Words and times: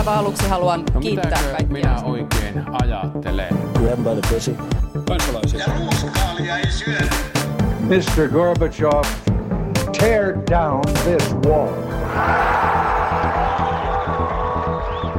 aivan 0.00 0.18
aluksi 0.18 0.48
haluan 0.48 0.84
No 0.94 1.00
kiittää 1.00 1.42
kaikkia. 1.42 1.66
minä 1.72 2.02
oikein 2.04 2.64
ajattelen? 2.82 3.58
Grab 3.74 3.98
by 3.98 4.20
the 4.20 4.34
pussy. 4.34 4.56
Kansalaisia. 5.08 5.66
Mr. 7.80 8.28
Gorbachev, 8.32 9.02
tear 9.98 10.34
down 10.50 10.80
this 11.04 11.34
wall. 11.46 11.68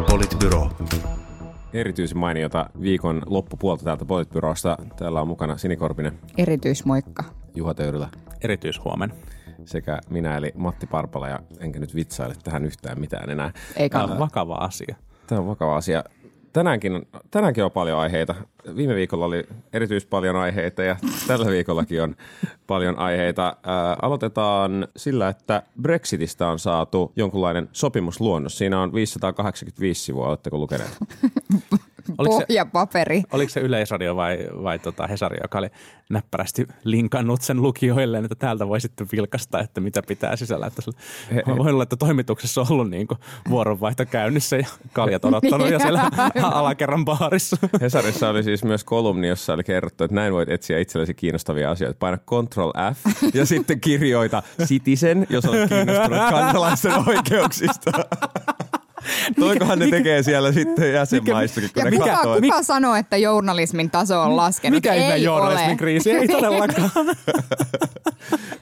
Politbyro. 0.10 0.70
Erityisen 1.74 2.18
mainiota 2.18 2.70
viikon 2.82 3.22
loppupuolta 3.26 3.84
täältä 3.84 4.06
Politbyrosta. 4.06 4.78
Täällä 4.96 5.22
on 5.22 5.28
mukana 5.28 5.58
Sini 5.58 5.76
Korpinen, 5.78 6.20
Erityismoikka. 6.38 7.24
Juha 7.56 7.74
Töyrylä 7.74 8.10
Erityishuomen. 8.42 9.14
Sekä 9.66 10.00
minä 10.10 10.38
eli 10.38 10.52
Matti 10.56 10.88
Parpala 10.88 11.30
ja 11.30 11.40
enkä 11.60 11.80
nyt 11.80 11.96
vitsaile 11.96 12.36
tähän 12.44 12.66
yhtään 12.66 13.00
mitään 13.00 13.30
enää. 13.30 13.52
Ei 13.78 13.90
Tämä 13.90 14.04
on 14.04 14.20
vakava 14.20 14.56
asia. 14.56 14.96
Tämä 15.28 15.42
on 15.42 15.48
vakava 15.48 15.76
asia. 15.76 16.04
Tänäänkin, 16.54 16.96
on- 16.96 17.06
tänäänkin 17.32 17.64
on 17.64 17.72
paljon 17.72 18.00
aiheita. 18.00 18.36
Viime 18.76 18.96
viikolla 18.96 19.26
oli 19.26 19.44
erityis 19.74 20.06
paljon 20.06 20.36
aiheita 20.36 20.84
ja 20.84 20.96
tällä 21.28 21.46
viikollakin 21.46 22.02
on 22.04 22.16
paljon 22.68 23.00
aiheita. 23.00 23.58
Ää, 23.64 23.96
aloitetaan 24.02 24.88
sillä, 24.98 25.30
että 25.30 25.64
Brexitistä 25.82 26.48
on 26.48 26.60
saatu 26.60 27.12
jonkunlainen 27.16 27.70
sopimusluonnos. 27.72 28.58
Siinä 28.58 28.82
on 28.82 28.94
585 28.94 30.02
sivua, 30.04 30.28
oletteko 30.28 30.58
lukeneet? 30.58 30.98
Oliko 32.18 32.40
se, 32.40 32.46
Pohjapaperi. 32.46 33.24
oliko 33.32 33.50
se 33.50 33.60
Yleisradio 33.60 34.16
vai, 34.16 34.48
vai 34.64 34.80
tota 34.80 35.08
Hesari, 35.08 35.38
joka 35.44 35.58
oli 35.58 35.68
näppärästi 36.10 36.68
linkannut 36.84 37.42
sen 37.42 37.62
lukijoille, 37.62 38.18
että 38.18 38.36
täältä 38.36 38.68
voi 38.68 38.82
sitten 38.82 39.08
vilkasta, 39.12 39.60
että 39.60 39.82
mitä 39.82 40.02
pitää 40.08 40.36
sisällä. 40.36 40.68
Että 40.68 40.82
voin 41.58 41.74
olla, 41.74 41.84
että 41.84 41.96
toimituksessa 41.96 42.62
on 42.62 42.68
ollut 42.70 42.90
niin 42.90 43.08
vuoronvaihto 43.50 44.06
käynnissä 44.06 44.58
ja 44.58 44.68
kaljat 44.94 45.26
odottanut 45.26 45.70
jo 45.70 45.80
siellä 45.80 46.10
alakerran 46.42 47.06
baarissa. 47.06 47.58
Hesarissa 47.82 48.30
oli 48.30 48.44
siis 48.44 48.64
myös 48.64 48.84
kolumni, 48.84 49.28
jossa 49.28 49.54
oli 49.54 49.64
kerrottu, 49.64 50.04
että 50.04 50.16
näin 50.16 50.34
voit 50.34 50.50
etsiä 50.50 50.80
itsellesi 50.80 51.14
kiinnostavia 51.14 51.72
asioita. 51.72 51.98
Paina 52.00 52.18
Ctrl 52.18 52.72
F 52.94 53.34
ja 53.34 53.46
sitten 53.46 53.82
kirjoita 53.82 54.44
Citizen, 54.66 55.28
jos 55.30 55.46
olet 55.46 55.70
kiinnostunut 55.70 56.20
kansalaisten 56.30 56.94
oikeuksista. 57.08 57.92
Toikohan 59.40 59.80
ne 59.80 59.88
tekee 59.88 60.24
siellä 60.24 60.52
sitten 60.52 60.94
jäsenmaistakin, 60.94 61.70
kun 61.74 61.84
Ja 61.84 61.92
ne 61.92 61.98
kuka, 61.98 62.10
katsoo, 62.10 62.42
kuka 62.42 62.64
sanoo, 62.64 62.96
että 62.96 63.18
journalismin 63.18 63.92
taso 63.92 64.22
on 64.22 64.38
laskenut? 64.38 64.78
Mikä 64.78 64.94
ihme 64.94 65.14
ei 65.14 65.24
journalismin 65.24 65.70
ole. 65.70 65.78
kriisi? 65.78 66.12
Ei 66.12 66.28
todellakaan. 66.28 66.92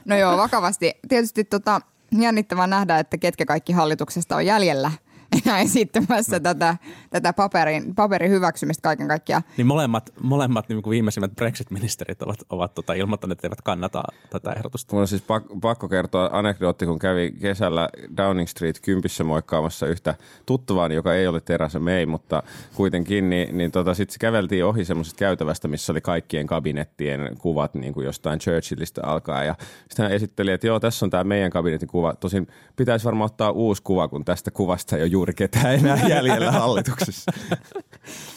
No 0.04 0.16
joo, 0.16 0.36
vakavasti. 0.36 0.92
Tietysti 1.08 1.44
tota, 1.44 1.80
jännittävää 2.20 2.66
nähdä, 2.66 2.98
että 2.98 3.18
ketkä 3.18 3.46
kaikki 3.46 3.72
hallituksesta 3.72 4.36
on 4.36 4.46
jäljellä 4.46 4.90
enää 5.46 5.58
esittämässä 5.58 6.36
No. 6.36 6.40
tätä, 6.40 6.76
tätä 7.10 7.32
paperin, 7.32 7.94
paperin 7.94 8.30
hyväksymistä 8.30 8.82
kaiken 8.82 9.08
kaikkiaan. 9.08 9.42
Niin 9.56 9.66
molemmat, 9.66 10.10
molemmat 10.22 10.68
niin 10.68 10.82
kuin 10.82 10.90
viimeisimmät 10.90 11.34
Brexit-ministerit 11.36 12.22
ovat, 12.22 12.38
ovat 12.50 12.74
tota, 12.74 12.94
ilmoittaneet, 12.94 13.38
että 13.38 13.46
eivät 13.46 13.62
kannata 13.62 14.02
tätä 14.30 14.52
ehdotusta. 14.52 14.94
Mun 14.94 15.00
on 15.00 15.08
siis 15.08 15.22
pakko, 15.22 15.56
pakko 15.56 15.88
kertoa 15.88 16.30
anekdootti, 16.32 16.86
kun 16.86 16.98
kävi 16.98 17.32
kesällä 17.40 17.88
Downing 18.16 18.48
Street 18.48 18.80
kympissä 18.80 19.24
moikkaamassa 19.24 19.86
yhtä 19.86 20.14
tuttavaan, 20.46 20.92
joka 20.92 21.14
ei 21.14 21.26
ole 21.26 21.40
Terasa 21.40 21.78
May, 21.78 22.06
mutta 22.06 22.42
kuitenkin, 22.74 23.30
niin, 23.30 23.58
niin 23.58 23.72
tota, 23.72 23.94
sitten 23.94 24.16
käveltiin 24.20 24.64
ohi 24.64 24.84
semmoisesta 24.84 25.18
käytävästä, 25.18 25.68
missä 25.68 25.92
oli 25.92 26.00
kaikkien 26.00 26.46
kabinettien 26.46 27.36
kuvat 27.38 27.74
niin 27.74 27.94
kuin 27.94 28.04
jostain 28.04 28.38
Churchillista 28.38 29.00
alkaa. 29.04 29.44
Ja 29.44 29.54
sitten 29.88 30.02
hän 30.02 30.12
esitteli, 30.12 30.50
että 30.50 30.66
joo, 30.66 30.80
tässä 30.80 31.06
on 31.06 31.10
tämä 31.10 31.24
meidän 31.24 31.50
kabinetin 31.50 31.88
kuva. 31.88 32.14
Tosin 32.14 32.46
pitäisi 32.76 33.04
varmaan 33.04 33.26
ottaa 33.26 33.50
uusi 33.50 33.82
kuva, 33.82 34.08
kun 34.08 34.24
tästä 34.24 34.50
kuvasta 34.50 34.96
ei 34.96 35.02
ole 35.02 35.10
juuri 35.20 35.34
ketään 35.34 35.74
enää 35.74 36.08
jäljellä 36.08 36.52
hallituksessa. 36.52 37.32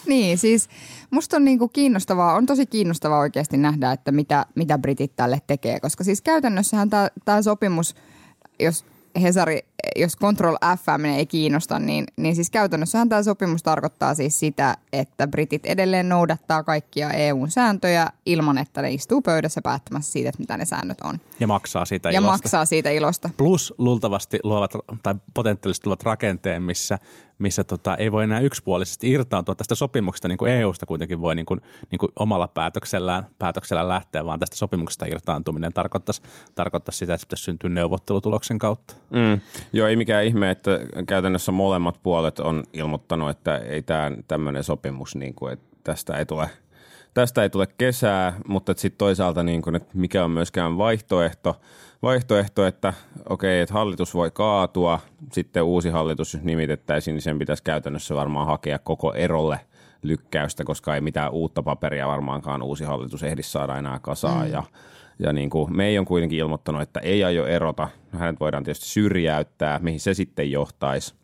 Niin, 0.06 0.38
siis 0.38 0.68
musta 1.10 1.36
on 1.36 1.44
niinku 1.44 1.68
kiinnostavaa, 1.68 2.34
on 2.34 2.46
tosi 2.46 2.66
kiinnostavaa 2.66 3.18
oikeasti 3.18 3.56
nähdä, 3.56 3.92
että 3.92 4.12
mitä, 4.12 4.46
mitä 4.54 4.78
britit 4.78 5.16
tälle 5.16 5.38
tekee, 5.46 5.80
koska 5.80 6.04
siis 6.04 6.22
käytännössähän 6.22 6.90
tämä 7.24 7.42
sopimus, 7.42 7.94
jos 8.60 8.84
Hesari, 9.22 9.58
jos 9.96 10.16
Control 10.16 10.56
F 10.76 10.84
ei 11.16 11.26
kiinnosta, 11.26 11.78
niin, 11.78 12.04
niin 12.16 12.34
siis 12.34 12.50
käytännössähän 12.50 13.08
tämä 13.08 13.22
sopimus 13.22 13.62
tarkoittaa 13.62 14.14
siis 14.14 14.40
sitä, 14.40 14.76
että 14.92 15.26
britit 15.26 15.66
edelleen 15.66 16.08
noudattaa 16.08 16.62
kaikkia 16.62 17.10
EUn 17.10 17.50
sääntöjä 17.50 18.06
ilman, 18.26 18.58
että 18.58 18.82
ne 18.82 18.92
istuu 18.92 19.22
pöydässä 19.22 19.60
päättämässä 19.62 20.12
siitä, 20.12 20.28
että 20.28 20.38
mitä 20.40 20.56
ne 20.56 20.64
säännöt 20.64 21.00
on. 21.00 21.20
Ja 21.40 21.46
maksaa 21.46 21.84
siitä 21.84 22.10
Ja 22.10 22.18
ilosta. 22.18 22.32
maksaa 22.32 22.64
siitä 22.64 22.90
ilosta. 22.90 23.30
Plus 23.36 23.74
luultavasti 23.78 24.38
luovat 24.42 24.72
tai 25.02 25.14
potentiaalisesti 25.34 25.86
luovat 25.86 26.02
rakenteen, 26.02 26.62
missä, 26.62 26.98
missä 27.38 27.64
tota, 27.64 27.96
ei 27.96 28.12
voi 28.12 28.24
enää 28.24 28.40
yksipuolisesti 28.40 29.10
irtaantua 29.10 29.54
tästä 29.54 29.74
sopimuksesta, 29.74 30.28
niin 30.28 30.38
kuin 30.38 30.52
EUsta 30.52 30.86
kuitenkin 30.86 31.20
voi 31.20 31.34
niin 31.34 31.46
kuin, 31.46 31.60
niin 31.90 31.98
kuin 31.98 32.12
omalla 32.18 32.48
päätöksellään, 32.48 33.26
päätöksellään 33.38 33.88
lähteä, 33.88 34.24
vaan 34.24 34.40
tästä 34.40 34.56
sopimuksesta 34.56 35.06
irtaantuminen 35.06 35.72
tarkoittaisi, 35.72 36.22
tarkoittaisi 36.54 36.98
sitä, 36.98 37.14
että 37.14 37.20
se 37.20 37.26
pitäisi 37.26 37.44
syntyä 37.44 37.70
neuvottelutuloksen 37.70 38.58
kautta. 38.58 38.94
Mm. 39.10 39.40
Joo, 39.72 39.88
ei 39.88 39.96
mikään 39.96 40.24
ihme, 40.24 40.50
että 40.50 40.80
käytännössä 41.06 41.52
molemmat 41.52 42.00
puolet 42.02 42.38
on 42.38 42.64
ilmoittanut, 42.72 43.30
että 43.30 43.56
ei 43.56 43.82
tämä 43.82 44.12
tämmöinen 44.28 44.64
sopimus, 44.64 45.16
niin 45.16 45.34
kuin, 45.34 45.52
että 45.52 45.76
tästä 45.84 46.16
ei 46.16 46.26
tule, 46.26 46.50
tästä 47.14 47.42
ei 47.42 47.50
tule 47.50 47.66
kesää, 47.78 48.32
mutta 48.48 48.74
sitten 48.76 48.98
toisaalta, 48.98 49.42
niin 49.42 49.62
kuin, 49.62 49.76
että 49.76 49.90
mikä 49.94 50.24
on 50.24 50.30
myöskään 50.30 50.78
vaihtoehto, 50.78 51.60
vaihtoehto, 52.02 52.66
että 52.66 52.92
okei, 53.28 53.60
että 53.60 53.74
hallitus 53.74 54.14
voi 54.14 54.30
kaatua, 54.30 55.00
sitten 55.32 55.62
uusi 55.62 55.88
hallitus, 55.88 56.34
jos 56.34 56.42
nimitettäisiin, 56.42 57.14
niin 57.14 57.22
sen 57.22 57.38
pitäisi 57.38 57.62
käytännössä 57.62 58.14
varmaan 58.14 58.46
hakea 58.46 58.78
koko 58.78 59.12
erolle 59.12 59.60
lykkäystä, 60.02 60.64
koska 60.64 60.94
ei 60.94 61.00
mitään 61.00 61.32
uutta 61.32 61.62
paperia 61.62 62.08
varmaankaan 62.08 62.62
uusi 62.62 62.84
hallitus 62.84 63.22
ehdi 63.22 63.42
saada 63.42 63.78
enää 63.78 63.98
kasaan. 63.98 64.46
Mm. 64.46 64.52
Ja, 64.52 64.62
ja 65.18 65.32
niin 65.32 65.50
kuin 65.50 65.76
May 65.76 65.98
on 65.98 66.04
kuitenkin 66.04 66.38
ilmoittanut, 66.38 66.82
että 66.82 67.00
ei 67.00 67.24
aio 67.24 67.46
erota. 67.46 67.88
Hänet 68.12 68.40
voidaan 68.40 68.64
tietysti 68.64 68.88
syrjäyttää, 68.88 69.78
mihin 69.78 70.00
se 70.00 70.14
sitten 70.14 70.50
johtaisi. 70.50 71.14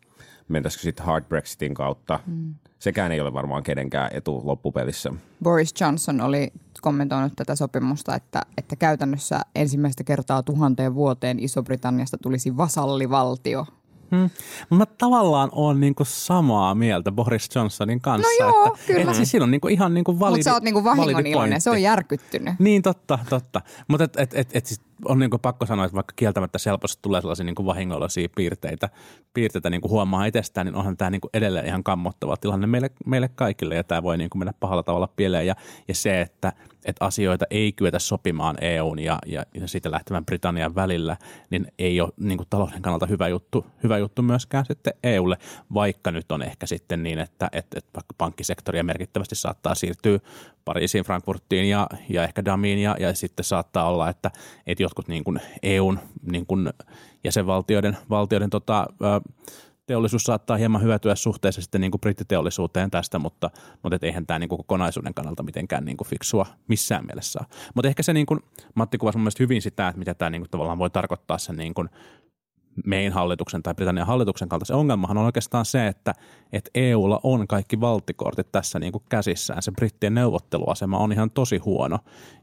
Mentäisikö 0.47 0.81
sitten 0.81 1.05
hard 1.05 1.25
Brexitin 1.25 1.73
kautta? 1.73 2.19
Mm. 2.27 2.55
Sekään 2.79 3.11
ei 3.11 3.21
ole 3.21 3.33
varmaan 3.33 3.63
kenenkään 3.63 4.09
etu 4.13 4.41
loppupelissä. 4.43 5.13
Boris 5.43 5.73
Johnson 5.81 6.21
oli 6.21 6.47
kommentoinut 6.81 7.33
tätä 7.35 7.55
sopimusta, 7.55 8.15
että, 8.15 8.41
että 8.57 8.75
käytännössä 8.75 9.39
ensimmäistä 9.55 10.03
kertaa 10.03 10.43
tuhanteen 10.43 10.95
vuoteen 10.95 11.39
Iso-Britanniasta 11.39 12.17
tulisi 12.17 12.57
vasallivaltio. 12.57 13.65
Hmm. 14.11 14.29
Mä 14.77 14.85
tavallaan 14.85 15.49
on 15.51 15.79
niinku 15.79 16.05
samaa 16.05 16.75
mieltä 16.75 17.11
Boris 17.11 17.49
Johnsonin 17.55 18.01
kanssa. 18.01 18.43
No 18.43 18.49
joo, 18.49 18.65
että, 18.65 18.79
kyllä. 18.87 19.01
Että 19.01 19.13
siis 19.13 19.31
siinä 19.31 19.43
on 19.43 19.51
niinku 19.51 19.67
ihan 19.67 19.93
niinku 19.93 20.19
validi, 20.19 20.39
Mutta 20.39 20.49
sä 20.49 20.53
oot 20.53 20.63
niinku 20.63 20.83
vahingon 20.83 21.27
iloinen, 21.27 21.61
se 21.61 21.69
on 21.69 21.81
järkyttynyt. 21.81 22.53
Niin, 22.59 22.81
totta, 22.81 23.19
totta. 23.29 23.61
Mutta 23.87 24.03
et, 24.03 24.17
et, 24.17 24.33
et, 24.33 24.49
et 24.53 24.65
siis 24.65 24.81
on 25.05 25.19
niinku 25.19 25.37
pakko 25.37 25.65
sanoa, 25.65 25.85
että 25.85 25.95
vaikka 25.95 26.13
kieltämättä 26.15 26.59
helposti 26.65 26.99
tulee 27.01 27.21
sellaisia 27.21 27.45
niinku 27.45 27.65
vahingolloisia 27.65 28.29
piirteitä, 28.35 28.89
piirteitä 29.33 29.69
niinku 29.69 29.89
huomaa 29.89 30.25
itsestään, 30.25 30.65
niin 30.65 30.75
onhan 30.75 30.97
tämä 30.97 31.09
niinku 31.09 31.29
edelleen 31.33 31.65
ihan 31.65 31.83
kammottava 31.83 32.37
tilanne 32.37 32.67
meille, 32.67 32.89
meille 33.05 33.29
kaikille 33.35 33.75
ja 33.75 33.83
tämä 33.83 34.03
voi 34.03 34.17
niinku 34.17 34.37
mennä 34.37 34.53
pahalla 34.59 34.83
tavalla 34.83 35.09
pieleen. 35.15 35.47
Ja, 35.47 35.55
ja 35.87 35.95
se, 35.95 36.21
että 36.21 36.53
et 36.85 36.95
asioita 36.99 37.45
ei 37.49 37.71
kyetä 37.71 37.99
sopimaan 37.99 38.57
EUn 38.61 38.99
ja, 38.99 39.19
ja, 39.25 39.43
ja 39.53 39.67
siitä 39.67 39.91
lähtevän 39.91 40.25
Britannian 40.25 40.75
välillä, 40.75 41.17
niin 41.49 41.67
ei 41.79 42.01
ole 42.01 42.11
niinku 42.19 42.45
talouden 42.49 42.81
kannalta 42.81 43.05
hyvä 43.05 43.27
juttu, 43.27 43.65
hyvä 43.83 43.97
juttu 43.97 44.21
myöskään 44.21 44.65
sitten 44.65 44.93
EUlle, 45.03 45.37
vaikka 45.73 46.11
nyt 46.11 46.31
on 46.31 46.41
ehkä 46.41 46.65
sitten 46.65 47.03
niin, 47.03 47.19
että 47.19 47.49
et, 47.51 47.67
et 47.75 47.85
vaikka 47.95 48.15
pankkisektoria 48.17 48.83
merkittävästi 48.83 49.35
saattaa 49.35 49.75
siirtyä 49.75 50.19
Pariisiin, 50.65 51.03
Frankfurtiin 51.03 51.69
ja, 51.69 51.87
ja 52.09 52.23
ehkä 52.23 52.45
Damiin 52.45 52.79
ja, 52.79 52.95
ja 52.99 53.13
sitten 53.13 53.43
saattaa 53.45 53.87
olla, 53.87 54.09
että, 54.09 54.31
että 54.67 54.83
jotkut 54.91 55.07
niin 55.07 55.23
kuin 55.23 55.39
EUn 55.63 55.99
niin 56.31 56.45
kuin 56.45 56.69
jäsenvaltioiden 57.23 57.97
valtioiden 58.09 58.49
tota, 58.49 58.87
teollisuus 59.85 60.23
saattaa 60.23 60.57
hieman 60.57 60.81
hyötyä 60.81 61.15
suhteessa 61.15 61.61
sitten 61.61 61.81
niin 61.81 61.91
kuin 61.91 62.01
brittiteollisuuteen 62.01 62.91
tästä, 62.91 63.19
mutta, 63.19 63.49
mutta 63.83 63.95
et 63.95 64.03
eihän 64.03 64.25
tämä 64.25 64.39
niin 64.39 64.49
kuin 64.49 64.57
kokonaisuuden 64.57 65.13
kannalta 65.13 65.43
mitenkään 65.43 65.85
niin 65.85 65.97
kuin 65.97 66.07
fiksua 66.07 66.45
missään 66.67 67.05
mielessä 67.05 67.39
ole. 67.39 67.47
Mutta 67.75 67.87
ehkä 67.87 68.03
se, 68.03 68.13
niin 68.13 68.25
kuin, 68.25 68.39
Matti 68.75 68.97
kuvasi 68.97 69.17
mun 69.17 69.23
mielestä 69.23 69.43
hyvin 69.43 69.61
sitä, 69.61 69.87
että 69.87 69.99
mitä 69.99 70.13
tämä 70.13 70.29
niin 70.29 70.41
kuin 70.41 70.49
tavallaan 70.49 70.77
voi 70.77 70.89
tarkoittaa 70.89 71.37
sen 71.37 71.55
niin 71.55 71.73
kuin 71.73 71.89
meidän 72.85 73.13
hallituksen 73.13 73.63
tai 73.63 73.73
Britannian 73.73 74.07
hallituksen 74.07 74.49
kalta. 74.49 74.65
Se 74.65 74.73
ongelmahan 74.73 75.17
on 75.17 75.25
oikeastaan 75.25 75.65
se, 75.65 75.87
että, 75.87 76.13
että 76.53 76.71
EUlla 76.75 77.19
on 77.23 77.47
kaikki 77.47 77.81
valttikortit 77.81 78.51
tässä 78.51 78.79
niin 78.79 78.91
kuin 78.91 79.03
käsissään. 79.09 79.61
Se 79.61 79.71
brittien 79.71 80.13
neuvotteluasema 80.13 80.97
on 80.97 81.11
ihan 81.11 81.31
tosi 81.31 81.57
huono 81.57 81.99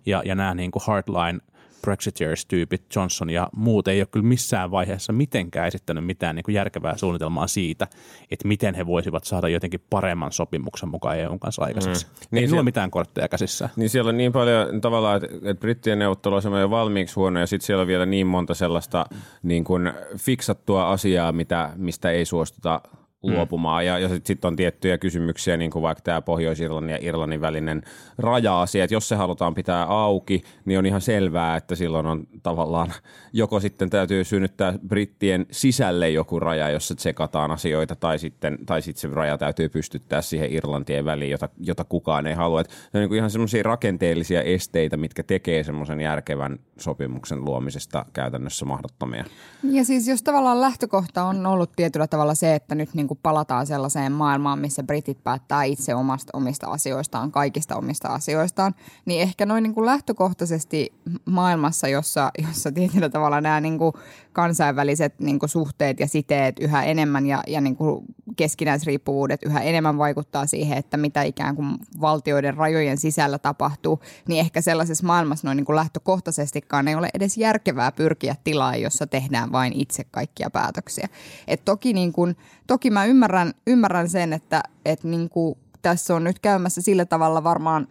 ja, 0.07 0.23
ja 0.25 0.35
nämä 0.35 0.55
niin 0.55 0.71
kuin 0.71 0.83
hardline 0.87 1.39
Brexiteers-tyypit, 1.83 2.83
Johnson 2.97 3.31
ja 3.31 3.49
muut, 3.57 3.89
ei 3.89 4.01
ole 4.01 4.09
kyllä 4.11 4.27
missään 4.27 4.71
vaiheessa 4.71 5.13
mitenkään 5.13 5.69
esittänyt 5.69 6.05
mitään 6.07 6.37
niin 6.37 6.45
kuin 6.45 6.55
järkevää 6.55 6.97
suunnitelmaa 6.97 7.47
siitä, 7.47 7.89
että 8.31 8.49
miten 8.49 8.75
he 8.75 8.87
voisivat 8.87 9.25
saada 9.25 9.49
jotenkin 9.49 9.81
paremman 9.91 10.33
sopimuksen 10.33 10.89
mukaan 10.89 11.19
EUn 11.19 11.41
kanssa 11.41 11.65
aikaiseksi. 11.65 12.07
Mm. 12.07 12.13
Niin 12.31 12.43
ei 12.43 12.49
se- 12.49 12.55
ole 12.55 12.63
mitään 12.63 12.91
kortteja 12.91 13.29
käsissään. 13.29 13.71
Niin 13.77 13.91
siellä 13.91 14.09
on 14.09 14.17
niin 14.17 14.33
paljon 14.33 14.81
tavallaan, 14.81 15.17
että, 15.17 15.37
että 15.37 15.61
brittien 15.61 15.99
neuvotteluasema 15.99 16.57
on 16.57 16.63
jo 16.63 16.71
valmiiksi 16.71 17.15
huono 17.15 17.41
ja 17.41 17.47
sitten 17.47 17.67
siellä 17.67 17.81
on 17.81 17.87
vielä 17.87 18.07
niin 18.07 18.27
monta 18.27 18.55
sellaista 18.55 19.07
niin 19.43 19.65
kuin 19.65 19.93
fiksattua 20.17 20.91
asiaa, 20.91 21.33
mitä, 21.33 21.71
mistä 21.77 22.11
ei 22.11 22.25
suostuta 22.25 22.81
luopumaan. 23.23 23.87
Ja, 23.87 23.99
ja 23.99 24.09
sitten 24.09 24.27
sit 24.27 24.45
on 24.45 24.57
tiettyjä 24.57 24.99
kysymyksiä, 24.99 25.57
niin 25.57 25.71
kuin 25.71 25.83
vaikka 25.83 26.03
tämä 26.03 26.23
Pohjois-Irlannin 26.23 26.93
ja 26.93 26.99
Irlannin 27.01 27.41
välinen 27.41 27.83
raja-asia, 28.19 28.85
että 28.85 28.95
jos 28.95 29.09
se 29.09 29.17
halutaan 29.17 29.55
pitää 29.55 29.85
auki, 29.85 30.43
niin 30.65 30.79
on 30.79 30.87
ihan 30.87 31.01
selvää, 31.01 31.57
että 31.57 31.75
silloin 31.75 32.07
on 32.07 32.27
tavallaan 32.43 32.93
joko 33.33 33.61
sitten 33.61 33.91
täytyy 33.91 34.25
synnyttää 34.25 34.75
brittien 34.89 35.47
sisälle 35.51 36.11
joku 36.11 36.41
raja, 36.41 36.71
jossa 36.71 36.95
tsekataan 36.95 37.51
asioita, 37.51 37.97
tai 37.97 38.19
sitten, 38.19 38.59
tai 38.67 38.83
sitten 38.83 39.01
se 39.01 39.15
raja 39.15 39.39
täytyy 39.39 39.69
pystyttää 39.69 40.23
siihen 40.23 40.53
Irlantien 40.53 41.05
väliin, 41.05 41.31
jota, 41.31 41.49
jota 41.61 41.85
kukaan 41.85 42.27
ei 42.27 42.35
halua. 42.35 42.63
Ne 42.63 42.69
on 42.95 43.01
niin 43.01 43.09
kuin 43.09 43.19
ihan 43.19 43.31
semmoisia 43.31 43.63
rakenteellisia 43.63 44.43
esteitä, 44.43 44.97
mitkä 44.97 45.23
tekee 45.23 45.65
semmoisen 45.65 46.01
järkevän 46.01 46.59
sopimuksen 46.79 47.45
luomisesta 47.45 48.05
käytännössä 48.13 48.65
mahdottomia. 48.65 49.25
Ja 49.63 49.85
siis 49.85 50.09
jos 50.09 50.23
tavallaan 50.23 50.61
lähtökohta 50.61 51.25
on 51.25 51.47
ollut 51.47 51.73
tietyllä 51.77 52.07
tavalla 52.07 52.35
se, 52.35 52.55
että 52.55 52.75
nyt 52.75 52.95
niin 52.95 53.08
kuin 53.09 53.21
palataan 53.23 53.67
sellaiseen 53.67 54.13
maailmaan, 54.13 54.59
missä 54.59 54.83
britit 54.83 55.25
päättää 55.25 55.65
itse 55.65 55.95
omasta, 55.95 56.31
omista 56.37 56.67
asioistaan, 56.67 57.33
kaikista 57.33 57.77
omista 57.77 58.09
asioistaan, 58.09 58.75
niin 59.05 59.23
ehkä 59.23 59.47
noin 59.47 59.63
niin 59.63 59.75
kuin 59.75 59.87
lähtökohtaisesti 59.87 60.93
maailmassa, 61.25 61.89
jossa, 61.89 62.31
jossa 62.49 62.73
tietyllä 62.73 63.09
tavalla 63.09 63.41
nämä 63.41 63.61
niin 63.61 63.79
kuin 63.79 63.93
kansainväliset 64.33 65.21
niin 65.21 65.39
kuin 65.39 65.51
suhteet 65.51 66.01
ja 66.01 66.07
siteet 66.09 66.59
yhä 66.61 66.83
enemmän 66.83 67.27
ja, 67.27 67.43
ja 67.47 67.61
niin 67.61 67.77
kuin 67.77 68.05
keskinäisriippuvuudet 68.37 69.43
yhä 69.43 69.61
enemmän 69.61 69.99
vaikuttaa 69.99 70.47
siihen, 70.47 70.79
että 70.79 70.97
mitä 70.97 71.23
ikään 71.23 71.57
kuin 71.57 71.75
valtioiden 72.01 72.55
rajojen 72.55 72.99
sisällä 72.99 73.39
tapahtuu, 73.39 74.01
niin 74.29 74.41
ehkä 74.41 74.61
sellaisessa 74.61 75.07
maailmassa 75.07 75.49
noin 75.49 75.57
niin 75.57 75.65
kuin 75.65 75.77
lähtökohtaisestikaan 75.77 76.89
ei 76.89 76.95
ole 76.95 77.09
edes 77.15 77.37
järkevää 77.37 77.93
pyrkiä 77.93 78.37
tilaan, 78.45 78.81
jossa 78.81 79.07
tehdään 79.07 79.53
vain 79.53 79.73
itse 79.73 80.05
kaikkia 80.05 80.51
päätöksiä. 80.51 81.09
Et 81.47 81.65
toki, 81.65 81.93
niin 81.93 82.13
kuin, 82.13 82.37
toki 82.67 82.91
mä 82.91 82.98
ymmärrän, 83.05 83.53
ymmärrän 83.67 84.09
sen, 84.09 84.33
että, 84.33 84.63
että 84.85 85.09
niin 85.09 85.29
kuin 85.29 85.59
tässä 85.83 86.15
on 86.15 86.25
nyt 86.25 86.39
käymässä 86.39 86.81
sillä 86.81 87.05
tavalla 87.05 87.45
varmaan, 87.45 87.89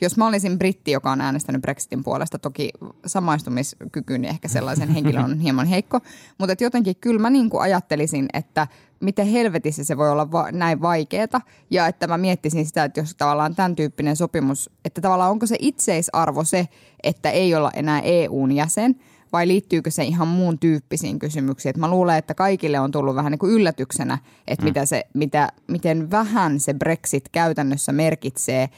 jos 0.00 0.16
mä 0.16 0.26
olisin 0.26 0.58
britti, 0.58 0.90
joka 0.90 1.10
on 1.10 1.20
äänestänyt 1.20 1.62
Brexitin 1.62 2.04
puolesta, 2.04 2.38
toki 2.38 2.70
samaistumiskykyni 3.06 4.28
ehkä 4.28 4.48
sellaisen 4.48 4.88
henkilön 4.88 5.24
on 5.24 5.38
hieman 5.46 5.66
heikko, 5.66 6.00
mutta 6.38 6.52
et 6.52 6.60
jotenkin 6.60 6.96
kyllä 6.96 7.20
mä 7.20 7.30
niin 7.30 7.50
kuin 7.50 7.62
ajattelisin, 7.62 8.28
että 8.32 8.66
miten 9.00 9.26
helvetissä 9.26 9.84
se 9.84 9.96
voi 9.96 10.10
olla 10.10 10.32
va- 10.32 10.52
näin 10.52 10.82
vaikeeta. 10.82 11.40
Ja 11.70 11.86
että 11.86 12.06
mä 12.06 12.18
miettisin 12.18 12.66
sitä, 12.66 12.84
että 12.84 13.00
jos 13.00 13.14
tavallaan 13.14 13.54
tämän 13.54 13.76
tyyppinen 13.76 14.16
sopimus, 14.16 14.70
että 14.84 15.00
tavallaan 15.00 15.30
onko 15.30 15.46
se 15.46 15.56
itseisarvo 15.58 16.44
se, 16.44 16.68
että 17.02 17.30
ei 17.30 17.54
olla 17.54 17.70
enää 17.74 18.00
EUn 18.00 18.52
jäsen– 18.52 18.96
vai 19.32 19.48
liittyykö 19.48 19.90
se 19.90 20.04
ihan 20.04 20.28
muun 20.28 20.58
tyyppisiin 20.58 21.18
kysymyksiin. 21.18 21.70
Et 21.70 21.76
mä 21.76 21.88
luulen, 21.88 22.18
että 22.18 22.34
kaikille 22.34 22.80
on 22.80 22.90
tullut 22.90 23.14
vähän 23.14 23.30
niin 23.30 23.38
kuin 23.38 23.52
yllätyksenä, 23.52 24.18
että 24.48 24.64
mm. 24.64 24.68
mitä 24.68 24.86
se, 24.86 25.04
mitä, 25.14 25.48
miten 25.68 26.10
vähän 26.10 26.60
se 26.60 26.74
Brexit 26.74 27.28
käytännössä 27.28 27.92
merkitsee, 27.92 28.68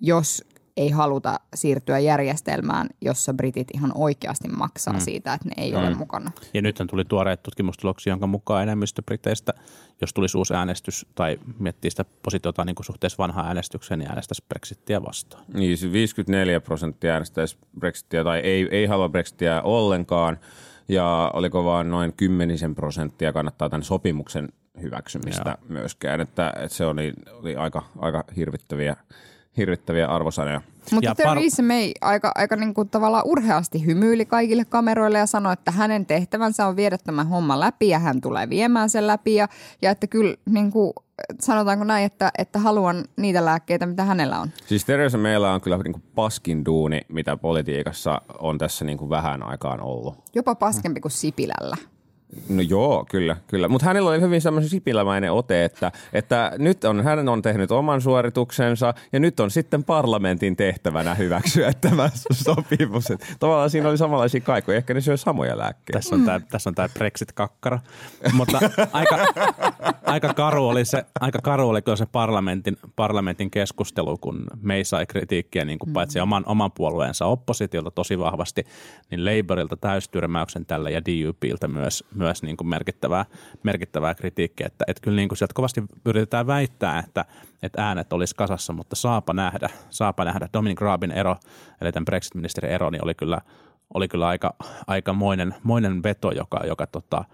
jos 0.00 0.44
ei 0.76 0.90
haluta 0.90 1.40
siirtyä 1.54 1.98
järjestelmään, 1.98 2.88
jossa 3.00 3.34
britit 3.34 3.68
ihan 3.74 3.92
oikeasti 3.94 4.48
maksaa 4.48 4.94
mm. 4.94 5.00
siitä, 5.00 5.34
että 5.34 5.48
ne 5.48 5.54
ei 5.56 5.72
mm. 5.72 5.78
ole 5.78 5.94
mukana. 5.94 6.32
Ja 6.54 6.62
nyt 6.62 6.82
tuli 6.90 7.04
tuoreet 7.04 7.42
tutkimustuloksia, 7.42 8.12
jonka 8.12 8.26
mukaan 8.26 8.62
enemmistö 8.62 9.02
briteistä, 9.02 9.52
jos 10.00 10.12
tulisi 10.12 10.38
uusi 10.38 10.54
äänestys 10.54 11.06
tai 11.14 11.38
miettii 11.58 11.90
sitä 11.90 12.04
positiota 12.22 12.64
niin 12.64 12.74
kuin 12.74 12.86
suhteessa 12.86 13.18
vanhaan 13.18 13.46
äänestykseen, 13.46 13.98
niin 13.98 14.08
äänestäisi 14.08 14.44
Brexittiä 14.48 15.02
vastaan. 15.02 15.44
Niin, 15.54 15.78
54 15.92 16.60
prosenttia 16.60 17.12
äänestäisi 17.12 17.56
Brexittiä 17.78 18.24
tai 18.24 18.38
ei, 18.38 18.68
ei 18.70 18.86
halua 18.86 19.08
Brexittiä 19.08 19.62
ollenkaan 19.62 20.38
ja 20.88 21.30
oliko 21.34 21.64
vaan 21.64 21.90
noin 21.90 22.12
kymmenisen 22.12 22.74
prosenttia 22.74 23.32
kannattaa 23.32 23.70
tämän 23.70 23.82
sopimuksen 23.82 24.48
hyväksymistä 24.82 25.50
Joo. 25.50 25.68
myöskään, 25.68 26.20
että, 26.20 26.52
että 26.56 26.76
se 26.76 26.86
oli, 26.86 27.12
oli 27.32 27.56
aika, 27.56 27.82
aika 27.98 28.24
hirvittäviä 28.36 28.96
hirvittäviä 29.56 30.06
arvosanoja. 30.06 30.60
Mutta 30.92 31.14
Theresa 31.14 31.62
par- 31.62 31.66
May 31.66 31.92
aika, 32.00 32.32
aika 32.34 32.56
niin 32.56 32.74
kuin 32.74 32.88
tavallaan 32.88 33.26
urheasti 33.26 33.86
hymyili 33.86 34.26
kaikille 34.26 34.64
kameroille 34.64 35.18
ja 35.18 35.26
sanoi, 35.26 35.52
että 35.52 35.70
hänen 35.70 36.06
tehtävänsä 36.06 36.66
on 36.66 36.76
viedä 36.76 36.98
tämä 36.98 37.24
homma 37.24 37.60
läpi 37.60 37.88
ja 37.88 37.98
hän 37.98 38.20
tulee 38.20 38.48
viemään 38.48 38.90
sen 38.90 39.06
läpi. 39.06 39.34
Ja, 39.34 39.48
ja 39.82 39.90
että 39.90 40.06
kyllä 40.06 40.36
niin 40.50 40.70
kuin, 40.70 40.92
sanotaanko 41.40 41.84
näin, 41.84 42.04
että, 42.04 42.30
että 42.38 42.58
haluan 42.58 43.04
niitä 43.16 43.44
lääkkeitä, 43.44 43.86
mitä 43.86 44.04
hänellä 44.04 44.40
on. 44.40 44.48
Siis 44.66 44.84
Theresa 44.84 45.18
Maylla 45.18 45.52
on 45.52 45.60
kyllä 45.60 45.78
niin 45.78 45.92
kuin 45.92 46.04
paskin 46.14 46.64
duuni, 46.64 47.00
mitä 47.08 47.36
politiikassa 47.36 48.20
on 48.38 48.58
tässä 48.58 48.84
niin 48.84 48.98
kuin 48.98 49.10
vähän 49.10 49.42
aikaan 49.42 49.80
ollut. 49.80 50.14
Jopa 50.34 50.54
paskempi 50.54 51.00
kuin 51.00 51.12
Sipilällä. 51.12 51.76
No 52.48 52.62
joo, 52.62 53.06
kyllä, 53.10 53.36
kyllä. 53.46 53.68
Mutta 53.68 53.86
hänellä 53.86 54.10
oli 54.10 54.20
hyvin 54.20 54.40
semmoinen 54.40 54.70
sipilämäinen 54.70 55.32
ote, 55.32 55.64
että, 55.64 55.92
että 56.12 56.52
nyt 56.58 56.84
on, 56.84 57.04
hän 57.04 57.28
on 57.28 57.42
tehnyt 57.42 57.70
oman 57.70 58.00
suorituksensa 58.00 58.94
ja 59.12 59.20
nyt 59.20 59.40
on 59.40 59.50
sitten 59.50 59.84
parlamentin 59.84 60.56
tehtävänä 60.56 61.14
hyväksyä 61.14 61.72
tämä 61.80 62.10
sopimus. 62.44 63.10
Et 63.10 63.36
tavallaan 63.40 63.70
siinä 63.70 63.88
oli 63.88 63.98
samanlaisia 63.98 64.40
kaikoja, 64.40 64.78
ehkä 64.78 64.94
ne 64.94 65.00
syö 65.00 65.16
samoja 65.16 65.58
lääkkeitä. 65.58 65.98
Tässä 65.98 66.14
on 66.14 66.24
tämä, 66.24 66.40
tässä 66.40 66.70
on 66.70 66.74
tämä 66.74 66.88
Brexit-kakkara. 66.88 67.78
Mutta 68.32 68.60
aika, 68.92 69.18
aika, 70.06 70.34
karu 70.34 70.68
oli 70.68 70.84
se, 70.84 71.04
aika 71.20 71.38
karu 71.42 71.68
oli 71.68 71.80
se 71.94 72.06
parlamentin, 72.06 72.76
parlamentin 72.96 73.50
keskustelu, 73.50 74.18
kun 74.18 74.44
me 74.62 74.84
sai 74.84 75.06
kritiikkiä 75.06 75.64
niin 75.64 75.78
kuin 75.78 75.90
mm. 75.90 75.92
paitsi 75.92 76.20
oman, 76.20 76.42
oman 76.46 76.72
puolueensa 76.72 77.26
oppositiolta 77.26 77.90
tosi 77.90 78.18
vahvasti, 78.18 78.64
niin 79.10 79.24
Labourilta 79.24 79.76
täystyrmäyksen 79.76 80.66
tällä 80.66 80.90
ja 80.90 81.00
DUPiltä 81.04 81.68
myös 81.68 82.04
myös 82.22 82.42
niin 82.42 82.56
kuin 82.56 82.68
merkittävää, 82.68 83.24
merkittävää 83.62 84.14
kritiikkiä. 84.14 84.66
Että, 84.66 84.84
että 84.88 85.00
kyllä 85.00 85.16
niin 85.16 85.28
kuin 85.28 85.38
sieltä 85.38 85.54
kovasti 85.54 85.82
yritetään 86.06 86.46
väittää, 86.46 86.98
että, 86.98 87.24
että 87.62 87.86
äänet 87.86 88.12
olisi 88.12 88.36
kasassa, 88.36 88.72
mutta 88.72 88.96
saapa 88.96 89.32
nähdä, 89.32 89.68
saapa 89.90 90.24
nähdä. 90.24 90.48
Dominic 90.52 90.80
Raabin 90.80 91.10
ero, 91.10 91.36
eli 91.80 91.92
tämän 91.92 92.04
Brexit-ministerin 92.04 92.70
ero, 92.70 92.90
niin 92.90 93.04
oli 93.04 93.14
kyllä, 93.14 93.40
oli 93.94 94.08
kyllä 94.08 94.26
aika, 94.26 94.54
aika 94.86 95.12
moinen, 95.12 95.54
moinen 95.62 96.02
veto, 96.02 96.30
joka, 96.30 96.60
joka 96.66 96.86
tota, 96.86 97.24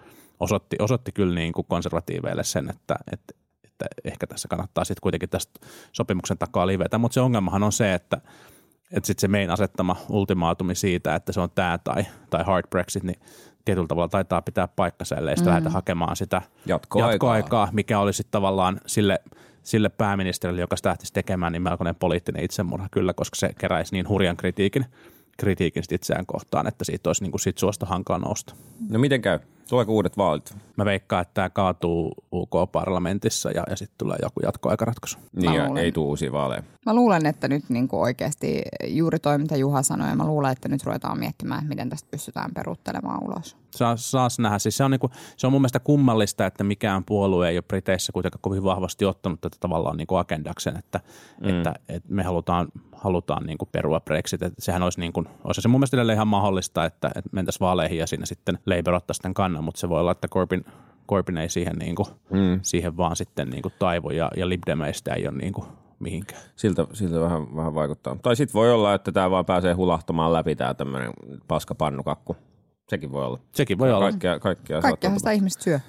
osoitti, 0.41 0.77
osoitti 0.79 1.13
kyllä 1.13 1.35
niin 1.35 1.53
kuin 1.53 1.67
konservatiiveille 1.69 2.45
sen, 2.45 2.71
että, 2.71 2.97
että, 3.13 3.35
että 3.65 3.87
ehkä 4.05 4.27
tässä 4.27 4.49
kannattaa 4.49 4.85
sitten 4.85 5.03
kuitenkin 5.03 5.29
tästä 5.29 5.61
sopimuksen 5.93 6.39
takaa 6.39 6.67
livetä. 6.67 6.99
Mutta 6.99 7.15
se 7.15 7.21
ongelmahan 7.21 7.63
on 7.63 7.73
se, 7.73 7.95
että, 7.95 8.21
että 8.93 9.07
sitten 9.07 9.21
se 9.21 9.29
mein 9.29 9.51
asettama 9.51 9.97
ultimaatumi 10.09 10.75
siitä, 10.75 11.15
että 11.15 11.33
se 11.33 11.41
on 11.41 11.51
tämä 11.55 11.79
tai, 11.85 12.05
tai 12.31 12.45
hard 12.45 12.67
Brexit, 12.71 13.03
niin 13.03 13.21
tietyllä 13.65 13.89
tavalla 13.89 14.09
taitaa 14.09 14.43
pitää 14.43 14.69
paikkansa, 14.69 15.17
ellei 15.17 15.37
sitä 15.37 15.51
mm. 15.51 15.55
lähdetä 15.55 15.71
hakemaan 15.71 16.17
sitä 16.17 16.43
jatkoaikaa, 16.67 17.13
jatkoaikaa 17.13 17.69
mikä 17.73 17.99
olisi 17.99 18.27
tavallaan 18.31 18.81
sille, 18.87 19.19
sille 19.63 19.89
pääministerille, 19.89 20.61
joka 20.61 20.77
sitä 20.77 20.89
lähtisi 20.89 21.13
tekemään, 21.13 21.53
niin 21.53 21.63
melkoinen 21.63 21.95
poliittinen 21.95 22.45
itsemurha 22.45 22.89
kyllä, 22.91 23.15
koska 23.15 23.37
se 23.37 23.51
keräisi 23.59 23.95
niin 23.95 24.09
hurjan 24.09 24.37
kritiikin, 24.37 24.85
kritiikin 25.39 25.83
itseään 25.91 26.27
kohtaan, 26.27 26.67
että 26.67 26.85
siitä 26.85 27.09
olisi 27.09 27.23
niin 27.23 27.31
kuin 27.31 27.41
sit 27.41 27.59
suosta 27.59 27.87
hankala 27.87 28.19
nousta. 28.19 28.55
No 28.91 28.99
miten 28.99 29.23
käy? 29.23 29.39
Tuleeko 29.69 29.93
uudet 29.93 30.17
vaalit? 30.17 30.55
Mä 30.77 30.85
veikkaan, 30.85 31.23
että 31.23 31.35
tämä 31.35 31.51
kaatuu 31.51 32.13
UK-parlamentissa 32.33 33.51
ja, 33.51 33.65
ja 33.71 33.77
sitten 33.77 33.99
tulee 33.99 34.17
joku 34.23 34.41
jatkoaikaratkaisu. 34.43 35.19
Niin 35.37 35.55
ja 35.55 35.69
ei 35.77 35.93
tule 35.93 36.07
uusia 36.07 36.33
vaaleja. 36.33 36.63
Mä 36.87 36.95
luulen, 36.95 37.27
että 37.27 37.49
nyt 37.49 37.65
niin 37.69 37.89
kuin 37.89 38.01
oikeasti 38.01 38.63
juuri 38.87 39.19
toi, 39.19 39.39
mitä 39.39 39.57
Juha 39.57 39.83
sanoi, 39.83 40.09
ja 40.09 40.17
mä 40.17 40.27
luulen, 40.27 40.53
että 40.53 40.69
nyt 40.69 40.85
ruvetaan 40.85 41.19
miettimään, 41.19 41.67
miten 41.67 41.89
tästä 41.89 42.09
pystytään 42.11 42.51
peruuttelemaan 42.55 43.25
ulos. 43.25 43.57
Saa, 43.77 43.97
saas 43.97 44.39
nähdä. 44.39 44.59
Siis 44.59 44.77
se, 44.77 44.85
on 44.85 44.91
niin 44.91 44.99
kuin, 44.99 45.13
se 45.37 45.47
on 45.47 45.53
mun 45.53 45.61
mielestä 45.61 45.81
kummallista, 45.81 46.47
että 46.47 46.65
mikään 46.65 47.05
puolue 47.05 47.49
ei 47.49 47.57
ole 47.57 47.63
Briteissä 47.69 48.13
kuitenkaan 48.13 48.41
kovin 48.43 48.65
vahvasti 48.65 49.05
ottanut 49.05 49.41
tätä 49.41 49.57
tavallaan 49.61 49.97
niin 49.97 50.07
kuin 50.07 50.19
agendakseen, 50.19 50.77
että, 50.77 51.01
mm. 51.41 51.49
että, 51.49 51.75
että 51.89 52.15
me 52.15 52.23
halutaan, 52.23 52.69
halutaan 52.93 53.47
niin 53.47 53.59
kuin 53.59 53.69
perua 53.73 54.01
Brexit. 54.01 54.43
Että 54.43 54.63
sehän 54.63 54.83
olisi, 54.83 55.01
niin 55.01 55.13
kuin, 55.13 55.29
olisi 55.45 55.61
se 55.61 55.69
mun 55.69 55.81
mielestä 55.81 56.13
ihan 56.13 56.29
mahdollista, 56.29 56.85
että, 56.85 57.09
että 57.09 57.31
mentäisiin 57.33 57.61
vaaleihin 57.61 57.99
ja 57.99 58.07
siinä 58.07 58.27
sitten 58.27 58.59
Labour 58.67 58.95
ottaisi 58.95 59.23
tämän 59.23 59.35
kannan, 59.35 59.58
mutta 59.63 59.81
se 59.81 59.89
voi 59.89 60.01
olla, 60.01 60.13
että 60.13 60.29
Corbyn, 60.29 60.65
Corbyn 61.09 61.39
ei 61.39 61.49
siihen, 61.49 61.77
niin 61.77 61.95
kuin, 61.95 62.09
mm. 62.31 62.61
siihen 62.63 62.97
vaan 62.97 63.17
sitten 63.17 63.51
niin 63.51 63.63
kuin 63.63 63.75
taivu 63.79 64.11
ja, 64.11 64.31
ja 64.37 64.49
Lib 64.49 64.63
Demeistä 64.67 65.15
ei 65.15 65.29
ole 65.29 65.37
niin 65.37 65.53
kuin 65.53 65.67
mihinkään. 65.99 66.43
Siltä, 66.57 66.87
siltä 66.93 67.21
vähän, 67.21 67.57
vähän 67.57 67.75
vaikuttaa. 67.75 68.17
Tai 68.23 68.37
sitten 68.37 68.55
voi 68.55 68.73
olla, 68.73 68.95
että 68.95 69.13
tämä 69.13 69.31
vaan 69.31 69.47
pääsee 69.47 69.73
hulahtamaan 69.73 70.33
läpi 70.33 70.57
tämä 70.57 70.75
tämmöinen 70.75 71.13
paskapannukakku. 71.49 72.37
Sekin 72.89 73.13
voi 73.13 73.25
olla. 73.25 73.39
Sekin 73.53 73.79
voi 73.79 73.93
olla. 73.93 74.11
Kaikkea, 74.11 74.39
kaikkea 74.39 74.81
Kaikkea 74.81 75.19
sitä 75.19 75.31
ihmiset 75.31 75.63
syö. 75.63 75.81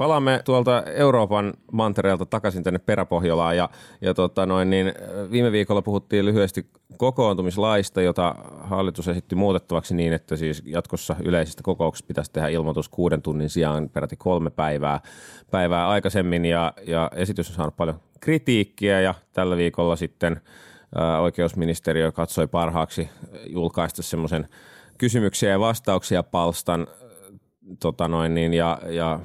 Palaamme 0.00 0.40
tuolta 0.44 0.82
Euroopan 0.86 1.54
mantereelta 1.72 2.26
takaisin 2.26 2.62
tänne 2.62 2.78
peräpohjolaan 2.78 3.56
ja, 3.56 3.68
ja 4.00 4.14
tota 4.14 4.46
noin, 4.46 4.70
niin 4.70 4.92
viime 5.30 5.52
viikolla 5.52 5.82
puhuttiin 5.82 6.24
lyhyesti 6.24 6.66
kokoontumislaista, 6.96 8.02
jota 8.02 8.34
hallitus 8.60 9.08
esitti 9.08 9.34
muutettavaksi 9.34 9.94
niin, 9.94 10.12
että 10.12 10.36
siis 10.36 10.62
jatkossa 10.66 11.16
yleisistä 11.24 11.62
kokouksista 11.62 12.06
pitäisi 12.06 12.32
tehdä 12.32 12.48
ilmoitus 12.48 12.88
kuuden 12.88 13.22
tunnin 13.22 13.50
sijaan 13.50 13.88
peräti 13.88 14.16
kolme 14.16 14.50
päivää, 14.50 15.00
päivää 15.50 15.88
aikaisemmin. 15.88 16.44
Ja, 16.44 16.72
ja 16.86 17.10
esitys 17.14 17.48
on 17.48 17.54
saanut 17.54 17.76
paljon 17.76 18.00
kritiikkiä 18.20 19.00
ja 19.00 19.14
tällä 19.32 19.56
viikolla 19.56 19.96
sitten 19.96 20.40
ää, 20.94 21.20
oikeusministeriö 21.20 22.12
katsoi 22.12 22.46
parhaaksi 22.46 23.08
julkaista 23.46 24.02
semmoisen 24.02 24.48
kysymyksiä 24.98 25.50
ja 25.50 25.60
vastauksia 25.60 26.22
palstan 26.22 26.86
tota 27.80 28.08
noin, 28.08 28.34
niin, 28.34 28.54
ja, 28.54 28.78
ja 28.88 29.20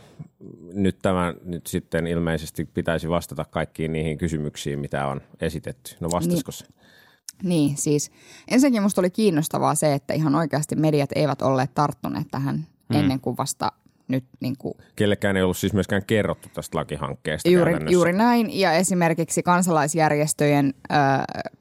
nyt 0.73 0.99
tämän 1.01 1.35
nyt 1.43 1.67
sitten 1.67 2.07
ilmeisesti 2.07 2.65
pitäisi 2.65 3.09
vastata 3.09 3.45
kaikkiin 3.45 3.93
niihin 3.93 4.17
kysymyksiin, 4.17 4.79
mitä 4.79 5.07
on 5.07 5.21
esitetty. 5.41 5.95
No 5.99 6.09
vastasiko 6.11 6.51
se? 6.51 6.65
Niin, 7.43 7.77
siis 7.77 8.11
ensinnäkin 8.47 8.83
musta 8.83 9.01
oli 9.01 9.09
kiinnostavaa 9.09 9.75
se, 9.75 9.93
että 9.93 10.13
ihan 10.13 10.35
oikeasti 10.35 10.75
mediat 10.75 11.09
eivät 11.15 11.41
olleet 11.41 11.73
tarttuneet 11.73 12.27
tähän 12.31 12.55
mm. 12.89 12.95
ennen 12.95 13.19
kuin 13.19 13.37
vasta 13.37 13.71
nyt 14.07 14.25
niin 14.39 14.55
kuin 14.57 14.73
Kellekään 14.95 15.37
ei 15.37 15.43
ollut 15.43 15.57
siis 15.57 15.73
myöskään 15.73 16.01
kerrottu 16.07 16.49
tästä 16.53 16.77
lakihankkeesta 16.77 17.49
Juuri, 17.49 17.73
juuri 17.89 18.13
näin. 18.13 18.59
Ja 18.59 18.71
esimerkiksi 18.71 19.43
kansalaisjärjestöjen 19.43 20.73
ö, 20.91 20.95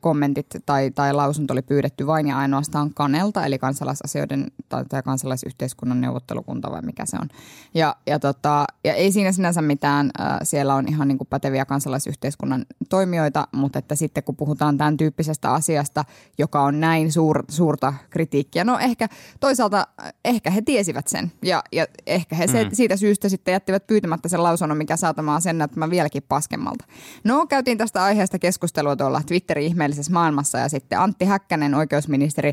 kommentit 0.00 0.46
tai, 0.66 0.90
tai 0.90 1.12
lausunto 1.12 1.52
oli 1.52 1.62
pyydetty 1.62 2.06
vain 2.06 2.26
ja 2.26 2.38
ainoastaan 2.38 2.94
Kanelta, 2.94 3.46
eli 3.46 3.58
kansalaisasioiden 3.58 4.46
tai, 4.68 4.84
tai 4.84 5.02
kansalaisyhteiskunnan 5.02 6.00
neuvottelukunta 6.00 6.70
vai 6.70 6.82
mikä 6.82 7.06
se 7.06 7.16
on. 7.16 7.28
Ja, 7.74 7.96
ja, 8.06 8.18
tota, 8.18 8.64
ja 8.84 8.94
ei 8.94 9.12
siinä 9.12 9.32
sinänsä 9.32 9.62
mitään, 9.62 10.10
ö, 10.20 10.22
siellä 10.42 10.74
on 10.74 10.88
ihan 10.88 11.08
niin 11.08 11.18
kuin 11.18 11.28
päteviä 11.28 11.64
kansalaisyhteiskunnan 11.64 12.66
toimijoita, 12.88 13.48
mutta 13.52 13.78
että 13.78 13.94
sitten 13.94 14.24
kun 14.24 14.36
puhutaan 14.36 14.78
tämän 14.78 14.96
tyyppisestä 14.96 15.52
asiasta, 15.52 16.04
joka 16.38 16.62
on 16.62 16.80
näin 16.80 17.12
suur, 17.12 17.44
suurta 17.48 17.94
kritiikkiä, 18.10 18.64
no 18.64 18.78
ehkä 18.78 19.08
toisaalta 19.40 19.86
ehkä 20.24 20.50
he 20.50 20.62
tiesivät 20.62 21.08
sen 21.08 21.32
ja, 21.42 21.62
ja 21.72 21.86
ehkä 22.06 22.33
he 22.34 22.46
se, 22.46 22.64
mm. 22.64 22.70
siitä 22.72 22.96
syystä 22.96 23.28
sitten 23.28 23.52
jättivät 23.52 23.86
pyytämättä 23.86 24.28
sen 24.28 24.42
lausunnon, 24.42 24.78
mikä 24.78 24.96
saatamaan 24.96 25.42
sen 25.42 25.58
näyttämään 25.58 25.90
vieläkin 25.90 26.22
paskemmalta. 26.28 26.84
No, 27.24 27.46
käytiin 27.46 27.78
tästä 27.78 28.04
aiheesta 28.04 28.38
keskustelua 28.38 28.96
tuolla 28.96 29.22
Twitterin 29.26 29.66
ihmeellisessä 29.66 30.12
maailmassa 30.12 30.58
ja 30.58 30.68
sitten 30.68 30.98
Antti 30.98 31.24
Häkkänen, 31.24 31.74
oikeusministeri, 31.74 32.52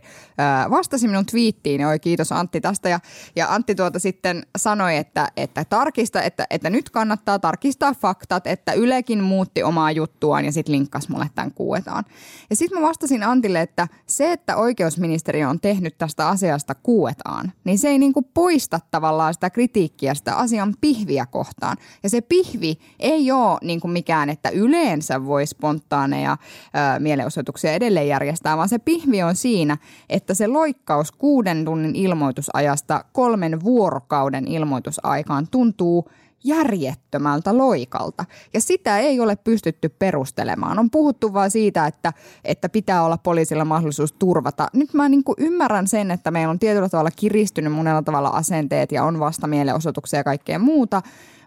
vastasi 0.70 1.08
minun 1.08 1.26
twiittiin. 1.26 1.86
Oi, 1.86 2.00
kiitos 2.00 2.32
Antti 2.32 2.62
tästä. 2.62 2.90
Ja, 2.90 3.00
ja 3.36 3.54
Antti 3.54 3.76
tuota 3.76 4.00
sitten 4.00 4.46
sanoi, 4.58 4.98
että, 4.98 5.28
että 5.38 5.66
tarkista, 5.66 6.22
että, 6.22 6.48
että 6.50 6.70
nyt 6.70 6.90
kannattaa 6.90 7.40
tarkistaa 7.40 7.94
faktat, 7.94 8.48
että 8.48 8.74
Ylekin 8.74 9.24
muutti 9.24 9.64
omaa 9.64 9.92
juttuaan 9.92 10.46
ja 10.46 10.52
sitten 10.52 10.76
linkkasi 10.76 11.12
mulle 11.12 11.30
tämän 11.36 11.52
kuuetaan. 11.52 12.04
Ja 12.50 12.56
sitten 12.56 12.82
mä 12.82 12.88
vastasin 12.88 13.24
Antille, 13.24 13.62
että 13.62 13.88
se, 14.08 14.32
että 14.32 14.56
oikeusministeriö 14.56 15.50
on 15.50 15.60
tehnyt 15.60 15.98
tästä 15.98 16.28
asiasta 16.28 16.76
kuuetaan, 16.76 17.52
niin 17.64 17.80
se 17.80 17.88
ei 17.88 18.00
niinku 18.00 18.22
poista 18.22 18.80
tavallaan 18.92 19.34
sitä 19.34 19.50
kritiikkiä 19.50 19.71
sitä 20.14 20.36
asian 20.36 20.74
pihviä 20.82 21.26
kohtaan. 21.26 21.78
Ja 22.04 22.10
se 22.10 22.22
pihvi 22.22 22.80
ei 23.00 23.32
ole 23.32 23.58
niin 23.62 23.82
kuin 23.82 23.92
mikään, 23.92 24.30
että 24.30 24.50
yleensä 24.50 25.26
voi 25.26 25.46
spontaaneja 25.46 26.32
ö, 26.32 27.00
mielenosoituksia 27.00 27.74
edelleen 27.74 28.08
järjestää, 28.08 28.58
vaan 28.58 28.70
se 28.70 28.80
pihvi 28.80 29.24
on 29.24 29.36
siinä, 29.36 29.78
että 30.10 30.34
se 30.34 30.48
loikkaus 30.48 31.12
kuuden 31.12 31.66
tunnin 31.66 31.96
ilmoitusajasta 31.96 33.06
kolmen 33.12 33.64
vuorokauden 33.64 34.48
ilmoitusaikaan 34.48 35.48
tuntuu 35.52 36.10
järjettömältä 36.44 37.58
loikalta. 37.58 38.26
Ja 38.54 38.62
sitä 38.62 39.00
ei 39.00 39.20
ole 39.20 39.36
pystytty 39.36 39.90
perustelemaan. 39.90 40.80
On 40.80 40.90
puhuttu 40.92 41.34
vaan 41.34 41.52
siitä, 41.52 41.88
että, 41.88 42.14
että 42.44 42.70
pitää 42.70 43.04
olla 43.04 43.18
poliisilla 43.18 43.66
mahdollisuus 43.66 44.14
turvata. 44.14 44.68
Nyt 44.74 44.94
mä 44.94 45.10
niin 45.10 45.24
kuin 45.24 45.36
ymmärrän 45.40 45.88
sen, 45.88 46.12
että 46.12 46.32
meillä 46.32 46.52
on 46.52 46.60
tietyllä 46.60 46.90
tavalla 46.90 47.12
kiristynyt 47.16 47.74
monella 47.74 48.02
tavalla 48.02 48.30
asenteet 48.30 48.92
ja 48.92 49.04
on 49.04 49.20
vasta 49.20 49.48
mielenosoituksia 49.48 50.20
ja 50.20 50.24
kaikkea 50.24 50.60
muuta. 50.60 51.02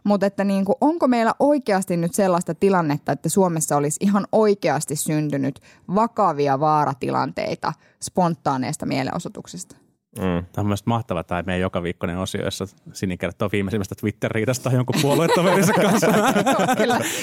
Mutta 0.04 0.26
että 0.26 0.44
niin 0.44 0.64
kuin, 0.64 0.76
onko 0.80 1.08
meillä 1.08 1.34
oikeasti 1.38 1.96
nyt 1.96 2.14
sellaista 2.14 2.54
tilannetta, 2.54 3.12
että 3.12 3.28
Suomessa 3.28 3.76
olisi 3.76 3.98
ihan 4.00 4.26
oikeasti 4.32 4.96
syntynyt 4.96 5.60
vakavia 5.94 6.60
vaaratilanteita 6.60 7.72
spontaaneista 8.02 8.86
mielenosoituksista? 8.86 9.83
Mm. 10.18 10.46
Tämä 10.52 10.62
on 10.62 10.66
myös 10.66 10.86
mahtava 10.86 11.24
tämä 11.24 11.42
meidän 11.42 11.60
joka 11.60 11.82
viikkoinen 11.82 12.18
osio, 12.18 12.44
jossa 12.44 12.64
Sini 12.92 13.16
kertoo 13.16 13.48
viimeisimmästä 13.52 13.94
Twitter-riidasta 14.00 14.70
jonkun 14.72 15.00
puoluetoverinsa 15.02 15.72
kanssa. 15.72 16.06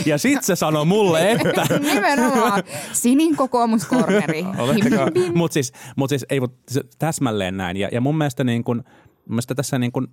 Ja 0.05 0.17
sit 0.17 0.43
se 0.43 0.55
sanoo 0.55 0.85
mulle, 0.85 1.31
että... 1.31 1.65
Nimenomaan. 1.79 2.63
Sinin 2.93 3.35
kokoomuskorneri. 3.35 4.43
Mutta 5.35 5.53
siis, 5.53 5.73
mut 5.95 6.09
siis, 6.09 6.25
ei, 6.29 6.39
mut 6.39 6.53
täsmälleen 6.99 7.57
näin. 7.57 7.77
Ja, 7.77 7.89
ja 7.91 8.01
mun 8.01 8.17
mielestä, 8.17 8.43
niin 8.43 8.63
kun, 8.63 8.77
mun 8.77 8.85
mielestä 9.27 9.55
tässä 9.55 9.79
niin 9.79 9.91
kun 9.91 10.07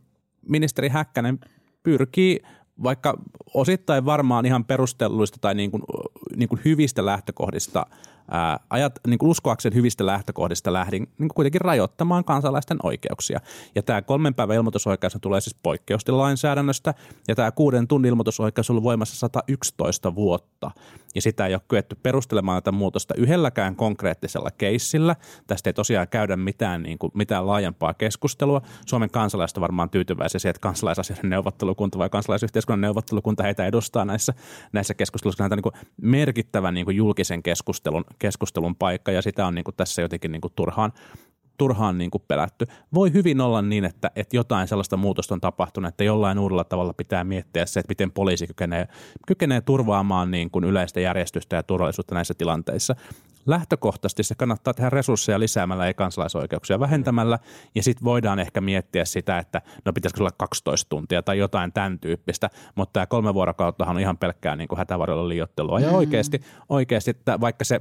ministeri 0.48 0.88
Häkkänen 0.88 1.38
pyrkii 1.82 2.40
vaikka 2.82 3.18
osittain 3.54 4.04
varmaan 4.04 4.46
ihan 4.46 4.64
perustelluista 4.64 5.38
tai 5.40 5.54
niin 5.54 5.70
kuin, 5.70 5.82
niin 6.36 6.48
kuin 6.48 6.60
hyvistä 6.64 7.06
lähtökohdista, 7.06 7.86
ää, 8.30 8.60
ajat, 8.70 8.98
niin 9.06 9.18
kuin 9.18 9.30
uskoakseen 9.30 9.74
hyvistä 9.74 10.06
lähtökohdista 10.06 10.72
lähdin 10.72 11.02
niin 11.02 11.28
kuin 11.28 11.34
kuitenkin 11.34 11.60
rajoittamaan 11.60 12.24
kansalaisten 12.24 12.78
oikeuksia. 12.82 13.40
Ja 13.74 13.82
tämä 13.82 14.02
kolmen 14.02 14.34
päivän 14.34 14.56
ilmoitusoikeus 14.56 15.18
tulee 15.20 15.40
siis 15.40 15.56
poikkeustilainsäädännöstä, 15.62 16.94
ja 17.28 17.34
tämä 17.34 17.50
kuuden 17.50 17.88
tunnin 17.88 18.08
ilmoitusoikeus 18.08 18.70
on 18.70 18.74
ollut 18.74 18.84
voimassa 18.84 19.16
111 19.16 20.14
vuotta. 20.14 20.70
Ja 21.14 21.22
sitä 21.22 21.46
ei 21.46 21.54
ole 21.54 21.62
kyetty 21.68 21.96
perustelemaan 22.02 22.62
tätä 22.62 22.72
muutosta 22.72 23.14
yhdelläkään 23.16 23.76
konkreettisella 23.76 24.50
keissillä. 24.50 25.16
Tästä 25.46 25.70
ei 25.70 25.74
tosiaan 25.74 26.08
käydä 26.08 26.36
mitään, 26.36 26.82
niin 26.82 26.98
kuin, 26.98 27.12
mitään 27.14 27.46
laajempaa 27.46 27.94
keskustelua. 27.94 28.62
Suomen 28.86 29.10
kansalaiset 29.10 29.56
on 29.56 29.60
varmaan 29.60 29.90
tyytyväisiä 29.90 30.38
siihen, 30.38 30.50
että 30.50 30.60
kansalaisasioiden 30.60 31.30
neuvottelukunta 31.30 31.98
vai 31.98 32.10
kansalaisyhteiskunnan 32.10 32.80
neuvottelukunta 32.80 33.42
heitä 33.42 33.66
edustaa 33.66 34.04
näissä, 34.04 34.34
näissä 34.72 34.94
keskusteluissa. 34.94 35.44
On 35.44 35.50
niin 35.50 35.62
kuin 35.62 35.74
merkittävä 36.02 36.72
niin 36.72 36.96
julkisen 36.96 37.42
keskustelun, 37.42 38.04
keskustelun 38.18 38.76
paikka 38.76 39.12
ja 39.12 39.22
sitä 39.22 39.46
on 39.46 39.54
niin 39.54 39.64
kuin 39.64 39.76
tässä 39.76 40.02
jotenkin 40.02 40.32
niin 40.32 40.40
kuin 40.40 40.52
turhaan, 40.56 40.92
turhaan 41.58 41.98
niin 41.98 42.10
kuin 42.10 42.22
pelätty. 42.28 42.66
Voi 42.94 43.12
hyvin 43.12 43.40
olla 43.40 43.62
niin, 43.62 43.84
että, 43.84 44.10
että 44.16 44.36
jotain 44.36 44.68
sellaista 44.68 44.96
muutosta 44.96 45.34
on 45.34 45.40
tapahtunut, 45.40 45.88
että 45.88 46.04
jollain 46.04 46.38
uudella 46.38 46.64
tavalla 46.64 46.92
pitää 46.92 47.24
miettiä 47.24 47.66
se, 47.66 47.80
että 47.80 47.90
miten 47.90 48.12
poliisi 48.12 48.46
kykenee, 48.46 48.88
kykenee 49.26 49.60
turvaamaan 49.60 50.30
niin 50.30 50.50
kuin 50.50 50.64
yleistä 50.64 51.00
järjestystä 51.00 51.56
ja 51.56 51.62
turvallisuutta 51.62 52.14
näissä 52.14 52.34
tilanteissa. 52.34 52.94
Lähtökohtaisesti 53.46 54.22
se 54.22 54.34
kannattaa 54.34 54.74
tehdä 54.74 54.90
resursseja 54.90 55.40
lisäämällä 55.40 55.86
ja 55.86 55.94
kansalaisoikeuksia 55.94 56.80
vähentämällä, 56.80 57.38
ja 57.74 57.82
sitten 57.82 58.04
voidaan 58.04 58.38
ehkä 58.38 58.60
miettiä 58.60 59.04
sitä, 59.04 59.38
että 59.38 59.62
no 59.84 59.92
pitäisikö 59.92 60.22
olla 60.22 60.30
12 60.38 60.88
tuntia 60.88 61.22
tai 61.22 61.38
jotain 61.38 61.72
tämän 61.72 61.98
tyyppistä, 61.98 62.50
mutta 62.74 62.92
tämä 62.92 63.06
kolme 63.06 63.34
vuorokauttahan 63.34 63.96
on 63.96 64.02
ihan 64.02 64.18
pelkkää 64.18 64.56
niin 64.56 64.68
kuin 64.68 64.78
hätävarjolla 64.78 65.28
liiottelua. 65.28 65.80
Ja 65.80 65.90
oikeasti, 65.90 66.40
oikeasti 66.68 67.10
että 67.10 67.40
vaikka 67.40 67.64
se 67.64 67.80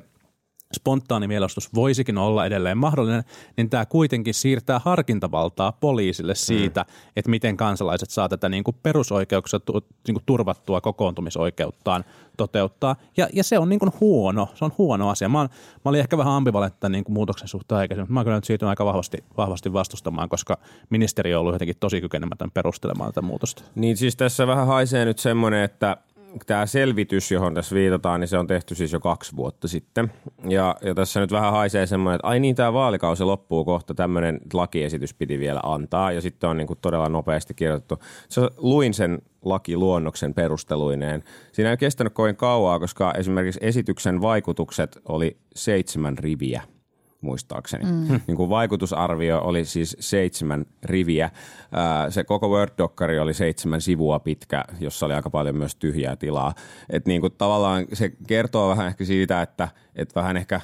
spontaani 0.73 1.27
mielostus 1.27 1.73
voisikin 1.75 2.17
olla 2.17 2.45
edelleen 2.45 2.77
mahdollinen, 2.77 3.23
niin 3.57 3.69
tämä 3.69 3.85
kuitenkin 3.85 4.33
siirtää 4.33 4.81
harkintavaltaa 4.85 5.71
poliisille 5.71 6.35
siitä, 6.35 6.81
mm. 6.81 7.11
että 7.15 7.29
miten 7.29 7.57
kansalaiset 7.57 8.09
saa 8.09 8.29
tätä 8.29 8.49
niin 8.49 8.63
kuin 8.63 8.77
perusoikeuksia 8.83 9.59
niin 10.07 10.15
kuin 10.15 10.23
turvattua 10.25 10.81
kokoontumisoikeuttaan 10.81 12.03
toteuttaa. 12.37 12.95
Ja, 13.17 13.27
ja 13.33 13.43
se 13.43 13.59
on 13.59 13.69
niin 13.69 13.79
kuin 13.79 13.91
huono, 14.01 14.49
se 14.55 14.65
on 14.65 14.71
huono 14.77 15.09
asia. 15.09 15.29
Mä, 15.29 15.37
oon, 15.37 15.49
mä 15.85 15.89
olin 15.89 15.99
ehkä 15.99 16.17
vähän 16.17 16.33
ambivalentta 16.33 16.89
niin 16.89 17.03
kuin 17.03 17.13
muutoksen 17.13 17.47
suhteen 17.47 17.79
aikaisemmin, 17.79 18.03
mutta 18.03 18.13
mä 18.13 18.19
oon 18.19 18.25
kyllä 18.25 18.37
nyt 18.37 18.43
siirtynyt 18.43 18.69
aika 18.69 18.85
vahvasti, 18.85 19.17
vahvasti 19.37 19.73
vastustamaan, 19.73 20.29
koska 20.29 20.57
ministeri 20.89 21.35
on 21.35 21.41
ollut 21.41 21.53
jotenkin 21.53 21.75
tosi 21.79 22.01
kykenemätön 22.01 22.51
perustelemaan 22.51 23.09
tätä 23.09 23.21
muutosta. 23.21 23.63
Niin 23.75 23.97
siis 23.97 24.15
tässä 24.15 24.47
vähän 24.47 24.67
haisee 24.67 25.05
nyt 25.05 25.19
semmoinen, 25.19 25.63
että 25.63 25.97
tämä 26.45 26.65
selvitys, 26.65 27.31
johon 27.31 27.53
tässä 27.53 27.75
viitataan, 27.75 28.19
niin 28.19 28.27
se 28.27 28.37
on 28.37 28.47
tehty 28.47 28.75
siis 28.75 28.93
jo 28.93 28.99
kaksi 28.99 29.35
vuotta 29.35 29.67
sitten. 29.67 30.11
Ja, 30.47 30.75
ja 30.81 30.95
tässä 30.95 31.19
nyt 31.19 31.31
vähän 31.31 31.51
haisee 31.51 31.85
semmoinen, 31.85 32.15
että 32.15 32.27
ai 32.27 32.39
niin, 32.39 32.55
tämä 32.55 32.73
vaalikausi 32.73 33.23
loppuu 33.23 33.65
kohta, 33.65 33.93
tämmöinen 33.93 34.39
lakiesitys 34.53 35.13
piti 35.13 35.39
vielä 35.39 35.59
antaa. 35.63 36.11
Ja 36.11 36.21
sitten 36.21 36.49
on 36.49 36.57
niin 36.57 36.67
kuin 36.67 36.79
todella 36.81 37.09
nopeasti 37.09 37.53
kirjoitettu. 37.53 37.99
Se, 38.29 38.41
luin 38.57 38.93
sen 38.93 39.21
lakiluonnoksen 39.45 40.33
perusteluineen. 40.33 41.23
Siinä 41.51 41.71
ei 41.71 41.77
kestänyt 41.77 42.13
kovin 42.13 42.35
kauaa, 42.35 42.79
koska 42.79 43.13
esimerkiksi 43.13 43.59
esityksen 43.63 44.21
vaikutukset 44.21 44.99
oli 45.09 45.37
seitsemän 45.55 46.17
riviä 46.17 46.61
muistaakseni. 47.21 47.85
Mm. 47.85 48.19
Niin 48.27 48.37
kuin 48.37 48.49
vaikutusarvio 48.49 49.41
oli 49.43 49.65
siis 49.65 49.97
seitsemän 49.99 50.65
riviä. 50.83 51.29
Se 52.09 52.23
koko 52.23 52.47
Word-dokkari 52.47 53.19
oli 53.19 53.33
seitsemän 53.33 53.81
sivua 53.81 54.19
pitkä, 54.19 54.63
jossa 54.79 55.05
oli 55.05 55.13
aika 55.13 55.29
paljon 55.29 55.55
myös 55.55 55.75
tyhjää 55.75 56.15
tilaa. 56.15 56.53
Et 56.89 57.05
niin 57.05 57.21
kuin 57.21 57.33
tavallaan 57.37 57.85
se 57.93 58.11
kertoo 58.27 58.69
vähän 58.69 58.87
ehkä 58.87 59.05
siitä, 59.05 59.41
että, 59.41 59.67
että 59.95 60.19
vähän 60.19 60.37
ehkä 60.37 60.61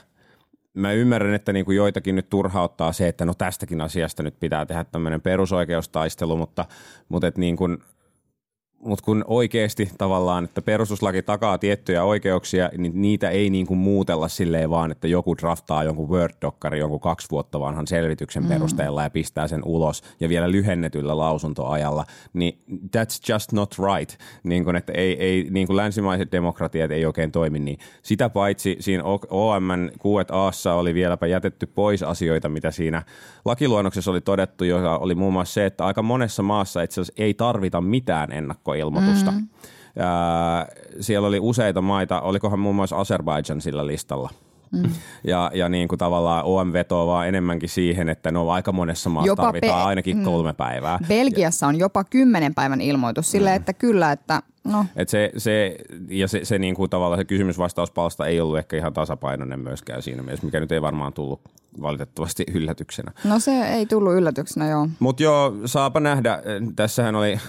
Mä 0.74 0.92
ymmärrän, 0.92 1.34
että 1.34 1.54
niin 1.54 1.66
kuin 1.66 1.78
joitakin 1.78 2.16
nyt 2.16 2.30
turhauttaa 2.30 2.94
se, 2.94 3.08
että 3.08 3.26
no 3.26 3.34
tästäkin 3.34 3.82
asiasta 3.82 4.24
nyt 4.24 4.40
pitää 4.40 4.66
tehdä 4.66 4.84
tämmöinen 4.84 5.22
perusoikeustaistelu, 5.22 6.38
mutta, 6.38 6.66
mutta 7.10 7.28
et 7.28 7.38
niin 7.38 7.56
kuin 7.56 7.78
mutta 8.86 9.06
kun 9.06 9.24
oikeasti 9.28 9.90
tavallaan, 9.98 10.44
että 10.44 10.62
perustuslaki 10.62 11.22
takaa 11.22 11.58
tiettyjä 11.58 12.04
oikeuksia, 12.04 12.70
niin 12.78 13.02
niitä 13.02 13.30
ei 13.30 13.50
niin 13.50 13.68
kuin 13.68 13.78
muutella 13.78 14.28
silleen 14.28 14.70
vaan, 14.70 14.92
että 14.92 15.08
joku 15.08 15.38
draftaa 15.38 15.84
jonkun 15.84 16.10
Word-dokkari 16.10 16.80
jonkun 16.80 17.00
kaksi 17.00 17.28
vuotta 17.32 17.60
vanhan 17.60 17.88
selvityksen 17.88 18.44
mm. 18.44 18.50
perusteella 18.50 19.04
ja 19.04 19.10
pistää 19.10 19.48
sen 19.48 19.62
ulos 19.66 20.04
ja 20.20 20.30
vielä 20.30 20.52
lyhennetyllä 20.52 21.18
lausuntoajalla, 21.18 22.06
niin 22.34 22.60
that's 22.72 23.34
just 23.34 23.52
not 23.52 23.76
right. 23.80 24.20
Niin 24.44 24.64
kuin, 24.64 24.76
että 24.76 24.94
ei, 24.94 25.24
ei, 25.24 25.48
niin 25.50 25.68
kuin 25.68 25.78
länsimaiset 25.78 26.32
demokratiat 26.32 26.92
ei 26.92 27.06
oikein 27.06 27.32
toimi 27.32 27.60
niin. 27.60 27.80
Sitä 28.04 28.30
paitsi 28.30 28.78
siinä 28.80 29.04
OM 29.30 29.64
6 30.00 30.26
a 30.70 30.74
oli 30.74 30.94
vieläpä 30.94 31.28
jätetty 31.28 31.66
pois 31.66 32.04
asioita, 32.04 32.50
mitä 32.50 32.72
siinä 32.72 33.04
lakiluonnoksessa 33.46 34.12
oli 34.12 34.22
todettu, 34.22 34.64
joka 34.64 34.98
oli 34.98 35.16
muun 35.16 35.34
muassa 35.34 35.54
se, 35.54 35.66
että 35.66 35.86
aika 35.86 36.02
monessa 36.02 36.44
maassa 36.44 36.82
itse 36.82 37.02
asiassa 37.02 37.24
ei 37.24 37.34
tarvita 37.34 37.82
mitään 37.82 38.32
ennakko 38.32 38.73
ennakkoilmoitusta. 38.74 39.32
Mm. 39.32 39.48
Ää, 39.98 40.68
siellä 41.00 41.28
oli 41.28 41.40
useita 41.40 41.82
maita, 41.82 42.22
olikohan 42.22 42.60
muun 42.60 42.76
muassa 42.76 42.98
Azerbaijan 42.98 43.62
sillä 43.62 43.88
listalla. 43.88 44.30
Mm. 44.72 44.84
Ja, 45.24 45.52
ja 45.54 45.70
niin 45.70 45.88
kuin 45.88 46.00
tavallaan 46.00 46.44
OM 46.44 46.74
vetoo 46.74 47.08
vaan 47.08 47.28
enemmänkin 47.28 47.70
siihen, 47.70 48.10
että 48.10 48.32
no 48.32 48.50
aika 48.50 48.72
monessa 48.72 49.10
maassa 49.10 49.28
jopa 49.28 49.44
tarvitaan 49.44 49.82
pe- 49.82 49.88
ainakin 49.88 50.18
mm. 50.18 50.24
kolme 50.24 50.54
päivää. 50.54 51.00
Belgiassa 51.08 51.68
on 51.68 51.80
jopa 51.80 52.04
kymmenen 52.04 52.56
päivän 52.56 52.82
ilmoitus 52.82 53.32
silleen, 53.32 53.56
mm. 53.56 53.60
että 53.60 53.74
kyllä, 53.74 54.12
että 54.12 54.42
No. 54.64 54.86
Et 54.96 55.10
se, 55.10 55.32
se, 55.38 55.76
ja 56.10 56.28
se, 56.28 56.46
se, 56.46 56.60
niin 56.60 56.76
kuin 56.76 56.90
tavallaan 56.90 57.20
se 57.20 57.26
kysymys-vastauspalsta 57.26 58.28
ei 58.28 58.42
ollut 58.42 58.58
ehkä 58.58 58.78
ihan 58.78 58.94
tasapainoinen 58.94 59.60
myöskään 59.60 60.02
siinä 60.02 60.24
mielessä, 60.24 60.46
mikä 60.46 60.60
nyt 60.60 60.72
ei 60.72 60.82
varmaan 60.82 61.14
tullut 61.14 61.42
valitettavasti 61.82 62.44
yllätyksenä. 62.54 63.12
No 63.24 63.40
se 63.40 63.68
ei 63.68 63.86
tullut 63.86 64.14
yllätyksenä, 64.14 64.70
joo. 64.70 64.88
Mutta 65.00 65.24
joo, 65.24 65.54
saapa 65.66 66.00
nähdä. 66.00 66.42
Tässähän 66.76 67.16
oli, 67.16 67.40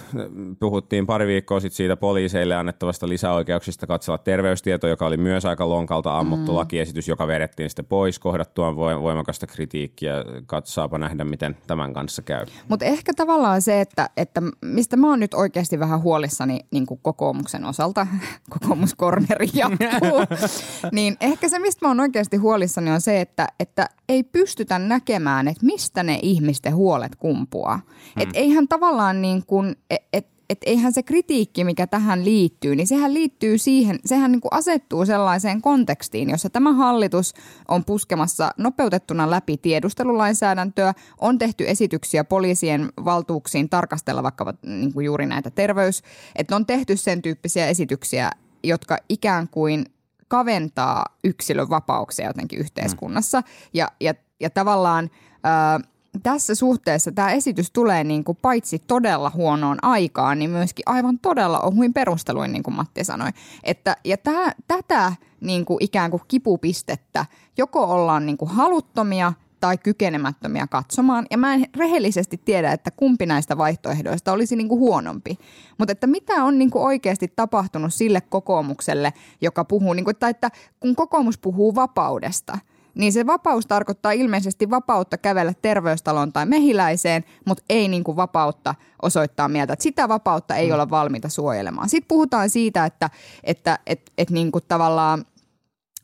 puhuttiin 0.59 1.05
pari 1.05 1.27
viikkoa 1.27 1.59
sitten 1.59 1.77
siitä 1.77 1.97
poliiseille 1.97 2.55
annettavasta 2.55 3.09
lisäoikeuksista 3.09 3.87
katsella 3.87 4.17
terveystieto, 4.17 4.87
joka 4.87 5.05
oli 5.05 5.17
myös 5.17 5.45
aika 5.45 5.69
lonkalta 5.69 6.19
ammuttu 6.19 6.51
mm. 6.51 6.57
lakiesitys, 6.57 7.07
joka 7.07 7.27
vedettiin 7.27 7.69
sitten 7.69 7.85
pois 7.85 8.19
kohdattuaan 8.19 8.75
voimakasta 8.75 9.47
kritiikkiä. 9.47 10.13
Katsaapa 10.45 10.97
nähdä, 10.97 11.23
miten 11.23 11.57
tämän 11.67 11.93
kanssa 11.93 12.21
käy. 12.21 12.45
Mutta 12.67 12.85
ehkä 12.85 13.13
tavallaan 13.13 13.61
se, 13.61 13.81
että, 13.81 14.09
että 14.17 14.41
mistä 14.61 14.97
mä 14.97 15.09
oon 15.09 15.19
nyt 15.19 15.33
oikeasti 15.33 15.79
vähän 15.79 16.01
huolissani 16.01 16.59
niin 16.71 16.85
kuin 16.85 16.99
kokoomuksen 17.03 17.65
osalta, 17.65 18.07
kokoomuskorneri 18.59 19.49
jatkuu, 19.53 20.37
niin 20.91 21.17
ehkä 21.21 21.49
se, 21.49 21.59
mistä 21.59 21.85
mä 21.85 21.89
oon 21.89 21.99
oikeasti 21.99 22.37
huolissani 22.37 22.91
on 22.91 23.01
se, 23.01 23.21
että, 23.21 23.47
että 23.59 23.89
ei 24.09 24.23
pystytä 24.23 24.79
näkemään, 24.79 25.47
että 25.47 25.65
mistä 25.65 26.03
ne 26.03 26.19
ihmisten 26.21 26.75
huolet 26.75 27.15
kumpuaa. 27.15 27.77
Hmm. 27.77 28.21
Että 28.23 28.39
eihän 28.39 28.67
tavallaan 28.67 29.21
niin 29.21 29.45
kuin, 29.45 29.75
et, 30.13 30.27
et 30.49 30.59
eihän 30.65 30.93
se 30.93 31.03
kritiikki, 31.03 31.63
mikä 31.63 31.87
tähän 31.87 32.25
liittyy, 32.25 32.75
niin 32.75 32.87
sehän 32.87 33.13
liittyy 33.13 33.57
siihen, 33.57 33.99
sehän 34.05 34.31
niin 34.31 34.41
kuin 34.41 34.53
asettuu 34.53 35.05
sellaiseen 35.05 35.61
kontekstiin, 35.61 36.29
jossa 36.29 36.49
tämä 36.49 36.73
hallitus 36.73 37.33
on 37.67 37.85
puskemassa 37.85 38.51
nopeutettuna 38.57 39.29
läpi 39.29 39.57
tiedustelulainsäädäntöä, 39.57 40.93
on 41.21 41.37
tehty 41.37 41.63
esityksiä 41.67 42.23
poliisien 42.23 42.89
valtuuksiin 43.05 43.69
tarkastella 43.69 44.23
vaikka 44.23 44.53
niin 44.65 44.93
kuin 44.93 45.05
juuri 45.05 45.25
näitä 45.25 45.51
terveys, 45.51 46.03
että 46.35 46.55
on 46.55 46.65
tehty 46.65 46.97
sen 46.97 47.21
tyyppisiä 47.21 47.67
esityksiä, 47.67 48.31
jotka 48.63 48.97
ikään 49.09 49.47
kuin 49.49 49.85
kaventaa 50.27 51.05
yksilön 51.23 51.69
vapauksia 51.69 52.27
jotenkin 52.27 52.59
yhteiskunnassa. 52.59 53.39
Mm. 53.39 53.45
Ja, 53.73 53.87
ja, 54.01 54.13
ja 54.39 54.49
tavallaan 54.49 55.09
ää, 55.43 55.79
tässä 56.23 56.55
suhteessa 56.55 57.11
tämä 57.11 57.31
esitys 57.31 57.71
tulee 57.71 58.03
niin 58.03 58.23
kuin 58.23 58.37
paitsi 58.41 58.79
todella 58.79 59.29
huonoon 59.29 59.77
aikaan, 59.81 60.39
niin 60.39 60.49
myöskin 60.49 60.83
aivan 60.85 61.19
todella 61.19 61.59
ohuin 61.59 61.93
perusteluin, 61.93 62.51
niin 62.51 62.63
kuin 62.63 62.75
Matti 62.75 63.03
sanoi. 63.03 63.29
Että, 63.63 63.97
ja 64.05 64.17
tää, 64.17 64.51
tätä 64.67 65.13
niin 65.41 65.65
kuin 65.65 65.77
ikään 65.83 66.11
kuin 66.11 66.23
kipupistettä 66.27 67.25
joko 67.57 67.83
ollaan 67.83 68.25
niin 68.25 68.37
kuin 68.37 68.51
haluttomia– 68.51 69.33
tai 69.65 69.77
kykenemättömiä 69.77 70.67
katsomaan. 70.67 71.25
Ja 71.31 71.37
mä 71.37 71.53
en 71.53 71.65
rehellisesti 71.77 72.41
tiedä, 72.45 72.71
että 72.71 72.91
kumpi 72.91 73.25
näistä 73.25 73.57
vaihtoehdoista 73.57 74.31
olisi 74.31 74.55
niin 74.55 74.67
kuin 74.67 74.79
huonompi. 74.79 75.37
Mutta 75.77 75.91
että 75.91 76.07
mitä 76.07 76.33
on 76.43 76.59
niin 76.59 76.71
kuin 76.71 76.83
oikeasti 76.83 77.33
tapahtunut 77.35 77.93
sille 77.93 78.21
kokoomukselle, 78.21 79.13
joka 79.41 79.65
puhuu, 79.65 79.93
niin 79.93 80.03
kuin, 80.03 80.15
tai 80.15 80.29
että 80.29 80.51
kun 80.79 80.95
kokoomus 80.95 81.37
puhuu 81.37 81.75
vapaudesta– 81.75 82.57
niin 82.95 83.13
se 83.13 83.25
vapaus 83.25 83.65
tarkoittaa 83.65 84.11
ilmeisesti 84.11 84.69
vapautta 84.69 85.17
kävellä 85.17 85.53
terveystalon 85.61 86.33
tai 86.33 86.45
mehiläiseen, 86.45 87.23
mutta 87.45 87.63
ei 87.69 87.87
niin 87.87 88.03
kuin 88.03 88.17
vapautta 88.17 88.75
osoittaa 89.01 89.47
mieltä. 89.47 89.73
Että 89.73 89.83
sitä 89.83 90.09
vapautta 90.09 90.55
ei 90.55 90.67
mm. 90.67 90.73
olla 90.73 90.89
valmiita 90.89 91.29
suojelemaan. 91.29 91.89
Sitten 91.89 92.07
puhutaan 92.07 92.49
siitä, 92.49 92.85
että, 92.85 93.09
että 93.43 93.79
et, 93.87 94.11
et 94.17 94.29
niin 94.29 94.51
kuin 94.51 94.63
tavallaan– 94.67 95.25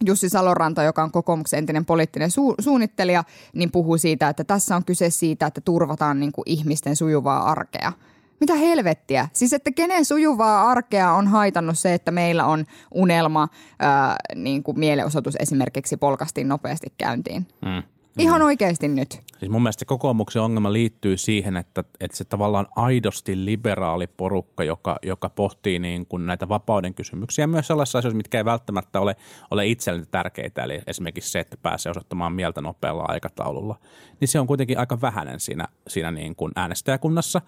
Jussi 0.05 0.29
Saloranta, 0.29 0.83
joka 0.83 1.03
on 1.03 1.11
kokoomuksen 1.11 1.57
entinen 1.57 1.85
poliittinen 1.85 2.29
su- 2.29 2.55
suunnittelija, 2.63 3.23
niin 3.53 3.71
puhuu 3.71 3.97
siitä, 3.97 4.29
että 4.29 4.43
tässä 4.43 4.75
on 4.75 4.85
kyse 4.85 5.09
siitä, 5.09 5.45
että 5.45 5.61
turvataan 5.61 6.19
niin 6.19 6.31
kuin 6.31 6.43
ihmisten 6.45 6.95
sujuvaa 6.95 7.51
arkea. 7.51 7.93
Mitä 8.39 8.55
helvettiä? 8.55 9.27
Siis 9.33 9.53
että 9.53 9.71
kenen 9.71 10.05
sujuvaa 10.05 10.69
arkea 10.69 11.11
on 11.11 11.27
haitannut 11.27 11.79
se, 11.79 11.93
että 11.93 12.11
meillä 12.11 12.45
on 12.45 12.65
unelma, 12.93 13.47
ää, 13.79 14.15
niin 14.35 14.63
kuin 14.63 14.79
mielenosoitus 14.79 15.35
esimerkiksi 15.39 15.97
polkastiin 15.97 16.47
nopeasti 16.47 16.93
käyntiin? 16.97 17.47
Mm. 17.61 17.83
Ihan 18.17 18.41
oikeasti 18.41 18.87
nyt. 18.87 19.21
Siis 19.41 19.51
mun 19.51 19.62
mielestä 19.62 19.86
kokoomuksen 19.86 20.41
ongelma 20.41 20.73
liittyy 20.73 21.17
siihen, 21.17 21.58
että, 21.58 21.84
että 21.99 22.17
se 22.17 22.23
tavallaan 22.25 22.67
aidosti 22.75 23.45
liberaali 23.45 24.08
porukka, 24.08 24.63
joka, 24.63 24.99
joka 25.04 25.30
pohtii 25.30 25.80
niin 25.80 26.06
kuin 26.06 26.25
näitä 26.25 26.49
vapauden 26.49 26.93
kysymyksiä, 26.93 27.47
myös 27.47 27.67
sellaisissa 27.67 27.99
asioissa, 27.99 28.17
mitkä 28.17 28.38
ei 28.38 28.45
välttämättä 28.45 28.99
ole, 28.99 29.15
ole 29.51 29.67
itselleni 29.67 30.06
tärkeitä, 30.12 30.63
eli 30.63 30.82
esimerkiksi 30.88 31.32
se, 31.32 31.39
että 31.39 31.58
pääsee 31.58 31.89
osoittamaan 31.89 32.34
mieltä 32.34 32.62
nopealla 32.62 33.06
aikataululla, 33.08 33.75
niin 34.19 34.27
se 34.27 34.39
on 34.39 34.47
kuitenkin 34.47 34.80
aika 34.80 35.01
vähäinen 35.01 35.39
siinä, 35.39 35.67
siinä 35.88 36.12
niin 36.12 36.36
kuin 36.36 36.51
äänestäjäkunnassa, 36.56 37.41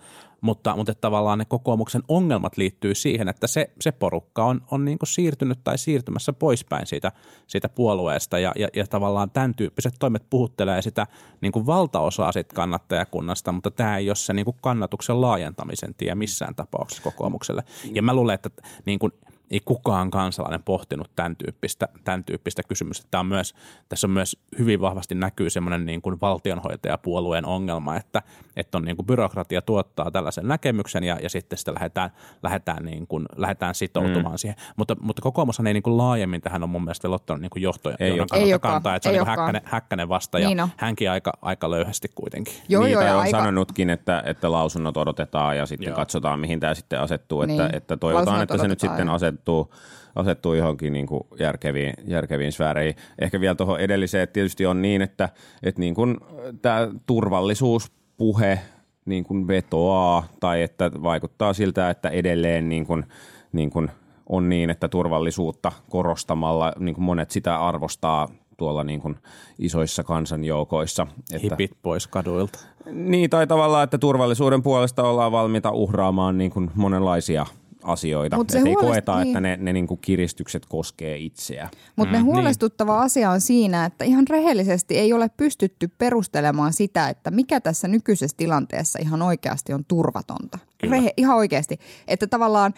mutta, 0.43 0.75
mutta 0.75 0.95
tavallaan 0.95 1.39
ne 1.39 1.45
kokoomuksen 1.45 2.03
ongelmat 2.07 2.57
liittyy 2.57 2.95
siihen, 2.95 3.29
että 3.29 3.47
se, 3.47 3.69
se 3.79 3.91
porukka 3.91 4.45
on, 4.45 4.61
on 4.71 4.85
niin 4.85 4.99
kuin 4.99 5.07
siirtynyt 5.07 5.59
tai 5.63 5.77
siirtymässä 5.77 6.33
poispäin 6.33 6.85
siitä, 6.85 7.11
siitä 7.47 7.69
puolueesta. 7.69 8.39
Ja, 8.39 8.51
ja, 8.55 8.67
ja 8.75 8.87
tavallaan 8.87 9.31
tämän 9.31 9.55
tyyppiset 9.55 9.93
toimet 9.99 10.23
puhuttelee 10.29 10.81
sitä 10.81 11.07
niin 11.41 11.51
kuin 11.51 11.65
valtaosaa 11.83 12.31
sit 12.31 12.53
kannattajakunnasta, 12.53 13.51
mutta 13.51 13.71
tämä 13.71 13.97
ei 13.97 14.09
ole 14.09 14.15
se 14.15 14.33
niin 14.33 14.45
kannatuksen 14.61 15.21
laajentamisen 15.21 15.95
tie 15.95 16.15
missään 16.15 16.55
tapauksessa 16.55 17.03
kokoomukselle. 17.03 17.63
Ja 17.93 18.01
mä 18.01 18.13
luulen, 18.13 18.35
että 18.35 18.49
niin 18.85 18.99
kuin– 18.99 19.11
ei 19.53 19.59
kukaan 19.65 20.11
kansalainen 20.11 20.63
pohtinut 20.63 21.11
tämän 21.15 21.35
tyyppistä, 21.35 21.87
tämän 22.03 22.23
tyyppistä 22.23 22.61
kysymystä. 22.63 23.07
Tämä 23.11 23.19
on 23.19 23.25
myös, 23.25 23.55
tässä 23.89 24.07
on 24.07 24.11
myös 24.11 24.37
hyvin 24.59 24.81
vahvasti 24.81 25.15
näkyy 25.15 25.49
semmoinen 25.49 25.85
niin 25.85 26.01
kuin 26.01 26.21
valtionhoitajapuolueen 26.21 27.45
ongelma, 27.45 27.95
että, 27.95 28.21
että 28.55 28.77
on 28.77 28.85
niin 28.85 28.95
kuin 28.95 29.05
byrokratia 29.05 29.61
tuottaa 29.61 30.11
tällaisen 30.11 30.47
näkemyksen 30.47 31.03
ja, 31.03 31.17
ja 31.21 31.29
sitten 31.29 31.57
sitä 31.57 31.73
lähdetään, 31.73 32.09
lähdetään, 32.43 32.85
niin 32.85 33.07
kuin, 33.07 33.25
lähdetään 33.35 33.75
sitoutumaan 33.75 34.33
mm. 34.33 34.37
siihen. 34.37 34.57
Mutta, 34.77 34.95
mutta 35.01 35.21
kokoomushan 35.21 35.67
ei 35.67 35.73
niin 35.73 35.83
kuin 35.83 35.97
laajemmin 35.97 36.41
tähän 36.41 36.63
on 36.63 36.69
mun 36.69 36.83
mielestä 36.83 37.09
ottanut 37.09 37.41
niin 37.41 37.49
kuin 37.49 37.63
johtoja, 37.63 37.95
ei 37.99 38.17
kannattaa 38.17 38.39
ei 38.39 38.59
kantaa, 38.59 38.95
että 38.95 39.09
se 39.09 39.13
ei 39.13 39.19
on 39.19 39.27
niin 39.27 39.37
häkkänen, 39.37 39.61
häkkänen 39.65 40.09
vasta 40.09 40.39
ja 40.39 40.47
niin 40.47 40.57
no. 40.57 40.69
hänkin 40.77 41.11
aika, 41.11 41.33
aika 41.41 41.71
löyhästi 41.71 42.07
kuitenkin. 42.15 42.53
Joo, 42.69 42.83
niin, 42.83 42.91
joo, 42.91 43.01
on 43.01 43.19
aika... 43.19 43.37
sanonutkin, 43.37 43.89
että, 43.89 44.23
että 44.25 44.51
lausunnot 44.51 44.97
odotetaan 44.97 45.57
ja 45.57 45.65
sitten 45.65 45.87
joo. 45.87 45.95
katsotaan, 45.95 46.39
mihin 46.39 46.59
tämä 46.59 46.73
sitten 46.73 46.99
asettuu. 46.99 47.41
Että, 47.41 47.63
niin. 47.63 47.75
että 47.75 47.97
toivotaan, 47.97 48.25
lausunnot 48.25 48.51
että 48.51 48.57
se 48.57 48.67
nyt 48.67 48.79
sitten 48.79 49.09
asettuu 49.09 49.42
asettuu, 49.43 49.73
asettuu 50.15 50.53
johonkin 50.53 50.93
niin 50.93 51.07
kuin 51.07 51.23
järkeviin, 51.39 51.93
järkeviin 52.07 52.51
sfääreihin. 52.51 52.95
Ehkä 53.19 53.39
vielä 53.39 53.55
tuohon 53.55 53.79
edelliseen, 53.79 54.23
että 54.23 54.33
tietysti 54.33 54.65
on 54.65 54.81
niin, 54.81 55.01
että, 55.01 55.29
että 55.63 55.81
niin 55.81 55.95
kuin 55.95 56.17
tämä 56.61 56.87
turvallisuuspuhe 57.05 58.59
niin 59.05 59.23
kuin 59.23 59.47
vetoaa 59.47 60.23
tai 60.39 60.61
että 60.61 60.91
vaikuttaa 61.03 61.53
siltä, 61.53 61.89
että 61.89 62.09
edelleen 62.09 62.69
niin 62.69 62.85
kuin, 62.85 63.05
niin 63.51 63.69
kuin 63.69 63.91
on 64.29 64.49
niin, 64.49 64.69
että 64.69 64.87
turvallisuutta 64.87 65.71
korostamalla 65.89 66.73
niin 66.79 66.95
kuin 66.95 67.05
monet 67.05 67.31
sitä 67.31 67.59
arvostaa 67.59 68.27
tuolla 68.57 68.83
niin 68.83 69.01
kuin 69.01 69.15
isoissa 69.59 70.03
kansanjoukoissa. 70.03 71.07
Että, 71.33 71.39
Hipit 71.43 71.71
pois 71.81 72.07
kaduilta. 72.07 72.59
Niin, 72.91 73.29
tai 73.29 73.47
tavallaan, 73.47 73.83
että 73.83 73.97
turvallisuuden 73.97 74.63
puolesta 74.63 75.03
ollaan 75.03 75.31
valmiita 75.31 75.71
uhraamaan 75.71 76.37
niin 76.37 76.51
kuin 76.51 76.71
monenlaisia– 76.75 77.45
asioita. 77.83 78.35
Mut 78.35 78.49
se 78.49 78.57
ei 78.57 78.75
koeta, 78.75 79.15
niin. 79.15 79.27
että 79.27 79.41
ne, 79.41 79.57
ne 79.57 79.73
niinku 79.73 79.97
kiristykset 79.97 80.65
koskee 80.65 81.17
itseä. 81.17 81.69
Mutta 81.95 82.17
mm. 82.17 82.23
huolestuttava 82.23 82.93
niin. 82.93 83.05
asia 83.05 83.31
on 83.31 83.41
siinä, 83.41 83.85
että 83.85 84.05
ihan 84.05 84.27
rehellisesti 84.29 84.97
ei 84.97 85.13
ole 85.13 85.29
pystytty 85.29 85.87
perustelemaan 85.97 86.73
sitä, 86.73 87.09
että 87.09 87.31
mikä 87.31 87.61
tässä 87.61 87.87
nykyisessä 87.87 88.37
tilanteessa 88.37 88.99
ihan 89.01 89.21
oikeasti 89.21 89.73
on 89.73 89.85
turvatonta. 89.85 90.59
Rehe, 90.83 91.13
ihan 91.17 91.37
oikeasti. 91.37 91.79
Että 92.07 92.27
tavallaan 92.27 92.73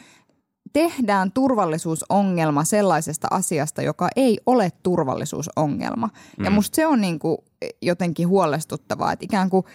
tehdään 0.74 1.32
turvallisuusongelma 1.32 2.64
sellaisesta 2.64 3.28
asiasta, 3.32 3.82
joka 3.82 4.10
ei 4.16 4.40
ole 4.46 4.72
turvallisuusongelma. 4.84 6.10
Mm. 6.38 6.46
Ja 6.46 6.52
musta 6.52 6.76
se 6.76 6.88
on 6.88 7.02
niinku 7.02 7.44
jotenkin 7.82 8.28
huolestuttavaa, 8.28 9.12
että 9.12 9.26
ikään 9.26 9.50
kuin 9.50 9.66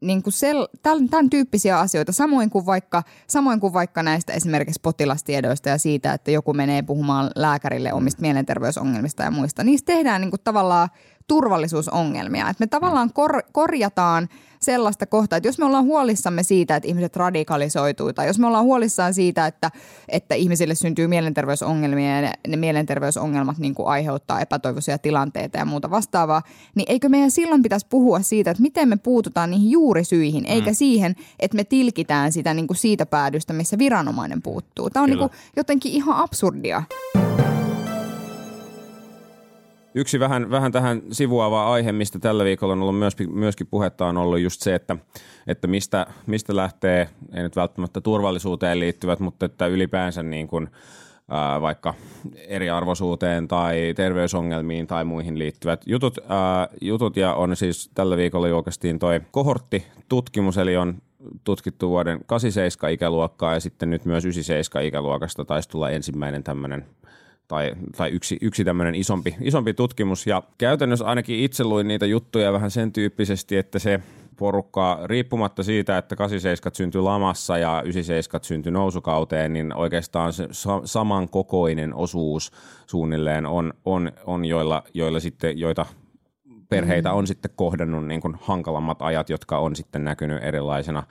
niin 0.00 0.22
kuin 0.22 0.32
sel, 0.32 0.68
tämän, 0.82 1.08
tämän 1.08 1.30
tyyppisiä 1.30 1.78
asioita, 1.78 2.12
samoin 2.12 2.50
kuin, 2.50 2.66
vaikka, 2.66 3.02
samoin 3.26 3.60
kuin 3.60 3.72
vaikka 3.72 4.02
näistä 4.02 4.32
esimerkiksi 4.32 4.80
potilastiedoista 4.82 5.68
ja 5.68 5.78
siitä, 5.78 6.12
että 6.12 6.30
joku 6.30 6.52
menee 6.52 6.82
puhumaan 6.82 7.30
lääkärille 7.36 7.92
omista 7.92 8.22
mielenterveysongelmista 8.22 9.22
ja 9.22 9.30
muista. 9.30 9.64
Niistä 9.64 9.92
tehdään 9.92 10.20
niin 10.20 10.30
kuin 10.30 10.40
tavallaan 10.44 10.88
turvallisuusongelmia. 11.26 12.48
Että 12.48 12.62
me 12.62 12.66
tavallaan 12.66 13.12
kor- 13.12 13.42
korjataan 13.52 14.28
sellaista 14.60 15.06
kohtaa, 15.06 15.36
että 15.36 15.48
jos 15.48 15.58
me 15.58 15.64
ollaan 15.64 15.84
huolissamme 15.84 16.42
siitä, 16.42 16.76
että 16.76 16.88
ihmiset 16.88 17.16
radikalisoituu 17.16 18.12
tai 18.12 18.26
jos 18.26 18.38
me 18.38 18.46
ollaan 18.46 18.64
huolissaan 18.64 19.14
siitä, 19.14 19.46
että, 19.46 19.70
että 20.08 20.34
ihmisille 20.34 20.74
syntyy 20.74 21.06
mielenterveysongelmia 21.06 22.20
ja 22.20 22.32
ne 22.48 22.56
mielenterveysongelmat 22.56 23.58
niin 23.58 23.74
kuin 23.74 23.88
aiheuttaa 23.88 24.40
epätoivoisia 24.40 24.98
tilanteita 24.98 25.58
ja 25.58 25.64
muuta 25.64 25.90
vastaavaa, 25.90 26.42
niin 26.74 26.86
eikö 26.90 27.08
meidän 27.08 27.30
silloin 27.30 27.62
pitäisi 27.62 27.86
puhua 27.90 28.20
siitä, 28.20 28.50
että 28.50 28.62
miten 28.62 28.88
me 28.88 28.96
puututaan 28.96 29.50
niihin 29.50 29.70
juurisyihin, 29.70 30.46
eikä 30.46 30.72
siihen, 30.72 31.14
että 31.40 31.56
me 31.56 31.64
tilkitään 31.64 32.32
sitä 32.32 32.54
niin 32.54 32.66
kuin 32.66 32.76
siitä 32.76 33.06
päädystä, 33.06 33.52
missä 33.52 33.78
viranomainen 33.78 34.42
puuttuu. 34.42 34.90
Tämä 34.90 35.02
on 35.02 35.10
niin 35.10 35.18
kuin 35.18 35.30
jotenkin 35.56 35.92
ihan 35.92 36.16
absurdia. 36.16 36.82
Yksi 39.98 40.20
vähän, 40.20 40.50
vähän 40.50 40.72
tähän 40.72 41.02
sivuava 41.12 41.72
aihe, 41.72 41.92
mistä 41.92 42.18
tällä 42.18 42.44
viikolla 42.44 42.72
on 42.72 42.82
ollut 42.82 42.98
myös, 42.98 43.16
myöskin 43.28 43.66
puhetta, 43.66 44.06
on 44.06 44.16
ollut 44.16 44.38
just 44.38 44.60
se, 44.60 44.74
että, 44.74 44.96
että 45.46 45.66
mistä, 45.66 46.06
mistä 46.26 46.56
lähtee, 46.56 47.08
ei 47.34 47.42
nyt 47.42 47.56
välttämättä 47.56 48.00
turvallisuuteen 48.00 48.80
liittyvät, 48.80 49.20
mutta 49.20 49.46
että 49.46 49.66
ylipäänsä 49.66 50.22
niin 50.22 50.48
kuin, 50.48 50.68
ää, 51.28 51.60
vaikka 51.60 51.94
eriarvoisuuteen 52.48 53.48
tai 53.48 53.92
terveysongelmiin 53.96 54.86
tai 54.86 55.04
muihin 55.04 55.38
liittyvät 55.38 55.82
jutut, 55.86 56.18
ää, 56.28 56.68
jutut. 56.80 57.16
Ja 57.16 57.34
on 57.34 57.56
siis 57.56 57.90
tällä 57.94 58.16
viikolla 58.16 58.48
julkaistiin 58.48 58.98
toi 58.98 59.20
kohortti-tutkimus, 59.30 60.58
eli 60.58 60.76
on 60.76 60.94
tutkittu 61.44 61.88
vuoden 61.88 62.20
87 62.26 62.92
ikäluokkaa 62.92 63.54
ja 63.54 63.60
sitten 63.60 63.90
nyt 63.90 64.04
myös 64.04 64.24
97 64.24 64.84
ikäluokasta 64.84 65.44
taisi 65.44 65.68
tulla 65.68 65.90
ensimmäinen 65.90 66.42
tämmöinen 66.42 66.86
tai, 67.48 67.72
tai 67.96 68.10
yksi, 68.10 68.38
yksi 68.40 68.64
tämmöinen 68.64 68.94
isompi, 68.94 69.36
isompi 69.40 69.74
tutkimus. 69.74 70.26
Ja 70.26 70.42
käytännössä 70.58 71.04
ainakin 71.04 71.40
itse 71.40 71.64
luin 71.64 71.88
niitä 71.88 72.06
juttuja 72.06 72.52
vähän 72.52 72.70
sen 72.70 72.92
tyyppisesti, 72.92 73.56
että 73.56 73.78
se 73.78 74.00
porukka, 74.36 75.00
riippumatta 75.04 75.62
siitä, 75.62 75.98
että 75.98 76.16
87 76.16 76.74
syntyi 76.74 77.00
lamassa 77.00 77.58
ja 77.58 77.82
97 77.84 78.44
syntyi 78.44 78.72
nousukauteen, 78.72 79.52
niin 79.52 79.74
oikeastaan 79.74 80.32
se 80.32 80.48
samankokoinen 80.84 81.94
osuus 81.94 82.52
suunnilleen 82.86 83.46
on, 83.46 83.72
on, 83.84 84.12
on 84.24 84.44
joilla, 84.44 84.82
joilla 84.94 85.20
sitten, 85.20 85.58
joita 85.58 85.86
perheitä 86.68 87.12
on 87.12 87.26
sitten 87.26 87.50
kohdannut 87.56 88.06
niin 88.06 88.20
kuin 88.20 88.36
hankalammat 88.40 89.02
ajat, 89.02 89.30
jotka 89.30 89.58
on 89.58 89.76
sitten 89.76 90.04
näkynyt 90.04 90.44
erilaisena 90.44 91.02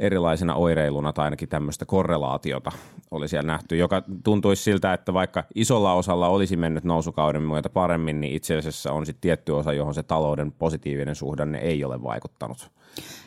erilaisena 0.00 0.54
oireiluna 0.54 1.12
tai 1.12 1.24
ainakin 1.24 1.48
tämmöistä 1.48 1.86
korrelaatiota 1.86 2.72
oli 3.10 3.28
siellä 3.28 3.46
nähty, 3.46 3.76
joka 3.76 4.02
tuntuisi 4.24 4.62
siltä, 4.62 4.92
että 4.92 5.14
vaikka 5.14 5.44
isolla 5.54 5.92
osalla 5.92 6.28
olisi 6.28 6.56
mennyt 6.56 6.84
nousukauden 6.84 7.42
myötä 7.42 7.68
paremmin, 7.68 8.20
niin 8.20 8.32
itse 8.32 8.56
asiassa 8.56 8.92
on 8.92 9.06
sitten 9.06 9.20
tietty 9.20 9.52
osa, 9.52 9.72
johon 9.72 9.94
se 9.94 10.02
talouden 10.02 10.52
positiivinen 10.52 11.14
suhdanne 11.14 11.58
ei 11.58 11.84
ole 11.84 12.02
vaikuttanut. 12.02 12.70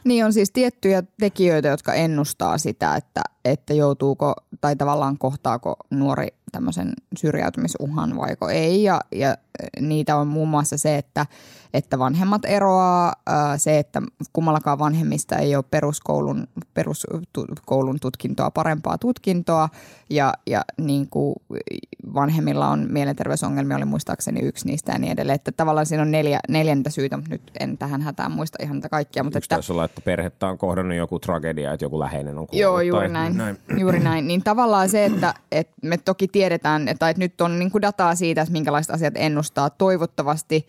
Niin 0.03 0.25
on 0.25 0.33
siis 0.33 0.51
tiettyjä 0.51 1.03
tekijöitä, 1.19 1.67
jotka 1.67 1.93
ennustaa 1.93 2.57
sitä, 2.57 2.95
että, 2.95 3.21
että 3.45 3.73
joutuuko 3.73 4.33
tai 4.61 4.75
tavallaan 4.75 5.17
kohtaako 5.17 5.75
nuori 5.89 6.27
tämmöisen 6.51 6.93
syrjäytymisuhan 7.17 8.17
vaiko 8.17 8.49
ei. 8.49 8.83
Ja, 8.83 9.01
ja 9.11 9.35
niitä 9.79 10.15
on 10.15 10.27
muun 10.27 10.47
muassa 10.49 10.77
se, 10.77 10.97
että, 10.97 11.25
että 11.73 11.99
vanhemmat 11.99 12.45
eroaa, 12.45 13.13
se, 13.57 13.79
että 13.79 14.01
kummallakaan 14.33 14.79
vanhemmista 14.79 15.35
ei 15.35 15.55
ole 15.55 15.63
peruskoulun, 15.71 16.47
peruskoulun 16.73 17.99
tutkintoa, 18.01 18.51
parempaa 18.51 18.97
tutkintoa 18.97 19.69
ja, 20.09 20.33
ja 20.47 20.61
niin 20.77 21.09
kuin 21.09 21.35
vanhemmilla 22.13 22.67
on 22.67 22.87
mielenterveysongelmia, 22.89 23.77
oli 23.77 23.85
muistaakseni 23.85 24.39
yksi 24.39 24.67
niistä 24.67 24.91
ja 24.91 24.99
niin 24.99 25.11
edelleen. 25.11 25.35
Että 25.35 25.51
tavallaan 25.51 25.85
siinä 25.85 26.01
on 26.01 26.11
neljä, 26.11 26.39
neljäntä 26.49 26.89
syytä, 26.89 27.17
mutta 27.17 27.29
nyt 27.29 27.51
en 27.59 27.77
tähän 27.77 28.01
hätään 28.01 28.31
muista 28.31 28.57
ihan 28.63 28.75
niitä 28.75 28.89
kaikkia. 28.89 29.23
Mutta 29.23 29.37
yksi 29.37 29.45
että, 29.45 29.55
taisi 29.55 29.71
olla, 29.71 29.85
että 29.85 30.01
perhettä 30.01 30.47
on 30.47 30.57
kohdannut 30.57 30.97
joku 30.97 31.19
tragedia, 31.19 31.73
että 31.73 31.85
joku 31.85 31.99
läheinen 31.99 32.37
on 32.37 32.47
kuollut. 32.47 32.61
Joo, 32.61 32.81
juuri 32.81 33.05
tai, 33.05 33.13
näin. 33.13 33.37
näin. 33.37 33.57
Juuri 33.77 33.99
näin. 33.99 34.27
Niin 34.27 34.43
tavallaan 34.43 34.89
se, 34.89 35.05
että, 35.05 35.33
että 35.51 35.73
me 35.83 35.97
toki 35.97 36.27
tiedetään, 36.27 36.87
että, 36.87 37.09
että 37.09 37.19
nyt 37.19 37.41
on 37.41 37.59
niin 37.59 37.71
kuin 37.71 37.81
dataa 37.81 38.15
siitä, 38.15 38.41
että 38.41 38.51
minkälaiset 38.51 38.95
asiat 38.95 39.13
ennustaa. 39.41 39.69
Toivottavasti, 39.69 40.67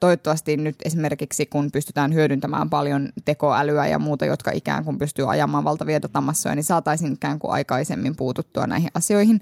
toivottavasti 0.00 0.56
nyt 0.56 0.76
esimerkiksi, 0.84 1.46
kun 1.46 1.70
pystytään 1.70 2.14
hyödyntämään 2.14 2.70
paljon 2.70 3.08
tekoälyä 3.24 3.86
ja 3.86 3.98
muuta, 3.98 4.24
jotka 4.24 4.50
ikään 4.50 4.84
kuin 4.84 4.98
pystyy 4.98 5.30
ajamaan 5.30 5.64
valtavia 5.64 6.02
datamassoja, 6.02 6.54
niin 6.54 6.64
saataisiin 6.64 7.12
ikään 7.12 7.38
kuin 7.38 7.52
aikaisemmin 7.52 8.16
puututtua 8.16 8.66
näihin 8.66 8.90
asioihin. 8.94 9.40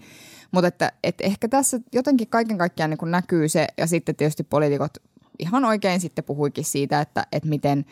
Mutta 0.50 0.68
että, 0.68 0.92
että 1.02 1.24
ehkä 1.24 1.48
tässä 1.48 1.80
jotenkin 1.92 2.28
kaiken 2.28 2.58
kaikkiaan 2.58 2.90
niin 2.90 3.10
näkyy 3.10 3.48
se, 3.48 3.66
ja 3.78 3.86
sitten 3.86 4.16
tietysti 4.16 4.42
poliitikot 4.42 4.98
ihan 5.38 5.64
oikein 5.64 6.00
sitten 6.00 6.24
puhuikin 6.24 6.64
siitä, 6.64 7.00
että, 7.00 7.26
että 7.32 7.48
miten 7.48 7.84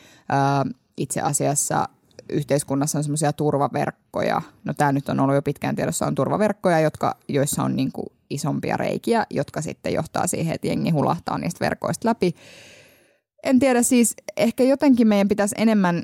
itse 0.97 1.21
asiassa 1.21 1.89
yhteiskunnassa 2.29 2.99
on 2.99 3.05
semmoisia 3.05 3.33
turvaverkkoja. 3.33 4.43
No 4.65 4.75
tämä 4.75 4.93
nyt 4.93 5.09
on 5.09 5.21
ollut 5.21 5.35
jo 5.35 5.43
pitkään 5.43 5.77
tiedossa, 5.77 6.07
on 6.07 6.15
turvaverkkoja, 6.15 6.81
jotka, 6.81 7.17
joissa 7.29 7.63
on 7.63 7.77
niin 7.77 7.93
kuin 7.93 8.07
isompia 8.31 8.77
reikiä, 8.77 9.27
jotka 9.31 9.63
sitten 9.63 9.93
johtaa 9.93 10.27
siihen, 10.27 10.55
että 10.55 10.67
jengi 10.67 10.91
hulahtaa 10.91 11.39
niistä 11.39 11.65
verkoista 11.65 12.09
läpi. 12.09 12.35
En 13.43 13.59
tiedä 13.59 13.83
siis, 13.83 14.15
ehkä 14.37 14.65
jotenkin 14.65 15.09
meidän 15.09 15.29
pitäisi 15.29 15.55
enemmän 15.59 16.03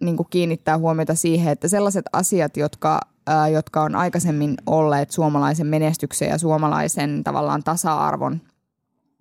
niin 0.00 0.16
kuin 0.16 0.26
kiinnittää 0.30 0.78
huomiota 0.78 1.14
siihen, 1.14 1.52
että 1.52 1.68
sellaiset 1.68 2.04
asiat, 2.12 2.56
jotka, 2.56 3.00
ää, 3.26 3.48
jotka 3.48 3.82
on 3.82 3.94
aikaisemmin 3.94 4.54
olleet 4.66 5.10
suomalaisen 5.10 5.66
menestyksen 5.66 6.28
ja 6.28 6.38
suomalaisen 6.38 7.24
tavallaan 7.24 7.62
tasa-arvon 7.62 8.40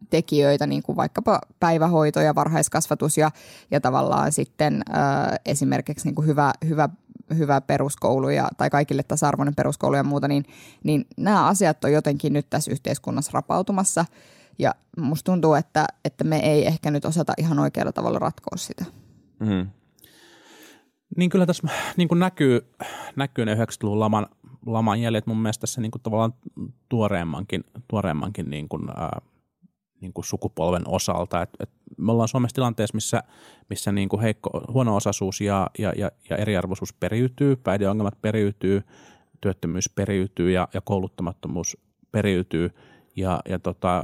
tekijöitä, 0.09 0.67
niin 0.67 0.83
kuin 0.83 0.95
vaikkapa 0.95 1.41
päivähoito 1.59 2.21
ja 2.21 2.35
varhaiskasvatus 2.35 3.17
ja, 3.17 3.31
ja 3.71 3.81
tavallaan 3.81 4.31
sitten 4.31 4.81
ää, 4.89 5.35
esimerkiksi 5.45 6.07
niin 6.07 6.15
kuin 6.15 6.27
hyvä, 6.27 6.53
hyvä, 6.67 6.89
hyvä 7.37 7.61
peruskoulu 7.61 8.29
ja, 8.29 8.49
tai 8.57 8.69
kaikille 8.69 9.03
tasa-arvoinen 9.03 9.55
peruskoulu 9.55 9.95
ja 9.95 10.03
muuta, 10.03 10.27
niin, 10.27 10.45
niin 10.83 11.05
nämä 11.17 11.47
asiat 11.47 11.83
on 11.83 11.91
jotenkin 11.91 12.33
nyt 12.33 12.49
tässä 12.49 12.71
yhteiskunnassa 12.71 13.31
rapautumassa 13.33 14.05
ja 14.59 14.75
musta 14.97 15.31
tuntuu, 15.31 15.53
että, 15.53 15.85
että 16.05 16.23
me 16.23 16.39
ei 16.39 16.67
ehkä 16.67 16.91
nyt 16.91 17.05
osata 17.05 17.33
ihan 17.37 17.59
oikealla 17.59 17.91
tavalla 17.91 18.19
ratkoa 18.19 18.57
sitä. 18.57 18.85
Mm. 19.39 19.67
Niin 21.17 21.29
kyllä 21.29 21.45
tässä 21.45 21.67
niin 21.97 22.07
kuin 22.07 22.19
näkyy, 22.19 22.73
näkyy 23.15 23.45
ne 23.45 23.55
90-luvun 23.55 23.99
laman, 23.99 24.27
laman 24.65 25.01
jäljet 25.01 25.27
mun 25.27 25.37
mielestä 25.37 25.61
tässä 25.61 25.81
niin 25.81 25.91
kuin 25.91 26.01
tavallaan 26.01 26.33
tuoreemmankin, 26.89 27.63
tuoreemmankin 27.87 28.49
niin 28.49 28.69
kuin, 28.69 28.89
ää, 28.89 29.21
niin 30.01 30.13
kuin 30.13 30.25
sukupolven 30.25 30.87
osalta. 30.87 31.41
Et, 31.41 31.49
et 31.59 31.69
me 31.97 32.11
ollaan 32.11 32.27
Suomessa 32.27 32.55
tilanteessa, 32.55 32.95
missä, 32.95 33.23
missä 33.69 33.91
niin 33.91 34.09
kuin 34.09 34.21
heikko, 34.21 34.61
huono-osaisuus 34.73 35.41
ja, 35.41 35.69
ja, 35.79 35.93
ja, 35.97 36.11
ja 36.29 36.37
eriarvoisuus 36.37 36.93
periytyy, 36.93 37.55
päihdeongelmat 37.55 38.21
periytyy, 38.21 38.83
työttömyys 39.41 39.89
periytyy 39.89 40.51
ja, 40.51 40.67
ja 40.73 40.81
kouluttamattomuus 40.81 41.77
periytyy. 42.11 42.71
Ja, 43.15 43.39
ja 43.49 43.59
tota, 43.59 44.03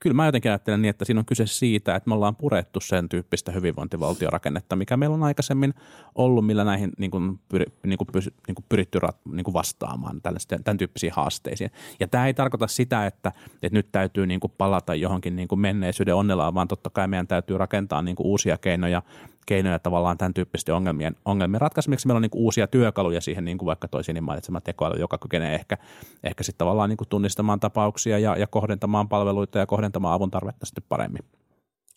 kyllä 0.00 0.14
mä 0.14 0.26
jotenkin 0.26 0.50
ajattelen 0.50 0.82
niin, 0.82 0.90
että 0.90 1.04
siinä 1.04 1.18
on 1.18 1.26
kyse 1.26 1.46
siitä, 1.46 1.94
että 1.94 2.08
me 2.08 2.14
ollaan 2.14 2.36
purettu 2.36 2.80
sen 2.80 3.08
tyyppistä 3.08 3.52
hyvinvointivaltiorakennetta, 3.52 4.76
mikä 4.76 4.96
meillä 4.96 5.14
on 5.14 5.22
aikaisemmin 5.22 5.74
ollut, 6.14 6.46
millä 6.46 6.64
näihin 6.64 6.92
niin 6.98 7.10
kuin, 7.10 7.40
pyri, 7.48 7.64
niin 7.86 7.98
kuin, 7.98 8.08
pysy, 8.12 8.34
niin 8.46 8.54
kuin 8.54 8.64
pyritty 8.68 8.98
rat, 8.98 9.16
niin 9.32 9.44
kuin 9.44 9.54
vastaamaan 9.54 10.20
tämän 10.64 10.78
tyyppisiin 10.78 11.12
haasteisiin. 11.12 11.70
Ja 12.00 12.08
tämä 12.08 12.26
ei 12.26 12.34
tarkoita 12.34 12.66
sitä, 12.66 13.06
että, 13.06 13.32
että 13.62 13.78
nyt 13.78 13.92
täytyy 13.92 14.26
niin 14.26 14.40
kuin 14.40 14.52
palata 14.58 14.94
johonkin 14.94 15.36
niin 15.36 15.48
kuin 15.48 15.60
menneisyyden 15.60 16.14
onnellaan, 16.14 16.54
vaan 16.54 16.68
totta 16.68 16.90
kai 16.90 17.08
meidän 17.08 17.26
täytyy 17.26 17.58
rakentaa 17.58 18.02
niin 18.02 18.16
kuin 18.16 18.26
uusia 18.26 18.58
keinoja 18.58 19.02
keinoja 19.46 19.78
tavallaan 19.78 20.18
tämän 20.18 20.34
tyyppisten 20.34 20.74
ongelmien, 20.74 21.16
ongelmien 21.24 21.60
ratkaisemiseksi. 21.60 22.06
Meillä 22.06 22.18
on 22.18 22.22
niin 22.22 22.30
uusia 22.34 22.66
työkaluja 22.66 23.20
siihen, 23.20 23.44
niin 23.44 23.58
kuin 23.58 23.66
vaikka 23.66 23.88
toisin 23.88 24.24
mainitsema 24.24 24.60
tekoäly, 24.60 25.00
joka 25.00 25.18
kykenee 25.18 25.54
ehkä, 25.54 25.78
ehkä 26.24 26.44
sitten 26.44 26.58
tavallaan 26.58 26.88
niin 26.88 26.96
kuin 26.96 27.08
tunnistamaan 27.08 27.60
tapauksia 27.60 28.18
ja, 28.18 28.36
ja 28.36 28.46
kohdentamaan 28.46 29.08
palveluita 29.08 29.58
ja 29.58 29.66
kohdentamaan 29.66 29.85
avun 30.04 30.30
tarvetta 30.30 30.66
sitten 30.66 30.84
paremmin. 30.88 31.22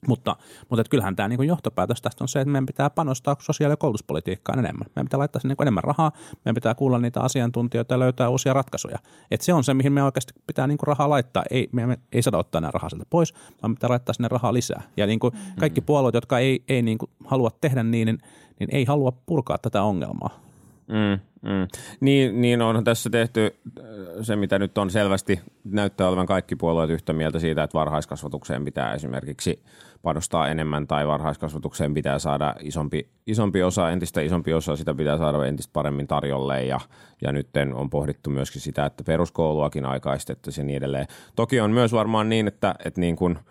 Mutta, 0.08 0.36
mutta 0.69 0.82
että 0.82 0.91
kyllähän 0.91 1.15
tämä 1.15 1.30
niin 1.30 1.47
johtopäätös 1.47 2.02
tästä 2.02 2.23
on 2.23 2.28
se, 2.28 2.41
että 2.41 2.52
meidän 2.52 2.65
pitää 2.65 2.89
panostaa 2.89 3.36
sosiaali- 3.39 3.73
ja 3.73 3.78
koulutuspolitiikkaan 3.78 4.60
enemmän. 4.60 4.88
Meidän 4.95 5.06
pitää 5.06 5.19
laittaa 5.19 5.39
sinne 5.39 5.56
niin 5.60 5.63
enemmän 5.63 5.84
rahaa, 5.84 6.12
meidän 6.45 6.56
pitää 6.56 6.75
kuulla 6.75 6.99
niitä 6.99 7.21
asiantuntijoita 7.21 7.93
ja 7.93 7.99
löytää 7.99 8.30
uusia 8.30 8.54
ratkaisuja. 8.54 8.99
Et 9.32 9.41
se 9.41 9.54
on 9.54 9.63
se, 9.63 9.73
mihin 9.73 9.93
me 9.93 10.04
oikeasti 10.04 10.34
pitää 10.47 10.67
niin 10.67 10.78
rahaa 10.84 11.10
laittaa. 11.10 11.43
Ei, 11.52 11.69
me 11.71 11.99
ei 12.12 12.21
saada 12.21 12.38
ottaa 12.38 12.60
enää 12.60 12.71
rahaa 12.71 12.89
sieltä 12.89 13.06
pois, 13.10 13.34
vaan 13.62 13.75
pitää 13.75 13.89
laittaa 13.89 14.13
sinne 14.13 14.28
rahaa 14.28 14.54
lisää. 14.54 14.82
Ja 14.97 15.08
niin 15.08 15.19
kuin 15.19 15.34
kaikki 15.60 15.82
puolueet, 15.82 16.15
jotka 16.15 16.39
ei, 16.39 16.63
ei 16.69 16.82
niin 16.82 16.97
kuin 16.97 17.12
halua 17.25 17.52
tehdä 17.62 17.84
niin, 17.84 18.06
niin, 18.06 18.19
niin 18.60 18.69
ei 18.71 18.86
halua 18.86 19.12
purkaa 19.25 19.58
tätä 19.58 19.84
ongelmaa. 19.84 20.39
Mm, 20.88 21.19
mm. 21.41 21.67
Niin, 21.99 22.41
niin 22.41 22.62
on 22.62 22.84
tässä 22.84 23.10
tehty 23.10 23.56
äh, 23.80 23.86
se, 24.21 24.36
mitä 24.36 24.60
nyt 24.60 24.78
on 24.78 24.89
selvästi, 24.89 25.39
näyttää 25.63 26.08
olevan 26.08 26.25
kaikki 26.25 26.56
puolueet 26.56 26.89
yhtä 26.89 27.13
mieltä 27.13 27.39
siitä, 27.39 27.63
että 27.63 27.80
varhaiskasvatukseen 27.80 28.65
pitää 28.65 28.93
esimerkiksi 28.93 29.63
panostaa 30.02 30.47
enemmän 30.47 30.88
tai 30.88 31.08
varhaiskasvatukseen 31.08 31.93
pitää 31.93 32.19
saada 32.19 32.56
isompi, 32.60 33.10
isompi 33.28 33.63
osa, 33.63 33.89
entistä 33.89 34.21
isompi 34.21 34.54
osa, 34.54 34.75
sitä 34.75 34.93
pitää 34.93 35.17
saada 35.17 35.45
entistä 35.45 35.73
paremmin 35.73 36.08
tarjolle 36.08 36.65
ja, 36.65 36.80
ja 37.21 37.32
nyt 37.32 37.49
on 37.73 37.89
pohdittu 37.89 38.30
myöskin 38.30 38.62
sitä, 38.62 38.86
että 38.86 39.04
peruskouluakin 39.04 39.86
aikaistettaisiin 39.86 40.63
ja 40.63 40.67
niin 40.67 40.78
edelleen. 40.78 41.08
Toki 41.36 41.60
on 41.60 41.71
myös 41.71 41.93
varmaan 41.93 42.30
niin, 42.30 42.47
että, 42.47 42.75
että 42.86 43.02
niin 43.02 43.15
kuin– 43.15 43.39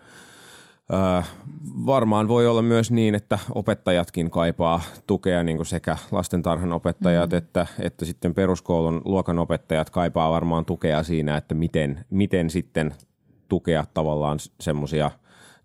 Öö, 0.93 1.21
varmaan 1.85 2.27
voi 2.27 2.47
olla 2.47 2.61
myös 2.61 2.91
niin, 2.91 3.15
että 3.15 3.39
opettajatkin 3.55 4.31
kaipaa 4.31 4.81
tukea, 5.07 5.43
niin 5.43 5.57
kuin 5.57 5.65
sekä 5.65 5.97
lastentarhan 6.11 6.73
opettajat 6.73 7.31
mm. 7.31 7.37
että, 7.37 7.67
että 7.79 8.05
sitten 8.05 8.33
peruskoulun 8.33 9.01
luokanopettajat 9.05 9.89
kaipaa 9.89 10.31
varmaan 10.31 10.65
tukea 10.65 11.03
siinä, 11.03 11.37
että 11.37 11.55
miten, 11.55 12.05
miten 12.09 12.49
sitten 12.49 12.95
tukea 13.49 13.85
tavallaan 13.93 14.39
semmoisia– 14.59 15.11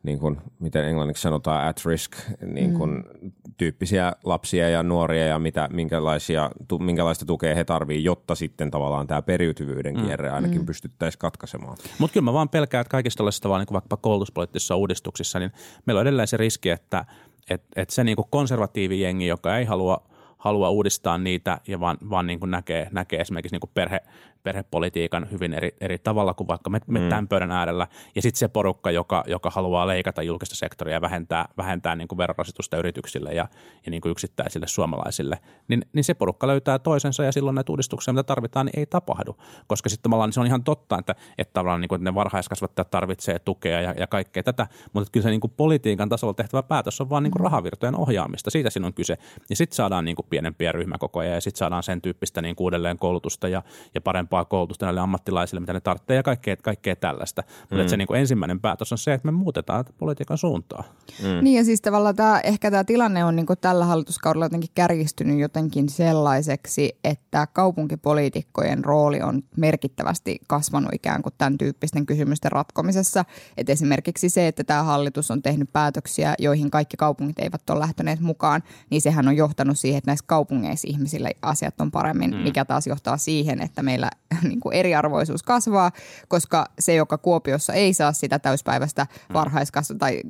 niin 0.05 0.19
kuin, 0.19 0.37
miten 0.59 0.85
englanniksi 0.85 1.23
sanotaan, 1.23 1.69
at 1.69 1.83
risk 1.87 2.13
niin 2.47 2.75
kuin, 2.75 2.91
mm. 2.91 3.33
tyyppisiä 3.57 4.13
lapsia 4.25 4.69
ja 4.69 4.83
nuoria 4.83 5.27
ja 5.27 5.39
mitä, 5.39 5.69
minkälaisia, 5.73 6.51
tu, 6.69 6.79
minkälaista 6.79 7.25
tukea 7.25 7.55
he 7.55 7.65
tarvitsevat, 7.65 8.05
jotta 8.05 8.35
sitten 8.35 8.71
tavallaan 8.71 9.07
tämä 9.07 9.23
periytyvyyden 9.23 9.97
mm. 9.97 10.05
kierre 10.05 10.31
ainakin 10.31 10.59
mm. 10.61 10.67
pystyttäisiin 10.67 11.19
katkaisemaan. 11.19 11.77
Mutta 11.99 12.15
kyllä 12.15 12.25
mä 12.25 12.33
vaan 12.33 12.49
pelkään, 12.49 12.81
että 12.81 12.91
kaikista 12.91 13.19
tällaisista 13.19 13.49
vaan 13.49 13.61
niin 13.61 13.67
kuin 13.67 13.75
vaikka 13.75 13.97
koulutuspoliittisissa 13.97 14.77
uudistuksissa, 14.77 15.39
niin 15.39 15.53
meillä 15.87 16.01
on 16.01 16.07
edelleen 16.07 16.29
se 16.29 16.37
riski, 16.37 16.71
että 16.71 17.05
et, 17.51 17.63
et 17.77 17.91
se 17.91 18.05
niin 18.05 18.17
kuin 18.17 18.29
konservatiivijengi, 18.31 19.27
joka 19.27 19.59
ei 19.59 19.65
halua– 19.65 20.03
halua 20.45 20.71
uudistaa 20.71 21.19
niitä 21.19 21.61
ja 21.69 21.81
vaan, 21.81 21.97
vaan 22.11 22.27
niin 22.27 22.41
kuin 22.41 22.51
näkee, 22.51 22.89
näkee 22.93 23.21
esimerkiksi 23.21 23.55
niin 23.55 23.61
kuin 23.61 23.71
perhe, 23.75 24.01
perhepolitiikan 24.45 25.31
hyvin 25.31 25.55
eri, 25.55 25.77
eri 25.81 25.99
tavalla 25.99 26.35
kuin 26.35 26.49
vaikka 26.49 26.71
me, 26.71 26.81
me 26.87 26.99
mm. 26.99 27.09
tämän 27.09 27.29
pöydän 27.29 27.51
äärellä. 27.51 27.87
Ja 28.15 28.23
sitten 28.23 28.39
se 28.39 28.49
porukka, 28.49 28.91
joka, 28.91 29.25
joka 29.27 29.51
haluaa 29.51 29.87
leikata 29.87 30.23
julkista 30.23 30.57
sektoria 30.57 30.95
ja 30.95 31.01
vähentää, 31.01 31.49
vähentää 31.57 31.97
niin 31.97 32.09
kuin 32.09 32.19
verorasitusta 32.19 32.77
yrityksille 32.77 33.35
ja, 33.35 33.49
ja 33.87 33.91
niin 33.91 34.01
kuin 34.01 34.11
yksittäisille 34.11 34.67
suomalaisille, 34.67 35.39
niin, 35.69 35.83
niin 35.93 36.05
se 36.05 36.15
porukka 36.15 36.47
löytää 36.47 36.79
toisensa 36.79 37.25
ja 37.25 37.33
silloin 37.33 37.55
näitä 37.55 37.73
uudistuksia, 37.73 38.15
mitä 38.15 38.23
tarvitaan, 38.23 38.67
niin 38.67 38.79
ei 38.79 38.87
tapahdu. 38.87 39.37
Koska 39.67 39.89
sitten 39.89 40.03
tavallaan 40.03 40.29
niin 40.29 40.35
se 40.35 40.41
on 40.41 40.47
ihan 40.47 40.65
totta, 40.65 40.99
että, 40.99 41.15
että 41.39 41.53
tavallaan 41.53 41.81
niin 41.81 41.89
kuin, 41.89 41.97
että 41.97 42.11
ne 42.11 42.15
varhaiskasvattajat 42.15 42.91
tarvitsee 42.91 43.39
tukea 43.39 43.81
ja, 43.81 43.95
ja 43.99 44.07
kaikkea 44.07 44.43
tätä, 44.43 44.67
mutta 44.93 45.11
kyllä 45.13 45.25
se 45.25 45.31
niin 45.31 45.41
kuin 45.41 45.53
politiikan 45.57 46.09
tasolla 46.09 46.35
tehtävä 46.35 46.63
päätös 46.63 47.01
on 47.01 47.11
vaan 47.11 47.23
niin 47.23 47.31
kuin 47.31 47.43
mm. 47.43 47.45
rahavirtojen 47.45 47.97
ohjaamista. 47.97 48.51
Siitä 48.51 48.71
siinä 48.71 48.87
on 48.87 48.95
kyse. 48.95 49.19
Ja 49.51 49.57
sitten 49.57 49.77
saadaan 49.77 50.05
niin 50.05 50.17
kuin 50.17 50.27
pienempiä 50.31 50.73
ryhmäkokoja 50.73 51.35
ja 51.35 51.41
sitten 51.41 51.59
saadaan 51.59 51.83
sen 51.83 52.03
tyyppistä 52.03 52.43
niin 52.43 52.57
kuin 52.57 52.65
uudelleen 52.65 52.99
koulutusta 52.99 53.49
ja, 53.49 53.63
ja 53.95 54.01
parempaa 54.01 54.34
parempaa 54.35 54.51
koulutusta 54.51 54.87
näille 54.87 55.01
ammattilaisille, 55.01 55.61
mitä 55.61 55.73
ne 55.73 55.81
tarvitsee 55.81 56.17
ja 56.17 56.23
kaikkea, 56.23 56.57
kaikkea 56.57 56.97
tällaista. 56.97 57.43
Mm. 57.43 57.77
Mutta 57.77 57.91
se 57.91 57.97
niin 57.97 58.07
kuin 58.07 58.21
ensimmäinen 58.21 58.61
päätös 58.61 58.93
on 58.93 58.99
se, 58.99 59.13
että 59.15 59.27
me 59.27 59.33
muutetaan 59.33 59.85
politiikan 59.99 60.39
suuntaa. 60.39 60.85
Mm. 61.23 61.45
Niin 61.45 61.57
ja 61.57 61.65
siis 61.65 61.81
tavallaan 61.81 62.17
tämä, 62.17 62.41
ehkä 62.41 62.71
tämä 62.71 62.85
tilanne 62.85 63.25
on 63.25 63.37
niin 63.37 63.47
kuin 63.47 63.59
tällä 63.61 63.85
hallituskaudella 63.85 64.45
jotenkin 64.45 64.71
kärjistynyt 64.75 65.39
jotenkin 65.39 65.89
sellaiseksi, 65.89 66.99
että 67.05 67.47
kaupunkipoliitikkojen 67.47 68.85
rooli 68.85 69.23
on 69.23 69.43
merkittävästi 69.57 70.39
kasvanut 70.47 70.91
ikään 70.95 71.23
kuin 71.23 71.33
tämän 71.39 71.59
tyyppisten 71.59 72.07
kysymysten 72.07 72.53
ratkomisessa. 72.53 73.25
Et 73.57 73.71
esimerkiksi 73.71 74.29
se, 74.29 74.49
että 74.49 74.65
tämä 74.65 74.83
hallitus 74.83 75.31
on 75.31 75.43
tehnyt 75.43 75.73
päätöksiä, 75.73 76.35
joihin 76.39 76.71
kaikki 76.71 76.97
kaupungit 76.97 77.39
eivät 77.39 77.71
ole 77.71 77.81
lähteneet 77.81 78.21
mukaan, 78.21 78.63
niin 78.91 79.03
sehän 79.03 79.29
on 79.29 79.37
johtanut 79.37 79.79
siihen, 79.79 79.99
että 79.99 80.11
näissä 80.11 80.25
kaupungeissa 80.29 80.89
ihmisille 80.91 81.31
asiat 81.43 81.81
on 81.81 81.91
paremmin, 81.91 82.31
mm. 82.31 82.37
mikä 82.37 82.65
taas 82.65 82.87
johtaa 82.87 83.17
siihen, 83.17 83.61
että 83.61 83.83
meillä 83.83 84.11
niin 84.43 84.61
kuin 84.61 84.77
eriarvoisuus 84.77 85.43
kasvaa, 85.43 85.93
koska 86.29 86.67
se, 86.79 86.95
joka 86.95 87.19
Kuopiossa 87.19 87.73
ei 87.73 87.95
saa 87.95 88.13
sitä 88.13 88.39
täyspäiväistä 88.39 89.07
mm. 89.29 89.33
varhaiskasvatusta 89.33 89.99
tai 89.99 90.21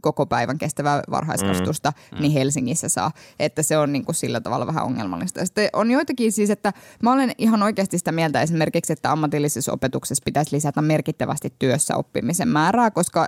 koko 0.00 0.26
päivän 0.26 0.58
kestävää 0.58 1.02
varhaiskasvatusta, 1.10 1.92
mm. 2.12 2.20
niin 2.20 2.32
Helsingissä 2.32 2.88
saa. 2.88 3.10
Että 3.38 3.62
se 3.62 3.78
on 3.78 3.92
niin 3.92 4.04
kuin 4.04 4.14
sillä 4.16 4.40
tavalla 4.40 4.66
vähän 4.66 4.84
ongelmallista. 4.84 5.44
Sitten 5.44 5.70
on 5.72 5.90
joitakin 5.90 6.32
siis, 6.32 6.50
että 6.50 6.72
mä 7.02 7.12
olen 7.12 7.32
ihan 7.38 7.62
oikeasti 7.62 7.98
sitä 7.98 8.12
mieltä 8.12 8.42
esimerkiksi, 8.42 8.92
että 8.92 9.12
ammatillisessa 9.12 9.72
opetuksessa 9.72 10.22
pitäisi 10.24 10.56
lisätä 10.56 10.82
merkittävästi 10.82 11.52
työssä 11.58 11.96
oppimisen 11.96 12.48
määrää, 12.48 12.90
koska 12.90 13.26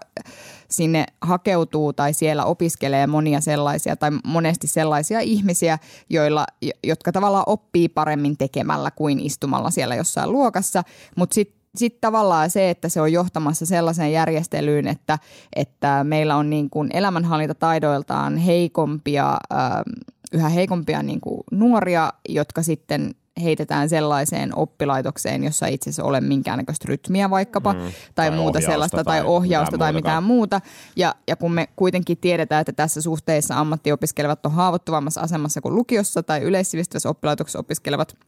sinne 0.69 1.07
hakeutuu 1.21 1.93
tai 1.93 2.13
siellä 2.13 2.45
opiskelee 2.45 3.07
monia 3.07 3.41
sellaisia 3.41 3.97
tai 3.97 4.11
monesti 4.25 4.67
sellaisia 4.67 5.21
ihmisiä, 5.21 5.79
joilla, 6.11 6.47
jotka 6.85 7.13
tavallaan 7.13 7.45
oppii 7.47 7.89
paremmin 7.89 8.37
tekemällä 8.37 8.91
kuin 8.91 9.21
istumalla 9.21 9.71
siellä 9.71 9.95
jossain 10.01 10.33
luokassa, 10.33 10.83
mutta 11.17 11.35
sitten 11.35 11.61
sitten 11.77 12.01
tavallaan 12.01 12.51
se, 12.51 12.71
että 12.71 12.89
se 12.89 13.01
on 13.01 13.13
johtamassa 13.13 13.67
sellaiseen 13.67 14.13
järjestelyyn, 14.13 14.89
että, 14.89 15.19
että 15.57 16.05
meillä 16.05 16.37
on 16.37 16.51
niin 16.51 16.71
kuin 16.71 16.91
elämänhallintataidoiltaan 16.93 18.37
heikompia, 18.37 19.39
yhä 20.33 20.49
heikompia 20.49 21.03
niin 21.03 21.21
kuin 21.21 21.41
nuoria, 21.53 22.13
jotka 22.29 22.63
sitten 22.63 23.11
heitetään 23.43 23.89
sellaiseen 23.89 24.59
oppilaitokseen, 24.59 25.45
jossa 25.45 25.67
ei 25.67 25.75
itse 25.75 25.91
asiassa 25.91 26.05
ole 26.05 26.21
minkäännäköistä 26.21 26.85
rytmiä 26.89 27.31
vaikkapa, 27.31 27.73
mm, 27.73 27.79
tai, 27.79 27.91
tai 28.15 28.31
muuta 28.31 28.61
sellaista, 28.61 29.05
tai, 29.05 29.05
tai 29.05 29.27
ohjausta 29.27 29.79
tai 29.79 29.93
mitään 29.93 30.23
muuta. 30.23 30.61
Ja, 30.97 31.15
ja 31.29 31.37
kun 31.37 31.53
me 31.53 31.69
kuitenkin 31.77 32.19
tiedetään, 32.19 32.61
että 32.61 32.73
tässä 32.73 33.03
suhteessa 33.03 33.61
ammattiopiskelevat 33.61 34.47
on 34.47 34.53
haavoittuvammassa 34.53 35.21
asemassa 35.21 35.61
kuin 35.61 35.75
lukiossa 35.75 36.23
tai 36.23 36.41
yleissivistävässä 36.41 37.09
oppilaitoksessa 37.09 37.59
opiskelevat– 37.59 38.17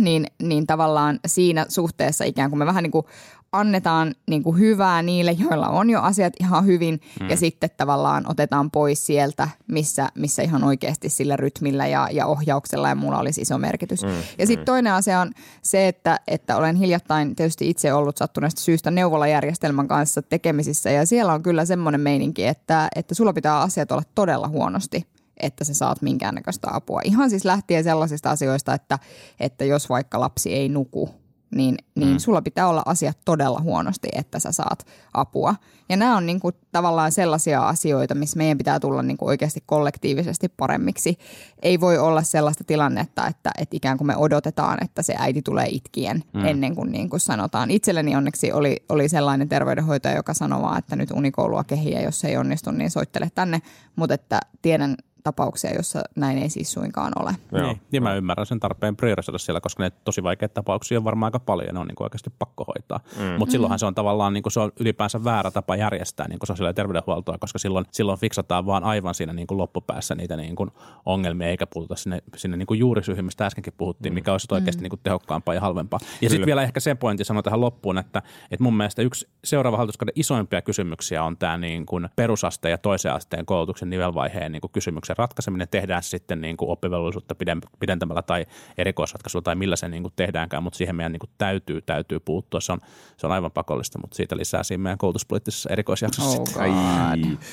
niin, 0.00 0.26
niin 0.42 0.66
tavallaan 0.66 1.20
siinä 1.26 1.66
suhteessa 1.68 2.24
ikään 2.24 2.50
kuin 2.50 2.58
me 2.58 2.66
vähän 2.66 2.82
niin 2.82 2.92
kuin 2.92 3.06
annetaan 3.52 4.14
niin 4.26 4.42
kuin 4.42 4.58
hyvää 4.58 5.02
niille, 5.02 5.32
joilla 5.32 5.68
on 5.68 5.90
jo 5.90 6.00
asiat 6.00 6.32
ihan 6.40 6.66
hyvin 6.66 7.00
mm. 7.20 7.30
ja 7.30 7.36
sitten 7.36 7.70
tavallaan 7.76 8.30
otetaan 8.30 8.70
pois 8.70 9.06
sieltä, 9.06 9.48
missä, 9.66 10.08
missä 10.14 10.42
ihan 10.42 10.64
oikeasti 10.64 11.08
sillä 11.08 11.36
rytmillä 11.36 11.86
ja, 11.86 12.08
ja 12.12 12.26
ohjauksella 12.26 12.88
ja 12.88 12.94
muulla 12.94 13.18
olisi 13.18 13.40
iso 13.40 13.58
merkitys. 13.58 14.02
Mm. 14.02 14.08
Ja 14.38 14.46
sitten 14.46 14.62
mm. 14.62 14.64
toinen 14.64 14.92
asia 14.92 15.20
on 15.20 15.32
se, 15.62 15.88
että, 15.88 16.20
että 16.28 16.56
olen 16.56 16.76
hiljattain 16.76 17.36
tietysti 17.36 17.70
itse 17.70 17.92
ollut 17.92 18.16
sattuneesta 18.16 18.60
syystä 18.60 18.90
neuvolajärjestelmän 18.90 19.88
kanssa 19.88 20.22
tekemisissä 20.22 20.90
ja 20.90 21.06
siellä 21.06 21.32
on 21.32 21.42
kyllä 21.42 21.64
semmoinen 21.64 22.00
meininki, 22.00 22.46
että, 22.46 22.88
että 22.96 23.14
sulla 23.14 23.32
pitää 23.32 23.60
asiat 23.60 23.92
olla 23.92 24.02
todella 24.14 24.48
huonosti 24.48 25.06
että 25.40 25.64
sä 25.64 25.74
saat 25.74 26.02
minkäännäköistä 26.02 26.68
apua. 26.72 27.00
Ihan 27.04 27.30
siis 27.30 27.44
lähtien 27.44 27.84
sellaisista 27.84 28.30
asioista, 28.30 28.74
että, 28.74 28.98
että 29.40 29.64
jos 29.64 29.88
vaikka 29.88 30.20
lapsi 30.20 30.52
ei 30.52 30.68
nuku, 30.68 31.10
niin, 31.54 31.76
niin 31.94 32.12
mm. 32.12 32.18
sulla 32.18 32.42
pitää 32.42 32.68
olla 32.68 32.82
asiat 32.86 33.18
todella 33.24 33.60
huonosti, 33.60 34.08
että 34.12 34.38
sä 34.38 34.52
saat 34.52 34.86
apua. 35.14 35.54
Ja 35.88 35.96
nämä 35.96 36.16
on 36.16 36.26
niin 36.26 36.40
kuin 36.40 36.54
tavallaan 36.72 37.12
sellaisia 37.12 37.68
asioita, 37.68 38.14
missä 38.14 38.36
meidän 38.36 38.58
pitää 38.58 38.80
tulla 38.80 39.02
niin 39.02 39.16
kuin 39.16 39.28
oikeasti 39.28 39.62
kollektiivisesti 39.66 40.48
paremmiksi. 40.48 41.18
Ei 41.62 41.80
voi 41.80 41.98
olla 41.98 42.22
sellaista 42.22 42.64
tilannetta, 42.64 43.26
että, 43.26 43.50
että 43.58 43.76
ikään 43.76 43.98
kuin 43.98 44.06
me 44.06 44.16
odotetaan, 44.16 44.78
että 44.84 45.02
se 45.02 45.14
äiti 45.18 45.42
tulee 45.42 45.66
itkien 45.70 46.24
mm. 46.34 46.44
ennen 46.44 46.74
kuin, 46.74 46.92
niin 46.92 47.10
kuin 47.10 47.20
sanotaan. 47.20 47.70
Itselleni 47.70 48.16
onneksi 48.16 48.52
oli, 48.52 48.76
oli 48.88 49.08
sellainen 49.08 49.48
terveydenhoitaja, 49.48 50.16
joka 50.16 50.34
sanoi 50.34 50.62
vaan, 50.62 50.78
että 50.78 50.96
nyt 50.96 51.10
unikoulua 51.10 51.64
kehiä, 51.64 52.00
jos 52.02 52.24
ei 52.24 52.36
onnistu, 52.36 52.70
niin 52.70 52.90
soittele 52.90 53.30
tänne. 53.34 53.62
Mutta 53.96 54.14
että 54.14 54.40
tiedän 54.62 54.96
tapauksia, 55.26 55.74
jossa 55.74 56.02
näin 56.16 56.38
ei 56.38 56.50
siis 56.50 56.72
suinkaan 56.72 57.12
ole. 57.20 57.34
Niin, 57.52 57.80
ja 57.92 58.00
mä 58.00 58.14
ymmärrän 58.14 58.46
sen 58.46 58.60
tarpeen 58.60 58.96
priorisoida 58.96 59.38
siellä, 59.38 59.60
koska 59.60 59.82
ne 59.82 59.90
tosi 59.90 60.22
vaikeita 60.22 60.54
tapauksia 60.54 60.98
on 60.98 61.04
varmaan 61.04 61.28
aika 61.28 61.40
paljon 61.40 61.66
ja 61.66 61.72
ne 61.72 61.78
on 61.78 61.86
niin 61.86 62.02
oikeasti 62.02 62.30
pakko 62.38 62.64
hoitaa. 62.64 63.00
Mm. 63.18 63.38
Mutta 63.38 63.52
silloinhan 63.52 63.78
se 63.78 63.86
on 63.86 63.94
tavallaan 63.94 64.32
niin 64.32 64.42
kuin 64.42 64.52
se 64.52 64.60
on 64.60 64.72
ylipäänsä 64.80 65.24
väärä 65.24 65.50
tapa 65.50 65.76
järjestää 65.76 66.28
niin 66.28 66.38
kuin 66.38 66.46
sosiaali- 66.46 66.68
ja 66.68 66.74
terveydenhuoltoa, 66.74 67.38
koska 67.38 67.58
silloin, 67.58 67.84
silloin 67.90 68.18
fiksataan 68.18 68.66
vaan 68.66 68.84
aivan 68.84 69.14
siinä 69.14 69.32
niin 69.32 69.46
kuin 69.46 69.58
loppupäässä 69.58 70.14
niitä 70.14 70.36
niin 70.36 70.56
kuin 70.56 70.70
ongelmia, 71.06 71.48
eikä 71.48 71.66
puhuta 71.66 71.96
sinne, 71.96 72.22
sinne 72.36 72.56
niin 72.56 72.66
kuin 72.66 72.80
juurisyihin, 72.80 73.24
mistä 73.24 73.46
äskenkin 73.46 73.72
puhuttiin, 73.76 74.12
mm. 74.12 74.14
mikä 74.14 74.32
olisi 74.32 74.46
oikeasti 74.50 74.80
mm. 74.80 74.82
niin 74.82 74.90
kuin 74.90 75.00
tehokkaampaa 75.02 75.54
ja 75.54 75.60
halvempaa. 75.60 76.00
Ja 76.20 76.30
sitten 76.30 76.46
vielä 76.46 76.62
ehkä 76.62 76.80
se 76.80 76.94
pointti 76.94 77.24
sanoa 77.24 77.42
tähän 77.42 77.60
loppuun, 77.60 77.98
että, 77.98 78.22
että 78.50 78.62
mun 78.62 78.76
mielestä 78.76 79.02
yksi 79.02 79.28
seuraava 79.44 79.76
hallituskauden 79.76 80.12
isoimpia 80.16 80.62
kysymyksiä 80.62 81.22
on 81.22 81.36
tämä 81.36 81.56
niin 81.56 81.86
kuin 81.86 82.08
perusasteen 82.16 82.70
ja 82.70 82.78
toisen 82.78 83.12
asteen 83.12 83.46
koulutuksen 83.46 83.90
nivelvaiheen 83.90 84.52
niin 84.52 84.60
kuin 84.60 84.72
kysymyksen 84.72 85.15
ratkaiseminen 85.18 85.68
tehdään 85.68 86.02
sitten 86.02 86.40
niin 86.40 86.56
kuin 86.56 86.70
oppivelvollisuutta 86.70 87.34
pidentämällä 87.80 88.22
tai 88.22 88.46
erikoisratkaisulla 88.78 89.42
tai 89.42 89.54
millä 89.54 89.76
se 89.76 89.88
niin 89.88 90.02
kuin 90.02 90.12
tehdäänkään, 90.16 90.62
mutta 90.62 90.76
siihen 90.76 90.96
meidän 90.96 91.12
niin 91.12 91.20
kuin 91.20 91.30
täytyy, 91.38 91.82
täytyy 91.82 92.20
puuttua. 92.20 92.60
Se 92.60 92.72
on, 92.72 92.80
se 93.16 93.26
on 93.26 93.32
aivan 93.32 93.52
pakollista, 93.52 93.98
mutta 93.98 94.16
siitä 94.16 94.36
lisää 94.36 94.62
siinä 94.62 94.82
meidän 94.82 94.98
koulutuspoliittisessa 94.98 95.70
erikoisjaksossa. 95.70 96.42
Oh. 96.42 96.48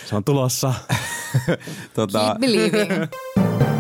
Se 0.06 0.16
on 0.16 0.24
tulossa. 0.24 0.74
tota... 1.94 2.20
Keep 2.20 2.40
believing. 2.40 2.92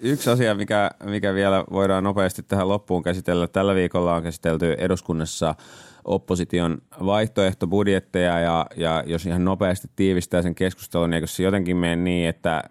Yksi 0.00 0.30
asia, 0.30 0.54
mikä, 0.54 0.90
mikä 1.04 1.34
vielä 1.34 1.64
voidaan 1.72 2.04
nopeasti 2.04 2.42
tähän 2.42 2.68
loppuun 2.68 3.02
käsitellä. 3.02 3.46
Tällä 3.46 3.74
viikolla 3.74 4.14
on 4.14 4.22
käsitelty 4.22 4.74
eduskunnassa– 4.78 5.54
opposition 6.04 6.78
vaihtoehtobudjetteja 7.06 8.38
ja, 8.38 8.66
ja 8.76 9.04
jos 9.06 9.26
ihan 9.26 9.44
nopeasti 9.44 9.88
tiivistää 9.96 10.42
sen 10.42 10.54
keskustelun, 10.54 11.10
niin 11.10 11.14
eikö 11.14 11.26
se 11.26 11.42
jotenkin 11.42 11.76
mene 11.76 11.96
niin, 11.96 12.28
että 12.28 12.62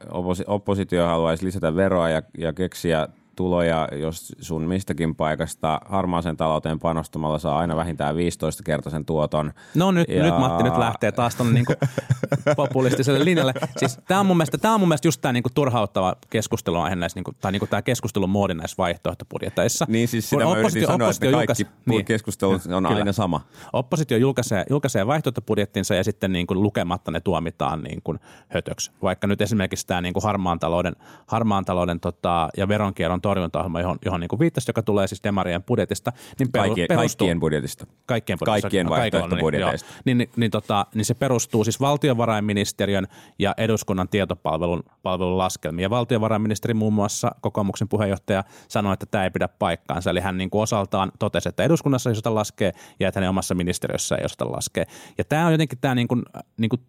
oppositio 0.47 1.05
haluaisi 1.05 1.45
lisätä 1.45 1.75
veroa 1.75 2.09
ja, 2.09 2.21
ja 2.37 2.53
keksiä 2.53 3.07
tuloja, 3.43 3.87
jos 3.91 4.33
sun 4.41 4.61
mistäkin 4.61 5.15
paikasta 5.15 5.81
harmaaseen 5.89 6.37
talouteen 6.37 6.79
panostamalla 6.79 7.39
saa 7.39 7.59
aina 7.59 7.75
vähintään 7.75 8.15
15-kertaisen 8.15 9.05
tuoton. 9.05 9.53
No 9.75 9.91
nyt, 9.91 10.09
Ja- 10.09 10.23
nyt 10.23 10.37
Matti 10.39 10.63
nyt 10.63 10.77
lähtee 10.77 11.11
taas 11.11 11.35
tuonne 11.35 11.53
niinku 11.53 11.73
populistiselle 12.55 13.25
linjalle. 13.25 13.53
Siis 13.77 13.99
tämä 14.07 14.19
on 14.19 14.25
mun 14.25 14.37
mielestä, 14.37 14.57
tää 14.57 14.73
on 14.73 14.79
mun 14.79 14.89
mielestä 14.89 15.07
just 15.07 15.21
tämä 15.21 15.33
niinku 15.33 15.49
turhauttava 15.53 16.15
keskustelu 16.29 16.77
aihe 16.79 16.95
näissä, 16.95 17.17
niinku, 17.17 17.31
tai 17.41 17.51
niinku 17.51 17.67
tämä 17.67 17.81
keskustelun 17.81 18.29
muodi 18.29 18.53
näissä 18.53 18.75
vaihtoehtobudjeteissa. 18.77 19.85
Niin 19.89 20.07
siis 20.07 20.29
Kun 20.29 20.39
sitä 20.41 20.53
mä 20.53 20.59
yritin 20.59 20.85
sanoa, 20.87 21.09
että 21.09 21.31
kaikki 21.31 21.37
julkaisi- 21.37 21.63
niin. 21.63 21.71
niin. 21.85 22.05
keskustelut 22.05 22.61
on 22.65 22.83
Kyllä. 22.83 22.97
aina 22.99 23.13
sama. 23.13 23.41
Oppositio 23.73 24.17
julkaisee, 24.17 24.65
julkaisee 24.69 25.07
vaihtoehtobudjettinsa 25.07 25.95
ja 25.95 26.03
sitten 26.03 26.31
niin 26.31 26.47
kuin 26.47 26.63
lukematta 26.63 27.11
ne 27.11 27.19
tuomitaan 27.19 27.83
niin 27.83 28.01
kuin 28.03 28.19
hötöksi. 28.47 28.91
Vaikka 29.01 29.27
nyt 29.27 29.41
esimerkiksi 29.41 29.87
tämä 29.87 30.01
niin 30.01 30.13
kuin 30.13 30.23
harmaan 30.23 30.59
talouden, 30.59 30.95
harmaan 31.27 31.65
talouden 31.65 31.99
tota, 31.99 32.49
ja 32.57 32.67
veronkierron 32.67 33.21
torjuntaohjelma, 33.29 33.81
johon, 33.81 33.97
johon 34.05 34.19
niin 34.19 34.27
kuin 34.27 34.39
viittasit, 34.39 34.67
joka 34.67 34.83
tulee 34.83 35.07
siis 35.07 35.23
Demarien 35.23 35.63
budjetista, 35.63 36.11
niin 36.39 36.51
peru, 36.51 36.63
Kaikkien, 36.63 36.87
perustuu, 36.87 37.25
kaikkien 37.25 37.39
budjetista. 37.39 37.85
Kaikkien, 38.05 38.39
budjetista. 38.39 38.61
Kaikkien 38.61 38.85
No, 38.85 38.89
vaihtoehtobudjeteista. 38.89 39.89
Niin, 40.05 40.17
niin, 40.17 40.29
niin, 40.35 40.51
tota, 40.51 40.85
niin 40.95 41.05
se 41.05 41.13
perustuu 41.13 41.63
siis 41.63 41.79
valtiovarainministeriön 41.79 43.07
ja 43.39 43.53
eduskunnan 43.57 44.09
tietopalvelun 44.09 44.83
palvelun 45.03 45.37
laskelmiin. 45.37 45.83
Ja 45.83 45.89
valtiovarainministeri 45.89 46.73
muun 46.73 46.93
muassa 46.93 47.31
kokoomuksen 47.41 47.87
puheenjohtaja 47.87 48.43
sanoi, 48.67 48.93
että 48.93 49.05
tämä 49.05 49.23
ei 49.23 49.29
pidä 49.29 49.47
paikkaansa. 49.47 50.09
Eli 50.09 50.19
hän 50.19 50.37
niin 50.37 50.49
kuin 50.49 50.61
osaltaan 50.61 51.11
totesi, 51.19 51.49
että 51.49 51.63
eduskunnassa 51.63 52.09
ei 52.09 52.11
osata 52.11 52.35
laskea 52.35 52.71
ja 52.99 53.07
että 53.07 53.19
hänen 53.19 53.29
omassa 53.29 53.55
ministeriössä 53.55 54.15
ei 54.15 54.25
osata 54.25 54.51
laskea. 54.51 54.85
Ja 55.17 55.23
tämä 55.23 55.45
on 55.45 55.51
jotenkin 55.51 55.77
tämä 55.81 55.95
niin 55.95 56.07
kuin, 56.07 56.23
niin 56.57 56.69
kuin 56.69 56.81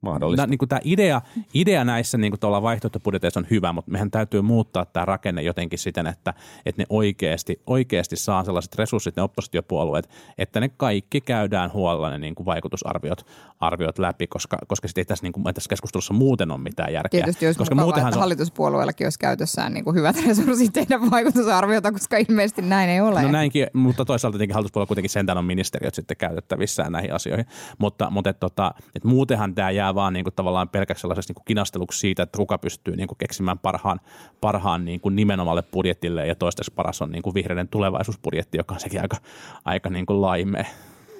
Mahdollista. 0.00 0.46
Niin 0.46 0.58
kuin 0.58 0.68
tämä 0.68 0.80
idea, 0.84 1.20
idea 1.54 1.84
näissä 1.84 2.18
niin 2.18 2.30
kuin 2.30 2.40
tuolla 2.40 2.62
vaihtoehtobudjeteissa 2.62 3.40
on 3.40 3.46
hyvä, 3.50 3.72
mutta 3.72 3.90
mehän 3.90 4.10
täytyy 4.10 4.42
muuttaa 4.42 4.84
tämä 4.84 5.04
rakenne 5.04 5.42
jotenkin 5.42 5.78
siten, 5.78 6.06
että, 6.06 6.34
että 6.66 6.82
ne 6.82 6.86
oikeasti, 6.88 7.62
oikeasti 7.66 8.16
saa 8.16 8.44
sellaiset 8.44 8.74
resurssit, 8.74 9.16
ne 9.16 9.22
oppositiopuolueet, 9.22 10.08
että 10.38 10.60
ne 10.60 10.68
kaikki 10.68 11.20
käydään 11.20 11.72
huolella 11.72 12.10
ne 12.10 12.18
niin 12.18 12.34
kuin 12.34 12.46
vaikutusarviot 12.46 13.26
arviot 13.60 13.98
läpi, 13.98 14.26
koska, 14.26 14.58
koska 14.66 14.88
sitten 14.88 15.02
ei 15.02 15.04
tässä, 15.04 15.22
niin 15.22 15.32
kuin, 15.32 15.54
tässä 15.54 15.68
keskustelussa 15.68 16.14
muuten 16.14 16.50
ole 16.50 16.60
mitään 16.60 16.92
järkeä. 16.92 17.20
Tietysti 17.20 17.46
olisi 17.46 17.58
koska 17.58 17.74
mukavaa, 17.74 17.86
muutenhan 17.86 18.10
että 18.10 18.18
on, 18.18 18.20
hallituspuolueillakin 18.20 19.06
olisi 19.06 19.18
käytössään 19.18 19.74
niin 19.74 19.84
kuin 19.84 19.96
hyvät 19.96 20.16
resurssit 20.26 20.72
tehdä 20.72 21.00
vaikutusarviota, 21.10 21.92
koska 21.92 22.16
ilmeisesti 22.16 22.62
näin 22.62 22.90
ei 22.90 23.00
ole. 23.00 23.22
No 23.22 23.30
näinkin, 23.30 23.66
mutta 23.72 24.04
toisaalta 24.04 24.34
tietenkin 24.34 24.54
hallituspuolella 24.54 24.88
kuitenkin 24.88 25.10
sentään 25.10 25.38
on 25.38 25.44
ministeriöt 25.44 25.94
sitten 25.94 26.16
käytettävissään 26.16 26.92
näihin 26.92 27.14
asioihin. 27.14 27.46
Mutta, 27.78 28.10
mutta 28.10 28.30
et, 28.30 28.40
tota, 28.40 28.74
et 28.94 29.04
muutenhan 29.04 29.54
tämä 29.54 29.70
jää 29.70 29.87
vaan 29.94 30.12
niinku 30.12 30.30
tavallaan 30.30 30.68
pelkäksi 30.68 31.00
sellaiseksi 31.00 31.30
niinku 31.30 31.42
kinasteluksi 31.44 31.98
siitä, 31.98 32.22
että 32.22 32.36
kuka 32.36 32.58
pystyy 32.58 32.96
niinku 32.96 33.14
keksimään 33.14 33.58
parhaan, 33.58 34.00
parhaan 34.40 34.84
niinku 34.84 35.08
nimenomalle 35.08 35.62
budjetille 35.62 36.26
ja 36.26 36.34
toistaiseksi 36.34 36.74
paras 36.74 37.02
on 37.02 37.10
niinku 37.10 37.34
vihreiden 37.34 37.68
tulevaisuusbudjetti, 37.68 38.58
joka 38.58 38.74
on 38.74 38.80
sekin 38.80 39.00
aika, 39.00 39.16
aika 39.64 39.90
niinku 39.90 40.20
laimea. 40.20 40.64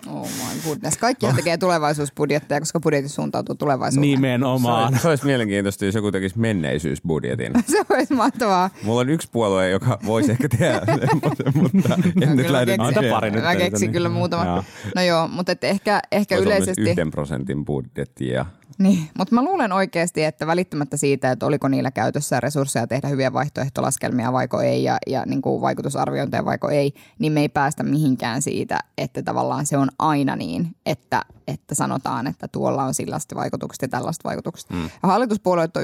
Oh 0.07 0.29
my 0.29 0.61
goodness. 0.65 0.97
Kaikkihan 0.97 1.37
tekee 1.37 1.57
tulevaisuusbudjetteja, 1.59 2.61
koska 2.61 2.81
budjetti 2.81 3.09
suuntautuu 3.09 3.55
tulevaisuuteen. 3.55 4.11
Nimenomaan. 4.11 4.95
Se, 4.95 5.01
se 5.01 5.09
olisi 5.09 5.27
mielenkiintoista, 5.27 5.85
jos 5.85 5.95
joku 5.95 6.13
tekisi 6.13 6.39
menneisyysbudjetin. 6.39 7.53
Se 7.67 7.83
olisi 7.91 8.15
mahtavaa. 8.15 8.71
Mulla 8.83 9.01
on 9.01 9.11
yksi 9.11 9.29
puolue, 9.33 9.71
joka 9.71 9.99
voisi 10.07 10.31
ehkä 10.31 10.49
tehdä 10.49 10.81
semmoisen, 10.87 11.53
mutta 11.63 11.95
en 11.95 12.37
nyt 12.37 12.47
kyllä 12.47 12.53
lähde 12.53 12.77
pari 13.11 13.31
nyt 13.31 13.43
Mä 13.43 13.57
keksin 13.57 13.87
niin. 13.87 13.93
kyllä 13.93 14.09
muutama. 14.09 14.45
Joo. 14.45 14.65
No 14.95 15.03
joo, 15.03 15.29
mutta 15.29 15.53
et 15.53 15.65
ehkä, 15.65 16.01
ehkä 16.13 16.37
yleisesti... 16.37 16.91
yhden 16.91 17.11
prosentin 17.11 17.65
budjetti 17.65 18.29
ja 18.29 18.47
Niin, 18.79 19.09
mutta 19.19 19.35
mä 19.35 19.45
luulen 19.45 19.73
oikeasti, 19.73 20.25
että 20.25 20.47
välittämättä 20.47 20.97
siitä, 20.97 21.31
että 21.31 21.47
oliko 21.47 21.69
niillä 21.69 21.91
käytössä 21.91 22.41
resursseja 22.41 22.87
tehdä 22.87 23.09
hyviä 23.09 23.33
vaihtoehtolaskelmia 23.33 24.33
vaiko 24.33 24.61
ei 24.61 24.85
ja, 24.85 24.99
ja 25.07 25.23
niin 25.27 25.43
kuin 25.43 25.61
vaikutusarviointeja 25.61 26.45
vaiko 26.45 26.69
ei, 26.69 26.95
niin 27.19 27.33
me 27.33 27.41
ei 27.41 27.49
päästä 27.49 27.83
mihinkään 27.83 28.43
siitä, 28.43 28.79
että 28.99 29.23
tavallaan 29.23 29.67
se 29.67 29.77
on 29.77 29.89
aina 29.99 30.37
niin, 30.37 30.77
että, 30.87 31.23
että 31.49 31.75
sanotaan, 31.75 32.27
että 32.27 32.49
tuolla 32.49 32.85
on 32.85 32.95
sellaiset 32.95 33.35
vaikutukset 33.35 33.83
ja 33.83 33.89
tällaiset 33.89 34.25
vaikutukset. 34.25 34.71
Mm. 34.71 34.83
Ja 34.83 35.09
hallituspuolueet 35.09 35.77
on 35.77 35.83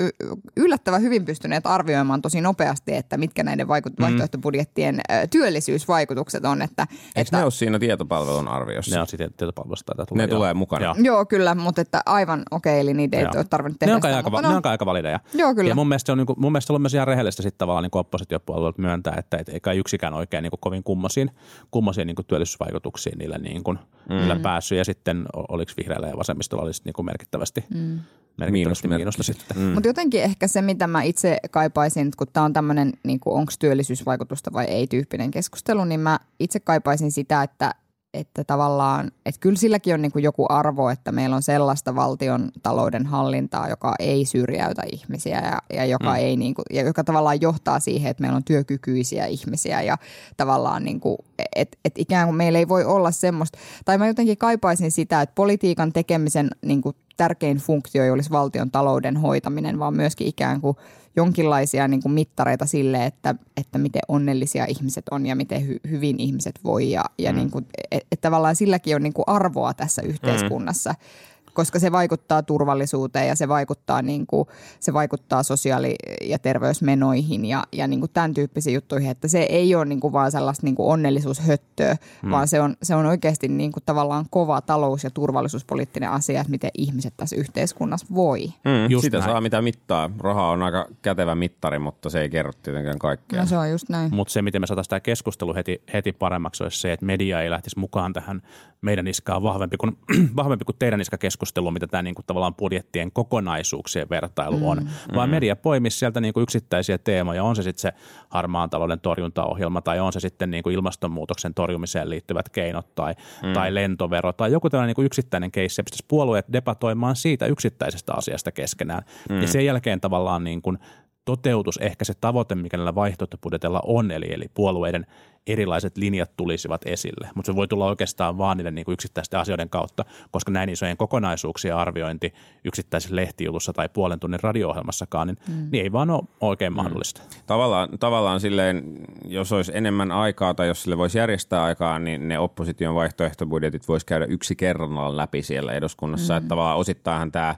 yllättävän 0.56 1.02
hyvin 1.02 1.24
pystyneet 1.24 1.66
arvioimaan 1.66 2.22
tosi 2.22 2.40
nopeasti, 2.40 2.94
että 2.94 3.16
mitkä 3.16 3.42
näiden 3.42 3.66
vaikut- 3.66 4.00
vaihtoehtobudjettien 4.00 5.00
ö, 5.10 5.26
työllisyysvaikutukset 5.26 6.44
on. 6.44 6.62
Että, 6.62 6.86
Eikö 6.90 7.10
että, 7.16 7.36
ne 7.36 7.44
ole 7.44 7.50
siinä 7.50 7.78
tietopalvelun 7.78 8.48
arviossa? 8.48 8.94
Ne 8.96 9.00
on 9.00 9.06
sitten 9.06 9.32
tietopalvelusta. 9.36 9.94
tulla, 9.94 10.22
Ne 10.22 10.28
joo. 10.28 10.36
tulee 10.36 10.54
mukana. 10.54 10.84
Joo. 10.84 10.94
Joo, 10.98 11.26
kyllä, 11.26 11.54
mutta 11.54 11.80
että 11.80 12.02
aivan 12.06 12.42
okei, 12.50 12.80
eli 12.80 12.94
niitä 12.94 13.16
ei 13.16 13.22
Joo. 13.22 13.32
ole 13.36 13.44
tarvinnut 13.44 13.78
tehdä 13.78 13.90
Ne 13.90 13.94
on, 13.94 13.98
sitä, 13.98 14.08
kai 14.08 14.14
aika, 14.14 14.30
ne 14.30 14.48
no, 14.48 14.56
on 14.56 14.62
kai 14.62 14.70
aika 14.70 14.86
valideja. 14.86 15.20
Joo, 15.34 15.54
kyllä. 15.54 15.68
Ja 15.68 15.74
mun 15.74 15.88
mielestä, 15.88 16.06
se 16.06 16.12
on, 16.12 16.18
niin 16.18 16.26
kuin, 16.26 16.40
mun 16.40 16.52
mielestä 16.52 16.72
on 16.72 16.82
myös 16.82 16.94
ihan 16.94 17.06
rehellistä 17.06 17.42
sitten 17.42 17.58
tavallaan 17.58 17.82
niin 17.82 17.90
oppositiopuolueelta 17.92 18.82
myöntää, 18.82 19.14
että 19.18 19.36
et, 19.36 19.48
eikä 19.48 19.72
yksikään 19.72 20.14
oikein 20.14 20.42
niin 20.42 20.50
kuin 20.50 20.60
kovin 20.60 20.84
kummosiin, 20.84 21.30
kummosiin 21.70 22.06
niin 22.06 22.14
kuin 22.14 22.26
työllisyysvaikutuksiin 22.26 23.18
niillä, 23.18 23.38
niin 23.38 23.64
kuin, 23.64 23.78
mm. 24.08 24.16
niillä 24.16 24.36
päässyt. 24.36 24.78
Ja 24.78 24.84
sitten 24.84 25.26
oliko 25.54 25.72
vihreillä 25.76 26.08
ja 26.08 26.16
vasemmistolla 26.16 26.64
olisi 26.64 26.82
niin 26.84 26.92
kuin 26.92 27.06
merkittävästi, 27.06 27.64
mm. 27.70 27.78
merkittävästi 27.78 28.52
Miinusmerkki 28.52 28.98
miinusta 28.98 29.22
sitten. 29.22 29.56
Mm. 29.56 29.62
Mutta 29.62 29.88
jotenkin 29.88 30.22
ehkä 30.22 30.48
se, 30.48 30.62
mitä 30.62 30.86
mä 30.86 31.02
itse 31.02 31.38
kaipaisin, 31.50 32.10
kun 32.16 32.26
tämä 32.32 32.46
on 32.46 32.52
tämmöinen, 32.52 32.92
niin 33.04 33.20
onko 33.24 33.52
työllisyysvaikutusta 33.58 34.52
vai 34.52 34.64
ei 34.64 34.86
tyyppinen 34.86 35.30
keskustelu, 35.30 35.84
niin 35.84 36.00
mä 36.00 36.20
itse 36.40 36.60
kaipaisin 36.60 37.12
sitä, 37.12 37.42
että, 37.42 37.74
että 38.14 38.44
tavallaan, 38.44 39.10
että 39.26 39.40
kyllä 39.40 39.56
silläkin 39.56 39.94
on 39.94 40.02
niin 40.02 40.12
kuin 40.12 40.22
joku 40.22 40.46
arvo, 40.48 40.88
että 40.88 41.12
meillä 41.12 41.36
on 41.36 41.42
sellaista 41.42 41.94
valtion 41.94 42.50
talouden 42.62 43.06
hallintaa, 43.06 43.68
joka 43.68 43.94
ei 43.98 44.24
syrjäytä 44.24 44.82
ihmisiä 44.92 45.40
ja, 45.40 45.76
ja 45.76 45.84
joka, 45.84 46.10
mm. 46.10 46.16
ei 46.16 46.36
niin 46.36 46.54
kuin, 46.54 46.64
ja 46.70 46.82
joka 46.82 47.04
tavallaan 47.04 47.40
johtaa 47.40 47.80
siihen, 47.80 48.10
että 48.10 48.20
meillä 48.20 48.36
on 48.36 48.44
työkykyisiä 48.44 49.26
ihmisiä 49.26 49.82
ja 49.82 49.98
tavallaan 50.36 50.84
niin 50.84 51.00
kuin, 51.00 51.16
että 51.56 51.78
et 51.84 51.98
ikään 51.98 52.26
kuin 52.26 52.36
meillä 52.36 52.58
ei 52.58 52.68
voi 52.68 52.84
olla 52.84 53.10
semmoista, 53.10 53.58
tai 53.84 53.98
mä 53.98 54.06
jotenkin 54.06 54.38
kaipaisin 54.38 54.90
sitä, 54.90 55.22
että 55.22 55.34
politiikan 55.34 55.92
tekemisen 55.92 56.50
niin 56.62 56.82
kuin 56.82 56.96
tärkein 57.16 57.56
funktio 57.56 58.04
ei 58.04 58.10
olisi 58.10 58.30
valtion 58.30 58.70
talouden 58.70 59.16
hoitaminen, 59.16 59.78
vaan 59.78 59.96
myöskin 59.96 60.26
ikään 60.26 60.60
kuin 60.60 60.76
jonkinlaisia 61.16 61.88
niin 61.88 62.02
kuin 62.02 62.12
mittareita 62.12 62.66
sille, 62.66 63.06
että, 63.06 63.34
että 63.56 63.78
miten 63.78 64.02
onnellisia 64.08 64.64
ihmiset 64.64 65.04
on 65.10 65.26
ja 65.26 65.36
miten 65.36 65.68
hy, 65.68 65.80
hyvin 65.90 66.20
ihmiset 66.20 66.60
voi. 66.64 66.90
Ja, 66.90 67.04
ja 67.18 67.32
mm. 67.32 67.36
niin 67.36 67.50
kuin, 67.50 67.66
että 67.90 68.06
et 68.12 68.20
tavallaan 68.20 68.56
silläkin 68.56 68.96
on 68.96 69.02
niin 69.02 69.12
kuin 69.12 69.24
arvoa 69.28 69.74
tässä 69.74 70.02
yhteiskunnassa. 70.02 70.90
Mm 70.90 71.33
koska 71.54 71.78
se 71.78 71.92
vaikuttaa 71.92 72.42
turvallisuuteen 72.42 73.28
ja 73.28 73.36
se 73.36 73.48
vaikuttaa, 73.48 74.02
niin 74.02 74.26
kuin, 74.26 74.48
se 74.80 74.92
vaikuttaa 74.92 75.42
sosiaali- 75.42 75.94
ja 76.22 76.38
terveysmenoihin 76.38 77.44
ja, 77.44 77.64
ja 77.72 77.86
niin 77.86 78.00
kuin 78.00 78.10
tämän 78.12 78.34
tyyppisiin 78.34 78.74
juttuihin, 78.74 79.10
että 79.10 79.28
se 79.28 79.42
ei 79.42 79.74
ole 79.74 79.84
niin 79.84 80.00
kuin 80.00 80.12
vaan 80.12 80.32
sellaista 80.32 80.66
niin 80.66 80.74
kuin 80.74 80.88
onnellisuushöttöä, 80.88 81.96
mm. 82.22 82.30
vaan 82.30 82.48
se 82.48 82.60
on, 82.60 82.76
se 82.82 82.94
on 82.94 83.06
oikeasti 83.06 83.48
niin 83.48 83.72
kuin 83.72 83.82
tavallaan 83.86 84.26
kova 84.30 84.60
talous- 84.60 85.04
ja 85.04 85.10
turvallisuuspoliittinen 85.10 86.10
asia, 86.10 86.40
että 86.40 86.50
miten 86.50 86.70
ihmiset 86.78 87.14
tässä 87.16 87.36
yhteiskunnassa 87.36 88.06
voi. 88.14 88.46
Mm, 88.46 88.90
Just 88.90 89.04
sitä 89.04 89.18
näin. 89.18 89.30
saa 89.30 89.40
mitä 89.40 89.62
mittaa. 89.62 90.10
Raha 90.18 90.48
on 90.48 90.62
aika 90.62 90.86
kätevä 91.02 91.34
mittari, 91.34 91.78
mutta 91.78 92.10
se 92.10 92.20
ei 92.20 92.30
kerro 92.30 92.52
tietenkään 92.62 92.98
kaikkea. 92.98 93.40
No 93.40 93.46
se 93.46 93.58
on 93.58 93.70
just 93.70 93.88
näin. 93.88 94.14
Mutta 94.14 94.32
se, 94.32 94.42
miten 94.42 94.60
me 94.60 94.66
saataisiin 94.66 94.90
tämä 94.90 95.00
keskustelu 95.00 95.54
heti, 95.54 95.82
heti 95.92 96.12
paremmaksi, 96.12 96.62
olisi 96.62 96.80
se, 96.80 96.92
että 96.92 97.06
media 97.06 97.40
ei 97.40 97.50
lähtisi 97.50 97.78
mukaan 97.78 98.12
tähän 98.12 98.42
meidän 98.84 99.06
iskaan 99.06 99.42
vahvempi 99.42 99.76
kuin, 99.76 99.98
vahvempi 100.36 100.64
kuin 100.64 100.76
teidän 100.78 101.00
iskakeskusteluun, 101.00 101.72
mitä 101.72 101.86
tämä 101.86 102.02
niinku 102.02 102.22
tavallaan 102.26 102.54
budjettien 102.54 103.12
kokonaisuuksien 103.12 104.10
vertailu 104.10 104.68
on. 104.68 104.78
Mm, 104.78 105.14
Vaan 105.14 105.30
media 105.30 105.56
poimisi 105.56 105.98
sieltä 105.98 106.20
niinku 106.20 106.40
yksittäisiä 106.40 106.98
teemoja, 106.98 107.44
on 107.44 107.56
se 107.56 107.62
sitten 107.62 107.80
se 107.80 107.92
harmaan 108.28 108.70
talouden 108.70 109.00
torjuntaohjelma 109.00 109.80
tai 109.80 110.00
on 110.00 110.12
se 110.12 110.20
sitten 110.20 110.50
niinku 110.50 110.70
ilmastonmuutoksen 110.70 111.54
torjumiseen 111.54 112.10
liittyvät 112.10 112.48
keinot 112.48 112.94
tai, 112.94 113.14
mm. 113.42 113.52
tai 113.52 113.74
lentovero 113.74 114.32
tai 114.32 114.52
joku 114.52 114.70
tällainen 114.70 114.88
niinku 114.88 115.02
yksittäinen 115.02 115.50
keissi 115.50 115.80
ja 115.80 115.84
puolueet 116.08 116.46
debatoimaan 116.52 117.16
siitä 117.16 117.46
yksittäisestä 117.46 118.12
asiasta 118.16 118.52
keskenään. 118.52 119.02
Mm. 119.28 119.40
Ja 119.40 119.48
sen 119.48 119.64
jälkeen 119.66 120.00
tavallaan 120.00 120.44
niin 120.44 120.62
kuin 120.62 120.78
toteutus 121.24 121.76
ehkä 121.76 122.04
se 122.04 122.12
tavoite, 122.20 122.54
mikä 122.54 122.76
näillä 122.76 122.94
vaihtoehtobudjetilla 122.94 123.80
on, 123.84 124.10
eli, 124.10 124.32
eli 124.32 124.44
puolueiden 124.54 125.06
erilaiset 125.46 125.96
linjat 125.96 126.36
tulisivat 126.36 126.80
esille. 126.86 127.28
Mutta 127.34 127.52
se 127.52 127.56
voi 127.56 127.68
tulla 127.68 127.86
oikeastaan 127.86 128.38
vaan 128.38 128.56
niiden 128.56 128.74
niin 128.74 128.84
kuin 128.84 128.92
yksittäisten 128.92 129.40
asioiden 129.40 129.68
kautta, 129.68 130.04
koska 130.30 130.52
näin 130.52 130.68
isojen 130.68 130.96
kokonaisuuksien 130.96 131.76
arviointi 131.76 132.34
yksittäisessä 132.64 133.16
lehtijutussa 133.16 133.72
tai 133.72 133.88
puolen 133.88 134.20
tunnin 134.20 134.40
radio-ohjelmassakaan, 134.42 135.26
niin, 135.26 135.38
mm. 135.48 135.68
niin 135.72 135.82
ei 135.82 135.92
vaan 135.92 136.10
ole 136.10 136.22
oikein 136.40 136.72
mahdollista. 136.72 137.20
Tavallaan, 137.46 137.88
tavallaan 138.00 138.40
silleen, 138.40 138.84
jos 139.24 139.52
olisi 139.52 139.72
enemmän 139.74 140.12
aikaa 140.12 140.54
tai 140.54 140.68
jos 140.68 140.82
sille 140.82 140.98
voisi 140.98 141.18
järjestää 141.18 141.64
aikaa, 141.64 141.98
niin 141.98 142.28
ne 142.28 142.38
opposition 142.38 142.94
vaihtoehtobudjetit 142.94 143.88
voisi 143.88 144.06
käydä 144.06 144.24
yksi 144.24 144.56
kerrallaan 144.56 145.16
läpi 145.16 145.42
siellä 145.42 145.72
eduskunnassa. 145.72 146.34
Mm. 146.34 146.38
Että 146.38 146.48
tavallaan 146.48 146.78
osittainhan 146.78 147.32
tämä 147.32 147.54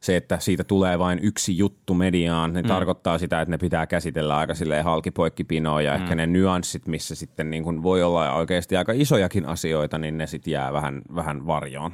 se, 0.00 0.16
että 0.16 0.38
siitä 0.38 0.64
tulee 0.64 0.98
vain 0.98 1.18
yksi 1.22 1.58
juttu 1.58 1.94
mediaan, 1.94 2.52
niin 2.52 2.64
mm. 2.64 2.68
tarkoittaa 2.68 3.18
sitä, 3.18 3.40
että 3.40 3.50
ne 3.50 3.58
pitää 3.58 3.86
käsitellä 3.86 4.36
aika 4.36 4.54
silleen 4.54 4.84
halkipoikkipinoa 4.84 5.82
ja 5.82 5.96
mm. 5.96 6.02
ehkä 6.02 6.14
ne 6.14 6.26
nyanssit, 6.26 6.86
missä 6.86 7.14
sitten 7.14 7.50
niin 7.50 7.64
kuin 7.64 7.82
voi 7.82 8.02
olla 8.02 8.32
oikeasti 8.32 8.76
aika 8.76 8.92
isojakin 8.92 9.46
asioita, 9.46 9.98
niin 9.98 10.18
ne 10.18 10.26
sitten 10.26 10.52
jää 10.52 10.72
vähän, 10.72 11.02
vähän 11.14 11.46
varjoon. 11.46 11.92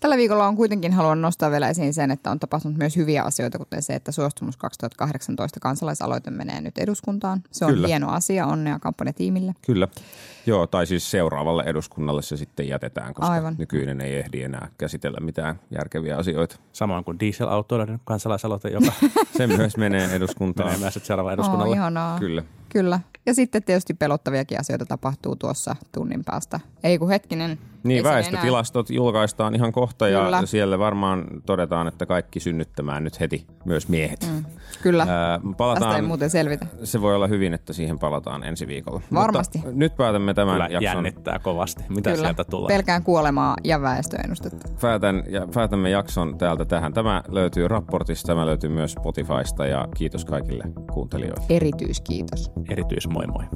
Tällä 0.00 0.16
viikolla 0.16 0.46
on 0.46 0.56
kuitenkin 0.56 0.92
haluan 0.92 1.22
nostaa 1.22 1.50
vielä 1.50 1.68
esiin 1.68 1.94
sen, 1.94 2.10
että 2.10 2.30
on 2.30 2.40
tapahtunut 2.40 2.78
myös 2.78 2.96
hyviä 2.96 3.22
asioita, 3.22 3.58
kuten 3.58 3.82
se, 3.82 3.94
että 3.94 4.12
Suostumus 4.12 4.56
2018 4.56 5.60
kansalaisaloite 5.60 6.30
menee 6.30 6.60
nyt 6.60 6.78
eduskuntaan. 6.78 7.42
Se 7.52 7.64
on 7.64 7.72
Kyllä. 7.72 7.86
hieno 7.86 8.08
asia, 8.10 8.46
onnea 8.46 8.78
kampanjatiimille. 8.78 9.54
Kyllä. 9.66 9.88
Joo, 10.46 10.66
tai 10.66 10.86
siis 10.86 11.10
seuraavalle 11.10 11.62
eduskunnalle 11.66 12.22
se 12.22 12.36
sitten 12.36 12.68
jätetään, 12.68 13.14
koska 13.14 13.32
Aivan. 13.32 13.54
nykyinen 13.58 14.00
ei 14.00 14.16
ehdi 14.16 14.42
enää 14.42 14.68
käsitellä 14.78 15.18
mitään 15.20 15.60
järkeviä 15.70 16.16
asioita. 16.16 16.56
Samoin 16.72 17.04
kuin 17.04 17.20
dieselautoilijoiden 17.20 18.00
kansalaisaloite, 18.04 18.68
joka 18.68 18.92
Se 19.36 19.46
myös 19.46 19.76
menee 19.76 20.14
eduskuntaan. 20.14 20.68
menee 20.68 20.80
myös 20.80 20.94
sitten 20.94 21.06
seuraavaan 21.06 21.32
Oh, 21.32 21.44
eduskunnalle. 21.44 21.74
ihanaa. 21.76 22.18
Kyllä. 22.18 22.42
Kyllä. 22.76 23.00
Ja 23.26 23.34
sitten 23.34 23.62
tietysti 23.62 23.94
pelottaviakin 23.94 24.60
asioita 24.60 24.86
tapahtuu 24.86 25.36
tuossa 25.36 25.76
tunnin 25.94 26.24
päästä. 26.24 26.60
Ei 26.84 26.98
kun 26.98 27.08
hetkinen. 27.08 27.58
Niin, 27.84 28.04
väestötilastot 28.04 28.90
julkaistaan 28.90 29.54
ihan 29.54 29.72
kohta 29.72 30.08
ja 30.08 30.24
Kyllä. 30.24 30.46
siellä 30.46 30.78
varmaan 30.78 31.24
todetaan, 31.46 31.88
että 31.88 32.06
kaikki 32.06 32.40
synnyttämään 32.40 33.04
nyt 33.04 33.20
heti, 33.20 33.46
myös 33.64 33.88
miehet. 33.88 34.22
Mm. 34.22 34.38
Enää. 34.38 34.50
Kyllä. 34.82 35.02
Ää, 35.08 35.38
Tästä 35.38 35.48
ei 35.48 35.54
palataan, 35.56 36.04
muuten 36.04 36.30
selvitä. 36.30 36.66
se 36.84 37.00
voi 37.00 37.14
olla 37.14 37.26
hyvin, 37.26 37.54
että 37.54 37.72
siihen 37.72 37.98
palataan 37.98 38.44
ensi 38.44 38.66
viikolla. 38.66 39.00
Varmasti. 39.14 39.58
Mutta 39.58 39.72
nyt 39.74 39.96
päätämme 39.96 40.34
tämän 40.34 40.54
Kyllä 40.54 40.64
jakson. 40.64 40.82
jännittää 40.82 41.38
kovasti. 41.38 41.84
Mitä 41.88 42.10
Kyllä. 42.10 42.22
sieltä 42.24 42.44
tulee? 42.44 42.68
Pelkään 42.68 43.02
kuolemaa 43.02 43.56
ja 43.64 43.80
väestöennustetta. 43.82 44.68
Päätän, 44.80 45.22
ja 45.28 45.48
päätämme 45.54 45.90
jakson 45.90 46.38
täältä 46.38 46.64
tähän. 46.64 46.92
Tämä 46.92 47.22
löytyy 47.28 47.68
raportista, 47.68 48.26
tämä 48.26 48.46
löytyy 48.46 48.70
myös 48.70 48.92
Spotifysta 48.92 49.66
ja 49.66 49.88
kiitos 49.96 50.24
kaikille 50.24 50.64
kuuntelijoille. 50.92 51.44
Erityiskiitos. 51.48 52.50
Erityis 52.70 53.06
moi 53.06 53.26
moi. 53.26 53.46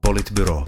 Politbyro. 0.00 0.64